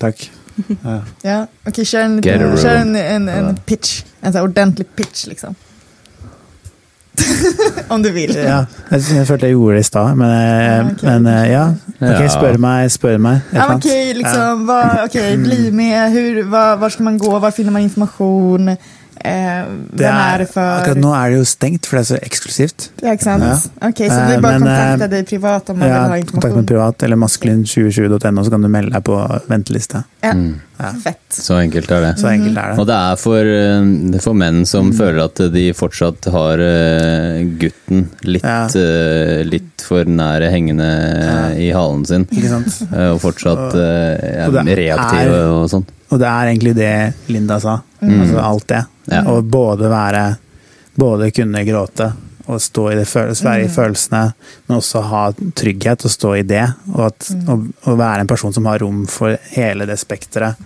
[0.00, 0.28] takk.
[0.84, 0.98] Ja.
[1.24, 4.02] Ja, Ok, kjør en, en, en, en pitch.
[4.22, 5.54] En sån ordentlig pitch liksom.
[7.94, 8.30] Om du vil.
[8.34, 11.02] Ja, jeg, jeg følte jeg gjorde det i stad, men, eh, Ja, ok.
[11.02, 11.64] men eh, ja.
[12.00, 13.40] Ok, spør meg, spør meg.
[13.54, 13.88] Ja, ok,
[14.20, 16.16] liksom, vad, okej, bli med.
[16.16, 17.38] hvor skal var ska man gå?
[17.38, 18.76] Hvor finner man information?
[19.24, 20.56] Eh, Det er är, det?
[20.56, 22.88] Akkurat nå er det jo stengt, for det er så eksklusivt.
[23.02, 23.42] Ja, exakt.
[23.42, 23.88] Ja.
[23.88, 26.56] Ok, så du det att men, kontakta eh, privat om man ja, Ja, ha kontakt
[26.56, 29.18] med privat eller maskulin2020.no, så kan du melde deg på
[29.48, 30.04] venteliste.
[30.22, 30.54] Ja, Mm.
[30.80, 30.92] Ja.
[31.04, 31.28] fett.
[31.28, 32.14] Så enkelt er det.
[32.18, 32.86] Så enkelt er Og det.
[32.86, 38.42] det er for, eh, for menn som føler at de fortsatt har eh, gutten litt,
[38.42, 38.64] Ja.
[38.66, 40.88] eh, litt for nære hengende
[41.60, 42.24] i halen sin.
[42.32, 42.92] Ikke sant?
[42.94, 45.84] eh, Og fortsatt eh, er reaktive er- og sånn.
[46.10, 46.94] Og det er egentlig det
[47.30, 47.78] Linda sa.
[48.00, 48.16] Mm.
[48.20, 48.84] Altså alt det.
[49.10, 49.24] Ja.
[49.30, 50.24] Å både være
[51.00, 52.10] Både kunne gråte
[52.50, 54.22] og stå i det, være i følelsene,
[54.66, 55.20] men også ha
[55.56, 56.64] trygghet og stå i det.
[56.90, 60.58] Og, at, og, og være en person som har rom for hele det spekteret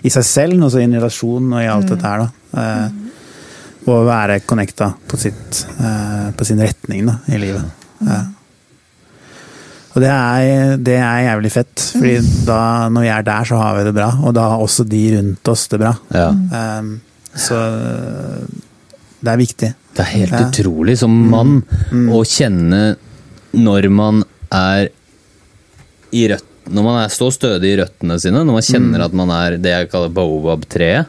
[0.00, 2.24] i seg selv, men også i en relasjon og i alt dette her.
[2.24, 2.62] Da.
[2.62, 3.02] Eh,
[3.86, 7.86] og være connecta på, sitt, eh, på sin retning da, i livet.
[8.00, 8.22] Ja.
[9.96, 12.58] Og det er, det er jævlig fett, fordi da,
[12.92, 14.10] når vi er der, så har vi det bra.
[14.28, 15.94] Og da har også de rundt oss det bra.
[16.12, 16.26] Ja.
[16.36, 16.90] Um,
[17.32, 17.56] så
[19.24, 19.70] det er viktig.
[19.96, 20.42] Det er helt Ja.
[20.44, 20.50] Mm.
[20.52, 21.54] utrolig som mann
[22.12, 22.82] å kjenne
[23.56, 24.20] når man
[24.52, 24.90] er
[26.12, 28.70] i rødt når man er så stødig i røttene sine, når man Mm.
[28.72, 31.06] kjenner at man er det jeg kaller baobab-treet,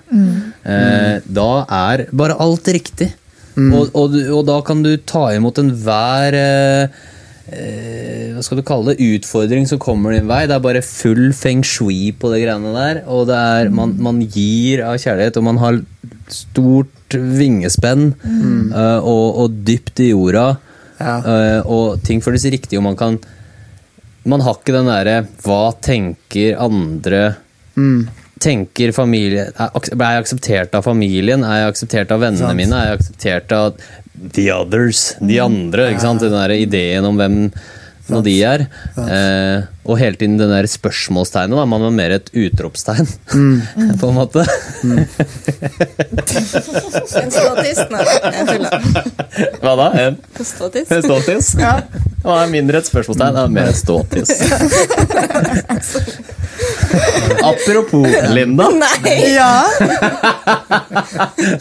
[0.64, 3.08] eh, da er bare alt riktig.
[3.58, 3.74] Mm.
[3.74, 6.88] Og, og, og da kan du ta imot enhver eh, eh,
[7.48, 10.44] hva skal du kalle det, utfordring som kommer din vei.
[10.50, 13.02] Det er bare full feng shui på det greiene der.
[13.10, 15.80] Og det er, man, man gir av kjærlighet, og man har
[16.34, 20.50] stort vingespenn eh, og, og dypt i jorda.
[20.98, 21.18] Ja.
[21.22, 23.20] Uh, og ting føles riktig, og man kan
[24.26, 27.36] Man har ikke den derre Hva tenker andre
[27.78, 28.08] Mm.
[28.42, 31.44] Tenker familie er jeg akseptert av familien?
[31.46, 32.58] Er jeg akseptert av vennene Sans.
[32.58, 32.74] mine?
[32.74, 33.76] Er jeg akseptert av
[34.34, 35.16] the others?
[35.22, 35.92] De andre?
[35.92, 36.24] ikke sant?
[36.24, 37.40] Den der ideen om hvem
[38.08, 38.68] nå de er.
[38.98, 41.58] Eh, og hele tiden den der spørsmålstegnet.
[41.58, 43.08] da, Man var mer et utropstegn,
[44.02, 44.44] på en måte.
[44.84, 45.08] En
[47.32, 47.90] statist?
[47.94, 48.72] Nei, jeg tuller.
[49.64, 49.88] Hva da?
[50.06, 50.92] En, Statist?
[50.92, 51.48] en ståtiss?
[51.62, 51.76] Ja.
[52.28, 54.32] Det er mindre et spørsmålstegn, det var mer et ståtiss.
[57.48, 59.38] Apropos Linda, Nei!
[59.38, 59.64] Ja,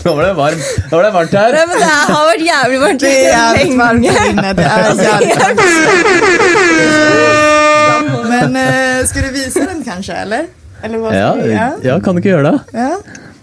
[0.03, 1.51] nå ble det varmt, nå ble det varmt her.
[1.55, 4.49] Nei, men det har vært jævlig varmt det er jævlig varmt inne.
[4.57, 4.71] Det er
[5.07, 5.63] jævlig varmt.
[8.37, 10.15] Men uh, skal du vise den kanskje?
[10.27, 10.47] eller?
[10.83, 11.69] Eller hva ska Ja, du ja.
[11.89, 12.59] ja, kan du ikke gjøre det?
[12.77, 12.97] ja.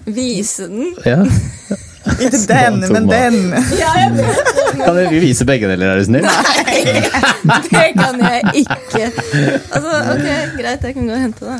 [0.05, 0.93] Vise den.
[1.07, 1.21] Ja.
[2.03, 3.37] Inte den, men den.
[3.79, 6.25] Ja, jeg vet Kan du vise begge deler, er du snill?
[7.47, 9.05] Nei, det kan jeg ikke.
[9.71, 10.27] Altså, ok,
[10.57, 11.53] greit, jeg kan gå og hente det.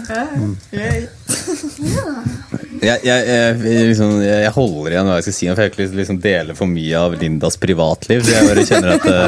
[2.83, 3.55] Jeg, jeg, jeg,
[3.87, 6.01] liksom, jeg holder igjen hva jeg skal si, for jeg har ikke lyst til å
[6.01, 8.25] liksom dele for mye av Lindas privatliv.
[8.25, 9.21] Så jeg bare kjenner at eh,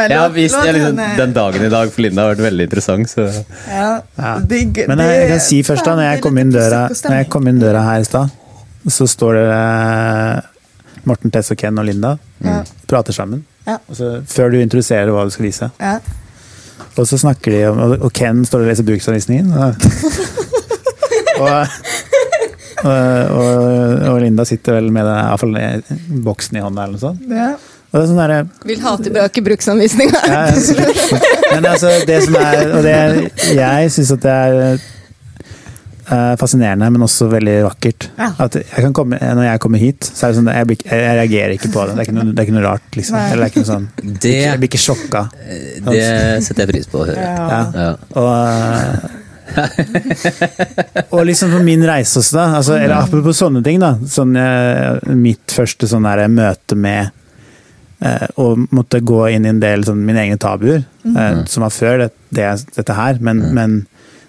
[0.00, 2.66] Nej, jeg har vist, jeg, liksom, Den dagen i dag for Linda har vært veldig
[2.66, 3.12] interessant.
[3.12, 3.28] Så.
[3.70, 3.92] Ja.
[4.18, 4.32] Ja.
[4.42, 7.46] Men jeg, jeg kan si først da, når jeg kom inn døra, når jeg kom
[7.52, 8.34] inn døra her i stad,
[8.92, 10.40] så står det eh,
[11.06, 12.62] Morten, Tess og Ken og Linda Ja.
[12.86, 13.44] prater sammen.
[13.66, 13.78] Ja.
[13.88, 15.70] Og så, før du introduserer hva du skal vise.
[15.80, 15.98] Ja.
[16.96, 19.52] Og så snakker de om Og Ken står og leser bruksanvisningen.
[19.52, 19.74] Og,
[21.46, 21.66] og,
[22.86, 23.54] og,
[24.08, 27.26] og, Linda sitter vel med den, i hvert fall boksen i hånda eller noe sånt.
[27.30, 27.54] Ja.
[27.86, 30.20] Og det er sånn der, Vil ha tilbake bruksanvisninga.
[30.26, 31.20] ja, ja.
[31.54, 32.96] Men altså, det som er Og det,
[33.56, 34.82] jeg syns at det er
[36.06, 38.08] fascinerende, men også veldig vakkert.
[38.18, 38.28] Ja.
[38.44, 41.18] At jeg kan komme, når jeg kommer hit, så er det sånn jeg, blir, jeg
[41.20, 41.96] reagerer ikke på det.
[41.96, 43.18] Det er ikke noe, det er ikke noe rart, liksom.
[43.20, 43.86] Eller det er ikke noe sånn
[44.26, 45.22] Det, Jeg blir ikke sjokka.
[45.90, 46.02] det
[46.46, 47.22] setter jeg pris på å høre.
[47.26, 47.46] Ja.
[47.50, 47.62] Ja.
[47.74, 47.92] Ja.
[48.22, 49.24] Og, eh,
[51.14, 52.46] og liksom på min reise også, da.
[52.60, 53.92] Altså, eller apropos sånne ting, da.
[54.10, 57.10] Sånn, eh, mitt første sånn der møte med
[58.04, 61.46] eh, å måtte gå inn i en del sånn, mine egne tabuer, mm.
[61.50, 63.18] som var før det, det, dette her.
[63.22, 63.78] Men, men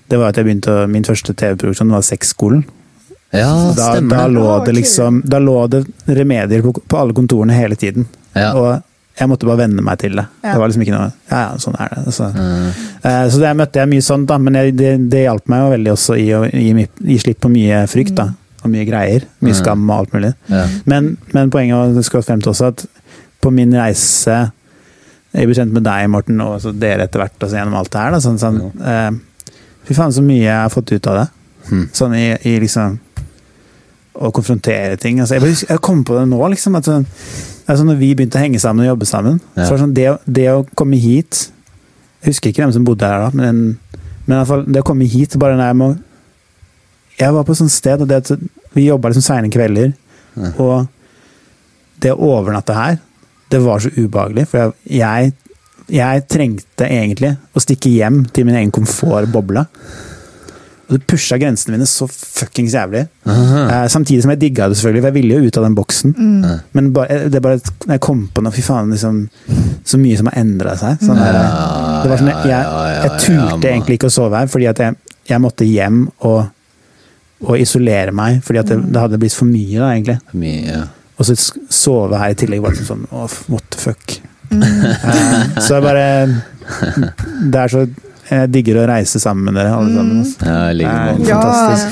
[0.09, 2.63] det var at jeg begynte å, min første TV-produksjon var Sexskolen.
[3.35, 7.13] Ja, Da, stemmer da, lå Ah, det liksom, da lå det remedier på, på alle
[7.13, 8.05] kontorene hele tiden.
[8.37, 8.53] Ja.
[8.55, 8.83] Og
[9.19, 10.23] jeg måtte bare venne meg til det.
[10.45, 10.53] Ja.
[10.53, 12.13] Det var liksom ikke noe Ja, ja, sånn er det.
[12.15, 12.69] Så, Mm.
[13.03, 15.71] uh, Så der møtte jeg mye sånt, da, men jeg, det, det hjalp meg jo
[15.75, 18.15] veldig også i å gi, gi slipp på mye frykt.
[18.15, 18.29] da,
[18.63, 19.25] Og mye greier.
[19.41, 19.59] Mye Mm.
[19.59, 20.33] skam og alt mulig.
[20.47, 20.65] Ja.
[20.85, 22.85] Men, men poenget var, det skal frem til også at
[23.41, 24.51] på min reise
[25.35, 28.11] Jeg ble kjent med deg, Morten, og dere etter hvert, altså, gjennom alt det her.
[28.15, 29.11] Da, sånn, sånn, eh,
[29.87, 31.27] fy faen, så mye jeg har fått ut av det.
[31.71, 31.83] Mm.
[31.95, 32.95] Sånn i, i liksom
[34.17, 35.19] Å konfrontere ting.
[35.21, 36.77] Altså, jeg, jeg kom på det nå, liksom.
[36.79, 37.03] At sånn,
[37.67, 39.65] altså, når vi begynte å henge sammen og jobbe sammen Ja.
[39.65, 40.07] så var det sånn, det,
[40.39, 41.43] det å komme hit
[42.23, 43.77] Jeg husker ikke hvem som bodde her da, men,
[44.25, 45.89] men i hvert fall, det å komme hit bare når jeg må
[47.19, 48.39] Jeg var på et sånt sted, og det
[48.77, 49.93] vi jobba liksom seine kvelder.
[50.37, 50.49] Ja.
[50.61, 50.87] Og
[52.03, 52.99] det å overnatte her,
[53.49, 54.43] det var så ubehagelig.
[54.51, 55.31] For jeg, jeg,
[55.91, 59.65] jeg trengte egentlig å stikke hjem til min egen komfortboble.
[60.87, 63.01] Og det pusha grensene mine så fuckings jævlig.
[63.27, 66.13] Eh, samtidig som jeg digga det, selvfølgelig, for jeg ville jo ut av den boksen.
[66.47, 66.53] Ja.
[66.79, 69.17] Men bare, det er bare når jeg kom på noe, fy faen, liksom,
[69.83, 71.01] så mye som har endra seg.
[71.03, 74.51] Sånn der, Ja, det var sånn, jeg, jeg, jeg turte egentlig ikke å sove her,
[74.51, 74.95] fordi at jeg,
[75.27, 76.39] jeg måtte hjem og,
[77.43, 80.19] og isolere meg, fordi at det, det hadde blitt for mye, da, egentlig.
[80.39, 80.85] Mye, ja.
[81.17, 81.35] Og så
[81.73, 84.19] sove her i tillegg var liksom sånn oh, what the fuck.
[85.65, 86.27] Så jeg bare
[87.51, 87.87] Det er så
[88.27, 90.23] Jeg digger å reise sammen med dere, alle sammen.
[90.23, 90.31] Mm.
[90.43, 91.41] Ja, like Ja,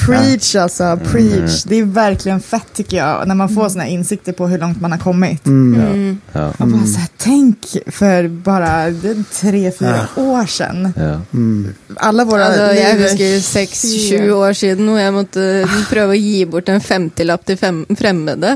[0.03, 0.91] preach altså.
[1.05, 1.61] Preach.
[1.69, 4.91] Det er virkelig fett tycker jeg, når man får sånne innsikter på hvor langt man
[4.95, 5.45] har kommet.
[5.47, 5.75] Mm.
[5.75, 6.17] Mm.
[6.33, 6.47] Ja.
[6.59, 8.91] Man bare så Tenk for bare
[9.33, 10.91] tre-fire år siden.
[10.93, 11.15] Ja.
[11.33, 11.73] Mm.
[11.97, 15.45] Alla Altså, jeg husker seks-sju år siden hvor jeg måtte
[15.89, 18.51] prøve å gi bort en 50-lapp til fem fremmede.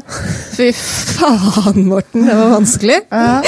[0.54, 3.00] Fy faen, Morten, det var vanskelig.
[3.10, 3.42] Ja.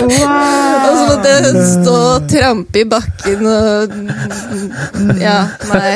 [0.20, 0.49] wow.
[0.80, 3.94] Og så måtte jeg stå og trampe i bakken og
[5.20, 5.36] Ja,
[5.70, 5.92] nei.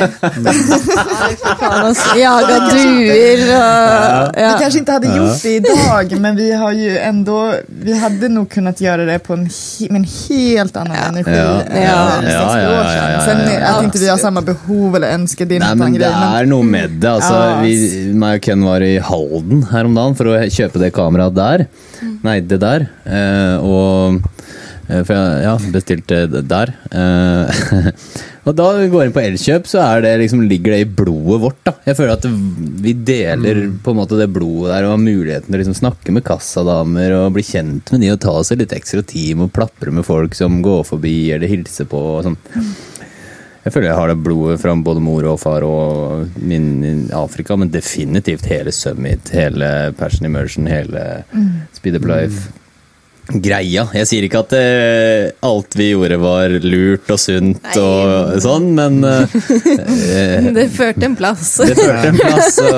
[2.19, 6.91] Jaga duer og Vi kanskje ikke hadde gjort det i dag, men vi har jo
[7.09, 7.39] ändå,
[7.85, 9.45] vi hadde nok kunnet gjøre det på en,
[9.89, 11.61] med en helt annen energi Ja.
[11.75, 12.21] Ja.
[12.21, 13.87] för Ja, ja, år ja, ja, Sen ja, ja.
[13.87, 15.45] att vi har samme behov eller ønske.
[15.45, 17.09] det Nei, men det er noe med det.
[17.09, 20.91] Altså, vi, meg og Ken var i Halden her om dagen for å kjøpe det
[20.95, 21.65] kameraet der.
[22.25, 22.87] Nei, det der.
[23.05, 24.21] Eh, og
[24.85, 26.71] For jeg ja, bestilte der.
[26.93, 27.61] Eh,
[28.45, 31.39] og da vi går inn på Elkjøp, så er det liksom, ligger det i blodet
[31.41, 31.61] vårt.
[31.65, 31.73] da.
[31.87, 32.27] Jeg føler at
[32.85, 36.13] vi deler på en måte det blodet der og har muligheten til å liksom snakke
[36.13, 39.55] med kassadamer og bli kjent med de og ta seg litt ekstra tid med å
[39.55, 42.01] plapre med folk som går forbi eller hilser på.
[42.17, 42.37] og sånn.
[43.65, 47.57] Jeg føler jeg har det blodet fra både mor og far og min i Afrika,
[47.57, 51.23] men definitivt hele Summit, hele Passion Immersion, hele
[51.73, 52.51] Speed Up Life.
[53.25, 53.87] Greia.
[53.95, 57.81] Jeg sier ikke at eh, alt vi gjorde var lurt og sunt Nei.
[57.81, 61.55] og sånn, men eh, Det førte en plass.
[61.65, 62.73] det førte en plass, og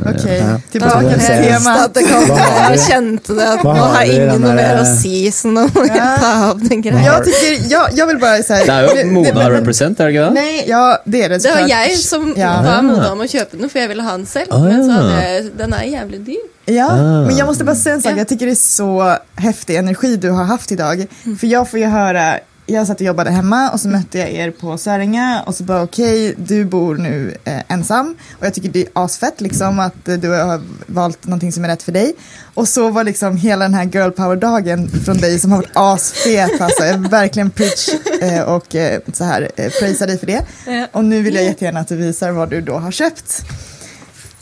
[0.09, 0.25] ok,
[0.73, 2.29] det kom.
[2.29, 5.87] Hva Jeg kjente det at nå har ingen noe mer å si, så nå må
[5.89, 7.19] jeg ta av den greia.
[7.19, 8.65] Jeg, vil bare si vill bara säga...
[8.67, 10.35] Det er jo Mona represent, er det ikke det?
[10.35, 12.53] Nei, ja dere, det Det var jeg som Ja.
[12.63, 14.53] var Mona om å kjøpe den, for jeg ville ha den selv.
[14.53, 16.45] Ah, Men så hadde jeg, den er jævlig dyr.
[16.69, 17.27] Ja, Ah.
[17.27, 18.11] men jag måste bara säga en sak.
[18.13, 21.07] Jeg Jag tycker det är så häftig energi du har haft idag.
[21.41, 22.39] För jag får ju höra,
[22.71, 25.83] jag satt och jobbade hemma och så mötte jag er på Söringa och så bara
[25.83, 28.17] okej, du bor nu eh, ensam.
[28.39, 31.69] Och jag tycker det är asfett liksom att eh, du har valt någonting som är
[31.69, 32.15] rätt för dig.
[32.55, 36.61] Och så var liksom hela den här girl power-dagen från dig som har varit asfet
[36.61, 36.83] alltså.
[37.11, 37.89] Verkligen preach
[38.23, 40.45] eh, och eh, så här eh, prisa dig för det.
[40.67, 43.45] og Och nu vill jag jättegärna att du visar vad du då har köpt.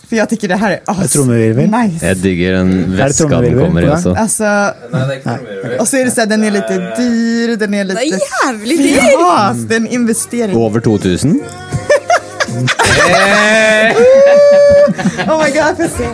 [0.09, 1.70] För jeg tycker det här är as trommevirvel?
[1.70, 2.07] nice.
[2.07, 3.97] Jeg digger den Er veska den trommevirvel kommer i på gang?
[3.99, 4.15] også.
[4.15, 7.85] Alltså, det er och så är det så här, den är lite dyr, den är
[7.85, 8.16] Det lite...
[8.16, 8.99] er jævlig dyr!
[9.12, 10.57] Ja, det är en investering.
[10.57, 11.41] Over 2000?
[15.28, 16.09] Oh my god, får jag se?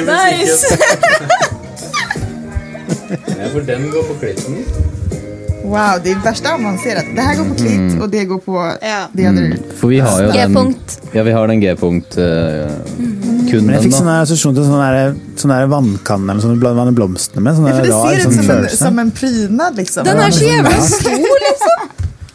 [0.00, 0.78] Nice!
[3.26, 4.64] Ja, for den går på klitten.
[5.64, 7.04] Wow, det är värsta avansert.
[7.16, 9.08] Det her går på klitt og det går på Ja.
[9.16, 9.44] the andre.
[9.44, 9.58] Mm.
[9.80, 11.00] For vi har jo den G-punkt.
[11.12, 16.54] Ja, vi har den G-punkt-kunden, Men jeg fikk sånn assosiasjon til sånn vannkanne eller sånn
[16.58, 17.56] du blander blomstene med.
[17.56, 18.34] Ja, for det rar ser ut
[18.76, 20.04] som som en prydnad liksom.
[20.04, 21.78] Den er så jævla stor, liksom!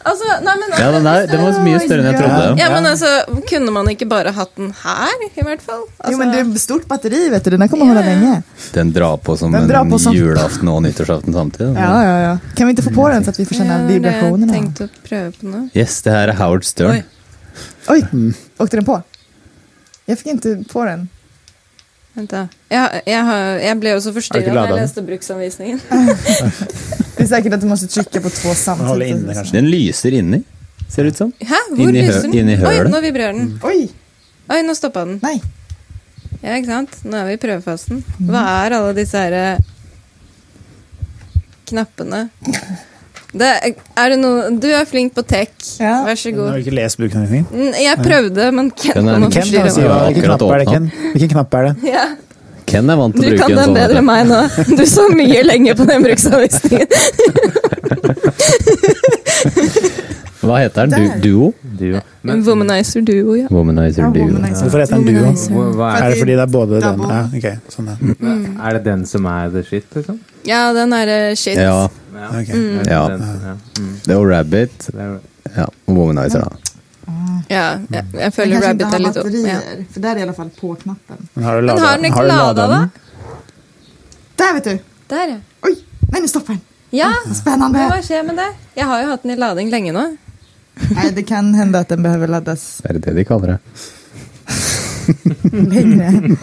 [0.00, 2.44] Altså, nei, men Ja, den, er, den var mye større enn jeg trodde.
[2.56, 3.10] Ja, men altså,
[3.50, 5.82] Kunne man ikke bare hatt den her, i hvert fall?
[5.98, 8.38] Altså, Jo men det er stort batteri vet du, den kommer holde lenge.
[8.72, 11.74] Den drar på som en drar på som- julaften og nyttårsaften samtidig.
[11.76, 12.32] Ja, ja, ja.
[12.56, 13.92] Kan vi ikke få på den så at vi får ja, vibrasjonene?
[13.92, 14.52] jeg vibrationerna?
[14.56, 15.62] tenkt å prøve på nå.
[15.76, 16.90] Yes, det her er Howard Stern.
[16.96, 17.04] Oi.
[17.90, 19.02] Oj, åkte den på?
[20.08, 21.08] Jeg fikk ikke på den.
[22.16, 22.40] Vent, da.
[22.70, 24.82] Jeg, jeg, har, jeg ble jo så forstyrra da ladet jeg den?
[24.86, 25.80] leste bruksanvisningen.
[27.20, 28.88] Det er sikkert at du måste trykke på to Den samtidigt.
[28.88, 29.54] holder inne, kanskje.
[29.58, 30.38] Den lyser inni,
[30.88, 31.32] ser det ut som.
[31.38, 31.58] Hæ?
[31.70, 32.34] Hvor Inni hø- lyser den?
[32.40, 32.90] inni Oi, hølet.
[32.94, 33.50] nå vibrerer den.
[33.68, 33.80] Oi,
[34.50, 35.18] Oi, nå stoppa den.
[35.22, 35.36] Nei.
[36.40, 36.96] Ja, ikke sant?
[37.04, 38.00] Nå er vi i prøvefasen.
[38.24, 39.58] Hva er alle disse her eh,
[41.70, 42.24] knappene?
[43.30, 43.46] Det,
[43.94, 45.50] er det noe Du er flink på tech.
[45.78, 46.00] Ja.
[46.06, 46.56] Vær så Har du god.
[46.64, 47.46] ikke lest bruksanvisningen?
[47.52, 49.88] Mm, Jeg prøvde, men Ken kom og Ken, forstyrra si meg.
[49.90, 50.66] Ja, hvilken knapp er det.
[50.72, 50.90] Ken?
[51.14, 51.74] Hvilken knapp er det?
[51.94, 52.04] Ja,
[52.70, 53.74] Ken er vant til du å bruke kan den sånn.
[53.78, 54.40] bedre enn meg nå.
[54.78, 56.88] Du så mye lenger på den bruksanvisningen.
[60.50, 61.20] Hva heter den?
[61.20, 61.52] Du, duo?
[61.78, 62.00] duo.
[62.26, 63.46] men Womanizer duo, ja.
[63.50, 64.24] Womanizer Ja, duo.
[64.26, 64.64] womanizer.
[64.66, 65.32] Hvorfor heter den duo?
[65.78, 67.04] Hva Er er, det fordi det er både den?
[67.06, 68.00] Ja, okay, sånn er.
[68.18, 68.60] Mm.
[68.60, 70.18] er det den som er the shit, liksom?
[70.48, 71.56] Ja, den er eh, shit.
[71.60, 71.84] Ja.
[72.30, 72.54] Okay.
[72.54, 72.82] Mm.
[72.82, 73.04] Det Ja.
[73.78, 73.92] Mm.
[74.06, 74.90] Det er Rabbit.
[74.94, 75.18] Er,
[75.56, 76.56] Ja, og Womanizer, da.
[77.50, 79.26] Ja, jeg, jeg føler kanske Rabbit er litt opp.
[79.46, 79.60] Ja.
[79.90, 81.28] For För er i alle fall på-knappen.
[81.34, 82.78] Men har du Men har den ikke du lada, da?
[82.78, 82.90] den?
[84.36, 84.78] Där vet du!
[85.08, 85.38] Der, ja.
[85.66, 85.74] Oi!
[86.12, 86.60] Nei, nå stopper den.
[86.90, 87.78] Ja, Spennende.
[87.90, 88.48] hva skjer med det?
[88.76, 90.04] Jeg har jo hatt den i lading lenge nå.
[90.90, 93.58] Nej, det kan hende at den behøver laddas Er det det de kaller det?
[95.72, 96.10] Lengre.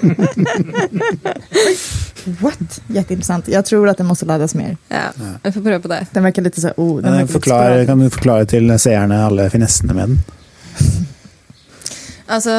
[2.42, 2.80] What?
[2.88, 3.48] Jätteintressant.
[3.48, 4.76] Jeg tror at den måste laddas mer.
[4.92, 5.10] Ja,
[5.44, 6.00] jeg får prøve på det.
[6.14, 9.50] Den verkar lite så oh, den verkar lite Forklar, kan du forklare til seerne alle
[9.54, 10.20] finessene med den?
[12.28, 12.52] Altså,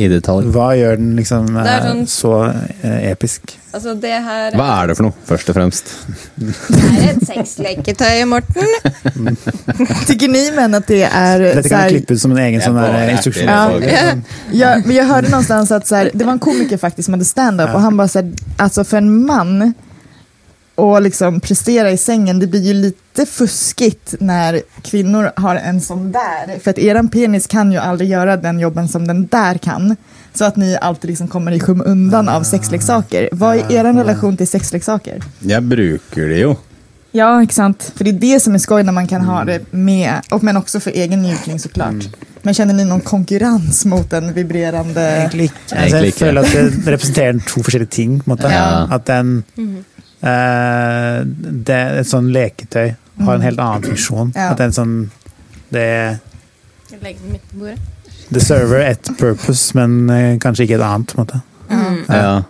[0.00, 0.46] I detalj.
[0.54, 2.30] Hva gjør den liksom Det er eh, sånn- så
[2.82, 3.58] eh, episk?
[3.72, 5.92] altså det her Hva er det for noe, først og fremst?
[6.36, 8.68] Det er et sexleketøy, Morten.
[10.08, 12.60] Tycker ni menn at det er Dette kan här, vi klippe ut som en egen
[12.64, 13.48] sånn er instruksjon.
[13.48, 14.16] Ja.
[14.52, 17.24] jag, men jeg hørte någonstans att så här, det var en komiker faktisk som hadde
[17.28, 17.74] stand-up Ja.
[17.74, 19.74] og han bare så här, alltså för en man
[20.74, 26.12] och liksom prestera i sängen, det blir ju lite fuskigt när kvinnor har en sån
[26.12, 26.58] där.
[26.58, 29.96] För att eran penis kan ju aldrig göra den jobben som den där kan.
[30.34, 33.28] Så att ni alltid liksom kommer i skymundan av sexleksaker.
[33.32, 35.22] Vad är er relation til sexleksaker?
[35.40, 36.56] Jeg bruker det jo.
[37.12, 37.92] Ja, ikke sant?
[37.96, 40.56] For det er det som er skoj når man kan ha det med, och men
[40.56, 42.08] også for egen njutning såklart.
[42.42, 45.76] Men kjenner ni noen konkurrens mot den vibrerende Egentlig ikke.
[45.76, 48.16] Altså, jeg føler at det representerer to forskjellige ting.
[48.18, 48.50] På en måte.
[48.50, 48.86] Ja.
[48.90, 49.68] At den eh,
[50.22, 54.32] det, Et sånn leketøy har en helt annen funksjon.
[54.36, 54.50] Ja.
[54.52, 54.96] At det er en sånn
[55.72, 55.86] det,
[57.02, 57.78] Legg den midt på bordet.
[58.32, 61.12] det server et purpose, men eh, kanskje ikke et annet.
[61.14, 61.40] På en måte.
[62.12, 62.42] Ja.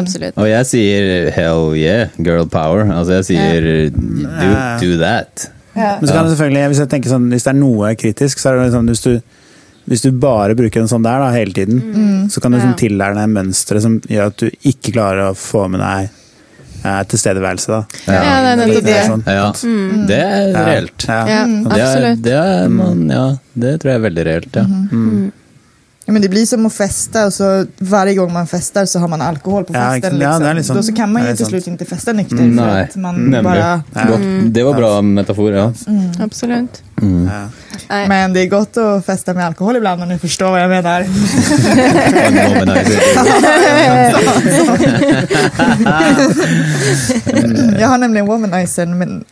[0.00, 0.34] Absolutt.
[0.40, 2.84] Og jeg sier hell yeah, girl power.
[2.90, 4.50] Altså jeg sier do,
[4.82, 5.46] do that.
[5.76, 5.96] Ja.
[6.00, 8.50] Men så kan det selvfølgelig, hvis jeg tenker sånn, hvis det er noe kritisk, så
[8.50, 9.12] er det liksom hvis du,
[9.86, 12.78] hvis du bare bruker en sånn der da, hele tiden, så kan du liksom Ja.
[12.80, 16.14] tillære deg mønstre som gjør at du ikke klarer å få med deg eh,
[16.82, 17.66] tilstedeværelse.
[17.72, 17.80] Da.
[18.06, 19.00] Ja, det er nettopp det.
[19.06, 19.24] Sånn.
[19.26, 19.46] Ja,
[20.10, 21.06] det er reelt.
[21.08, 21.20] Ja.
[21.30, 21.42] Ja,
[21.72, 24.66] det er, det er man, ja, det tror jeg er veldig reelt, ja.
[26.06, 27.46] Ja, men det blir som å feste, og så
[27.82, 30.20] varje gang man festar så har man alkohol på festen.
[30.20, 30.76] ja, är liksom.
[30.76, 31.64] liksom- så kan man jo til slutt ikke sant.
[31.64, 33.44] slut inte festa nykter Nei, för att man nämligen.
[33.44, 33.82] bara...
[34.08, 34.54] Godt.
[34.54, 35.72] Det var bra metafor, ja.
[36.20, 36.82] Absolutt.
[37.00, 37.48] Ja.
[38.08, 41.06] Men det er godt å feste med alkohol ibland om du forstår hva jeg mener.
[47.78, 49.24] jeg har nemlig womanizer men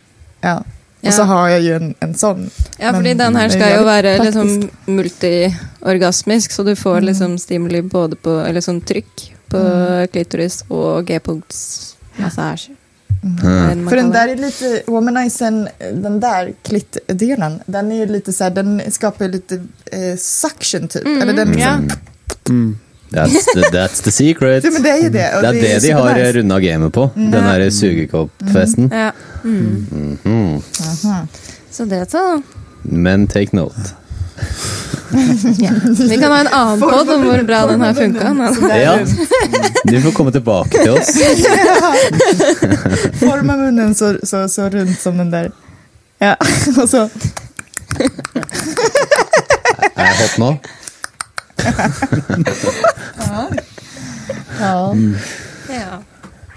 [0.42, 0.58] ja.
[1.04, 1.08] Ja.
[1.08, 2.46] Och så har jeg jo en, en sånn.
[2.78, 4.52] Ja, fordi Men den her er skal jo være liksom
[4.86, 9.60] multiorgasmisk, så du får liksom stimuli både på Eller sånn trykk på
[10.14, 12.78] klitoris og G-punktsmassasje.
[13.24, 13.88] Mm.
[13.88, 18.50] För den där är lite, womanizern, den där klittdelen, den är ju lite så här,
[18.50, 21.06] den skapar litt lite eh, suction typ.
[21.06, 21.90] Eller den liksom.
[22.48, 22.78] Mm.
[23.14, 24.64] That's the, that's the secret.
[24.64, 25.12] Ja, men det er det.
[25.12, 26.38] Det er det de har supernice.
[26.38, 27.10] runda gamet på.
[27.14, 28.90] Den der sugekoppfesten.
[28.92, 29.10] ja.
[29.44, 29.86] Mm.
[30.24, 30.62] Mhm.
[30.80, 31.26] Aha.
[31.70, 32.42] Så det så.
[32.82, 33.80] Men take note.
[36.08, 38.32] Vi kan ha en annen pod om hvor bra den har funka.
[38.34, 38.98] men- Ja,
[39.84, 41.08] du får komme tilbake til oss.
[43.20, 45.50] Forma munnen så, så, så rundt som den der.
[46.18, 46.34] Ja,
[46.82, 47.08] og så.
[49.96, 50.56] Er jeg hot nå?
[54.60, 54.94] Ja,
[55.68, 56.02] Ja.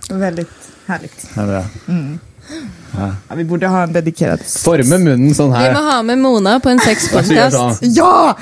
[0.09, 0.49] väldigt
[0.87, 1.27] härligt.
[1.35, 2.19] Det er Mm.
[3.29, 4.39] Ja, vi borde ha en dedikerad.
[4.39, 7.79] Forme munnen sånn Vi må ha med Mona på en sexpodkast.
[7.81, 8.37] Ja!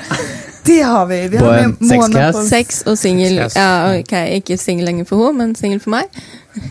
[0.64, 1.28] Det har vi.
[1.28, 2.38] vi På har med Mona sexcast?
[2.38, 3.36] på- Sex og singel.
[3.54, 6.04] Ja, ok, ikke singel lenger for henne, men singel for meg.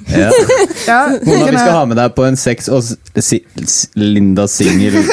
[0.09, 0.31] Ja.
[0.87, 3.39] Ja, Mona, vi skal ha med deg på en sex og si,
[3.97, 4.93] Linda singel.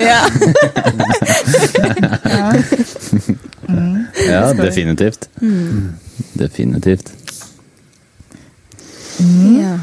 [0.00, 0.20] Ja.
[4.26, 5.28] Ja, definitivt.
[6.38, 7.12] Definitivt.
[9.20, 9.78] ja.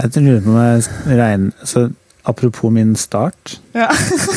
[0.00, 1.88] Jeg lurer på om jeg skal regne så
[2.24, 3.86] apropos min start Ja.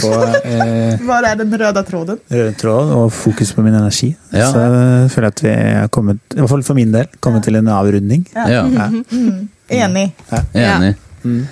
[0.01, 0.11] på
[0.45, 2.19] eh, Hva er den røde tråden?
[2.31, 4.47] Røde tråd og fokus på min energi, Ja.
[4.51, 4.63] så
[5.13, 7.67] føler jeg at vi har kommet, i hvert fall for min del, kommet til en
[7.67, 8.25] avrunding.
[8.35, 8.47] Ja.
[8.67, 9.49] Ja, Mm.
[9.69, 10.11] Enig.
[10.53, 10.95] enig.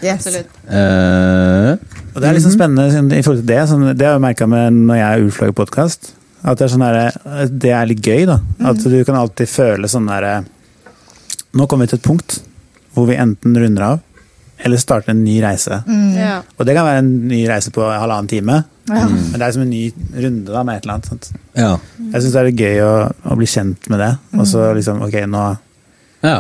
[0.04, 0.28] Yes.
[0.28, 0.50] Absolutt.
[0.68, 1.78] Eh,
[2.14, 3.62] Og det er liksom spennende sånn, i forhold til det.
[3.70, 6.10] Sånn, det har jeg merka når jeg er Urflagget podkast.
[6.44, 8.40] At det er, sånn der, det er litt gøy, da.
[8.68, 10.42] At du kan alltid føle sånn derre
[11.54, 12.40] Nå kommer vi til et punkt
[12.96, 14.00] hvor vi enten runder av
[14.64, 15.82] eller starte en ny reise.
[16.16, 16.42] Ja.
[16.58, 19.06] Og det kan være en ny reise på halvannen time, Ja.
[19.08, 19.84] men det er som en ny
[20.16, 21.06] runde da, med et eller annet.
[21.12, 21.30] Sant?
[21.56, 21.78] ja.
[22.12, 22.94] Jeg syns det er gøy å,
[23.32, 24.12] å bli kjent med det.
[24.38, 25.44] Og så liksom, ok, nå
[26.26, 26.36] ja.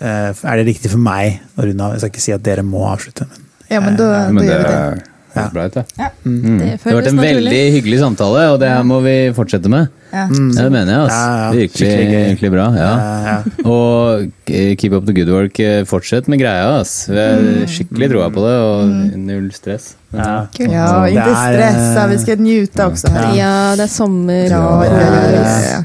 [0.00, 1.94] eh, er det riktig for meg å runde av.
[1.96, 3.40] Jeg skal ikke si at dere må avslutte, men
[3.72, 4.76] Ja, men da, Men da det gjør vi det.
[4.76, 5.84] er helt bra ut, det.
[6.24, 6.58] Mm.
[6.58, 7.34] Det Det har vært en naturlig.
[7.34, 9.88] veldig hyggelig samtale, og det her må vi fortsette med.
[10.14, 10.24] Ja.
[10.30, 11.08] Ja, det mener jeg.
[11.10, 11.48] Ja, ja.
[11.48, 11.58] Altså.
[11.58, 12.66] Virkelig, virkelig bra.
[12.78, 12.92] Ja.
[13.26, 13.36] ja.
[13.66, 15.58] Og eh, keep up the good work.
[15.60, 16.78] eh, Fortsett med greia.
[16.80, 17.08] ass.
[17.10, 19.94] Vi har skikkelig troa på det, og null stress.
[20.14, 20.46] Ja.
[20.62, 23.10] Ja, ikke stressa, eh, vi skal nyte også.
[23.10, 23.32] Her.
[23.34, 24.44] Ja, det er sommer.
[24.46, 25.80] Ja, ja, ja, ja, ja.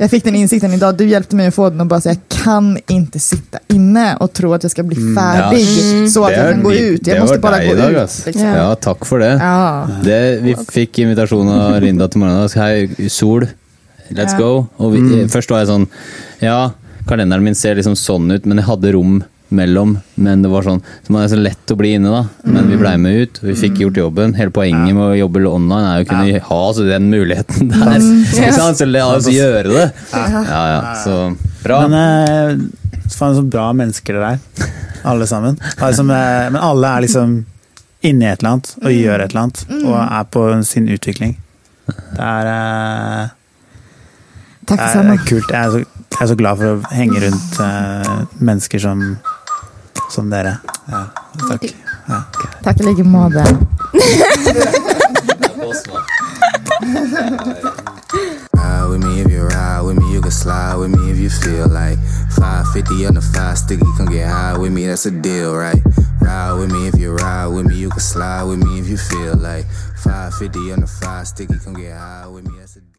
[0.00, 2.38] Jag fick den insikten idag, du hjalp meg å få den og bare säga Jeg
[2.42, 5.60] kan ikke sitte inne og tro at jeg skal bli ferdig,
[6.10, 7.06] så at jeg kan gå ut.
[7.06, 8.16] Jeg Jag måste var bara deg gå dag, ut.
[8.26, 8.48] Liksom.
[8.56, 8.64] Ja.
[8.88, 9.32] Takk for det.
[10.06, 12.46] Det vi fikk invitasjon av Linda til morgenen.
[12.46, 13.41] altså, Hei, sol,
[14.16, 14.38] let's Ja.
[14.38, 14.68] go.
[14.78, 15.02] Og vi,
[15.32, 15.86] først var jeg sånn
[16.42, 16.70] Ja,
[17.08, 19.22] kalenderen min ser liksom sånn ut, men jeg hadde rom
[19.52, 19.98] mellom.
[20.16, 22.22] Men det var sånn Så man er så lett å bli inne, da.
[22.48, 24.34] Men vi blei med ut, og vi fikk gjort jobben.
[24.38, 27.98] Hele poenget med å jobbe online er jo å kunne ha altså, den muligheten der.
[28.38, 28.80] Ikke sant?
[28.80, 29.88] Så la oss gjøre det.
[30.14, 30.80] Ja, ja.
[31.04, 31.18] Så
[31.64, 31.82] bra.
[31.86, 34.72] Men eh, faen så bra mennesker dere er,
[35.04, 35.58] alle sammen.
[35.78, 37.40] Altså, eh, men alle er liksom
[38.02, 41.36] inni et eller annet og gjør et eller annet og er på sin utvikling.
[41.86, 43.28] Det er,
[44.62, 45.14] eh, Tack det detsamma.
[45.14, 45.50] er kult.
[45.50, 45.78] Jeg er, så,
[46.10, 49.02] jeg er så glad for å henge rundt uh, mennesker som,
[50.10, 50.56] som dere.
[50.88, 51.04] Ja,
[51.48, 51.68] takk.
[52.08, 52.22] Ja.
[52.62, 53.44] Takk i like måte.
[58.54, 61.28] Ride with me if you ride with me, you can slide with me if you
[61.30, 61.98] feel like
[62.36, 65.80] 550 on the five sticky, come get high with me, that's a deal, right?
[66.20, 68.96] Ride with me if you ride with me, you can slide with me if you
[68.96, 69.66] feel like
[69.98, 72.61] 550 on the five sticky, come get high with me.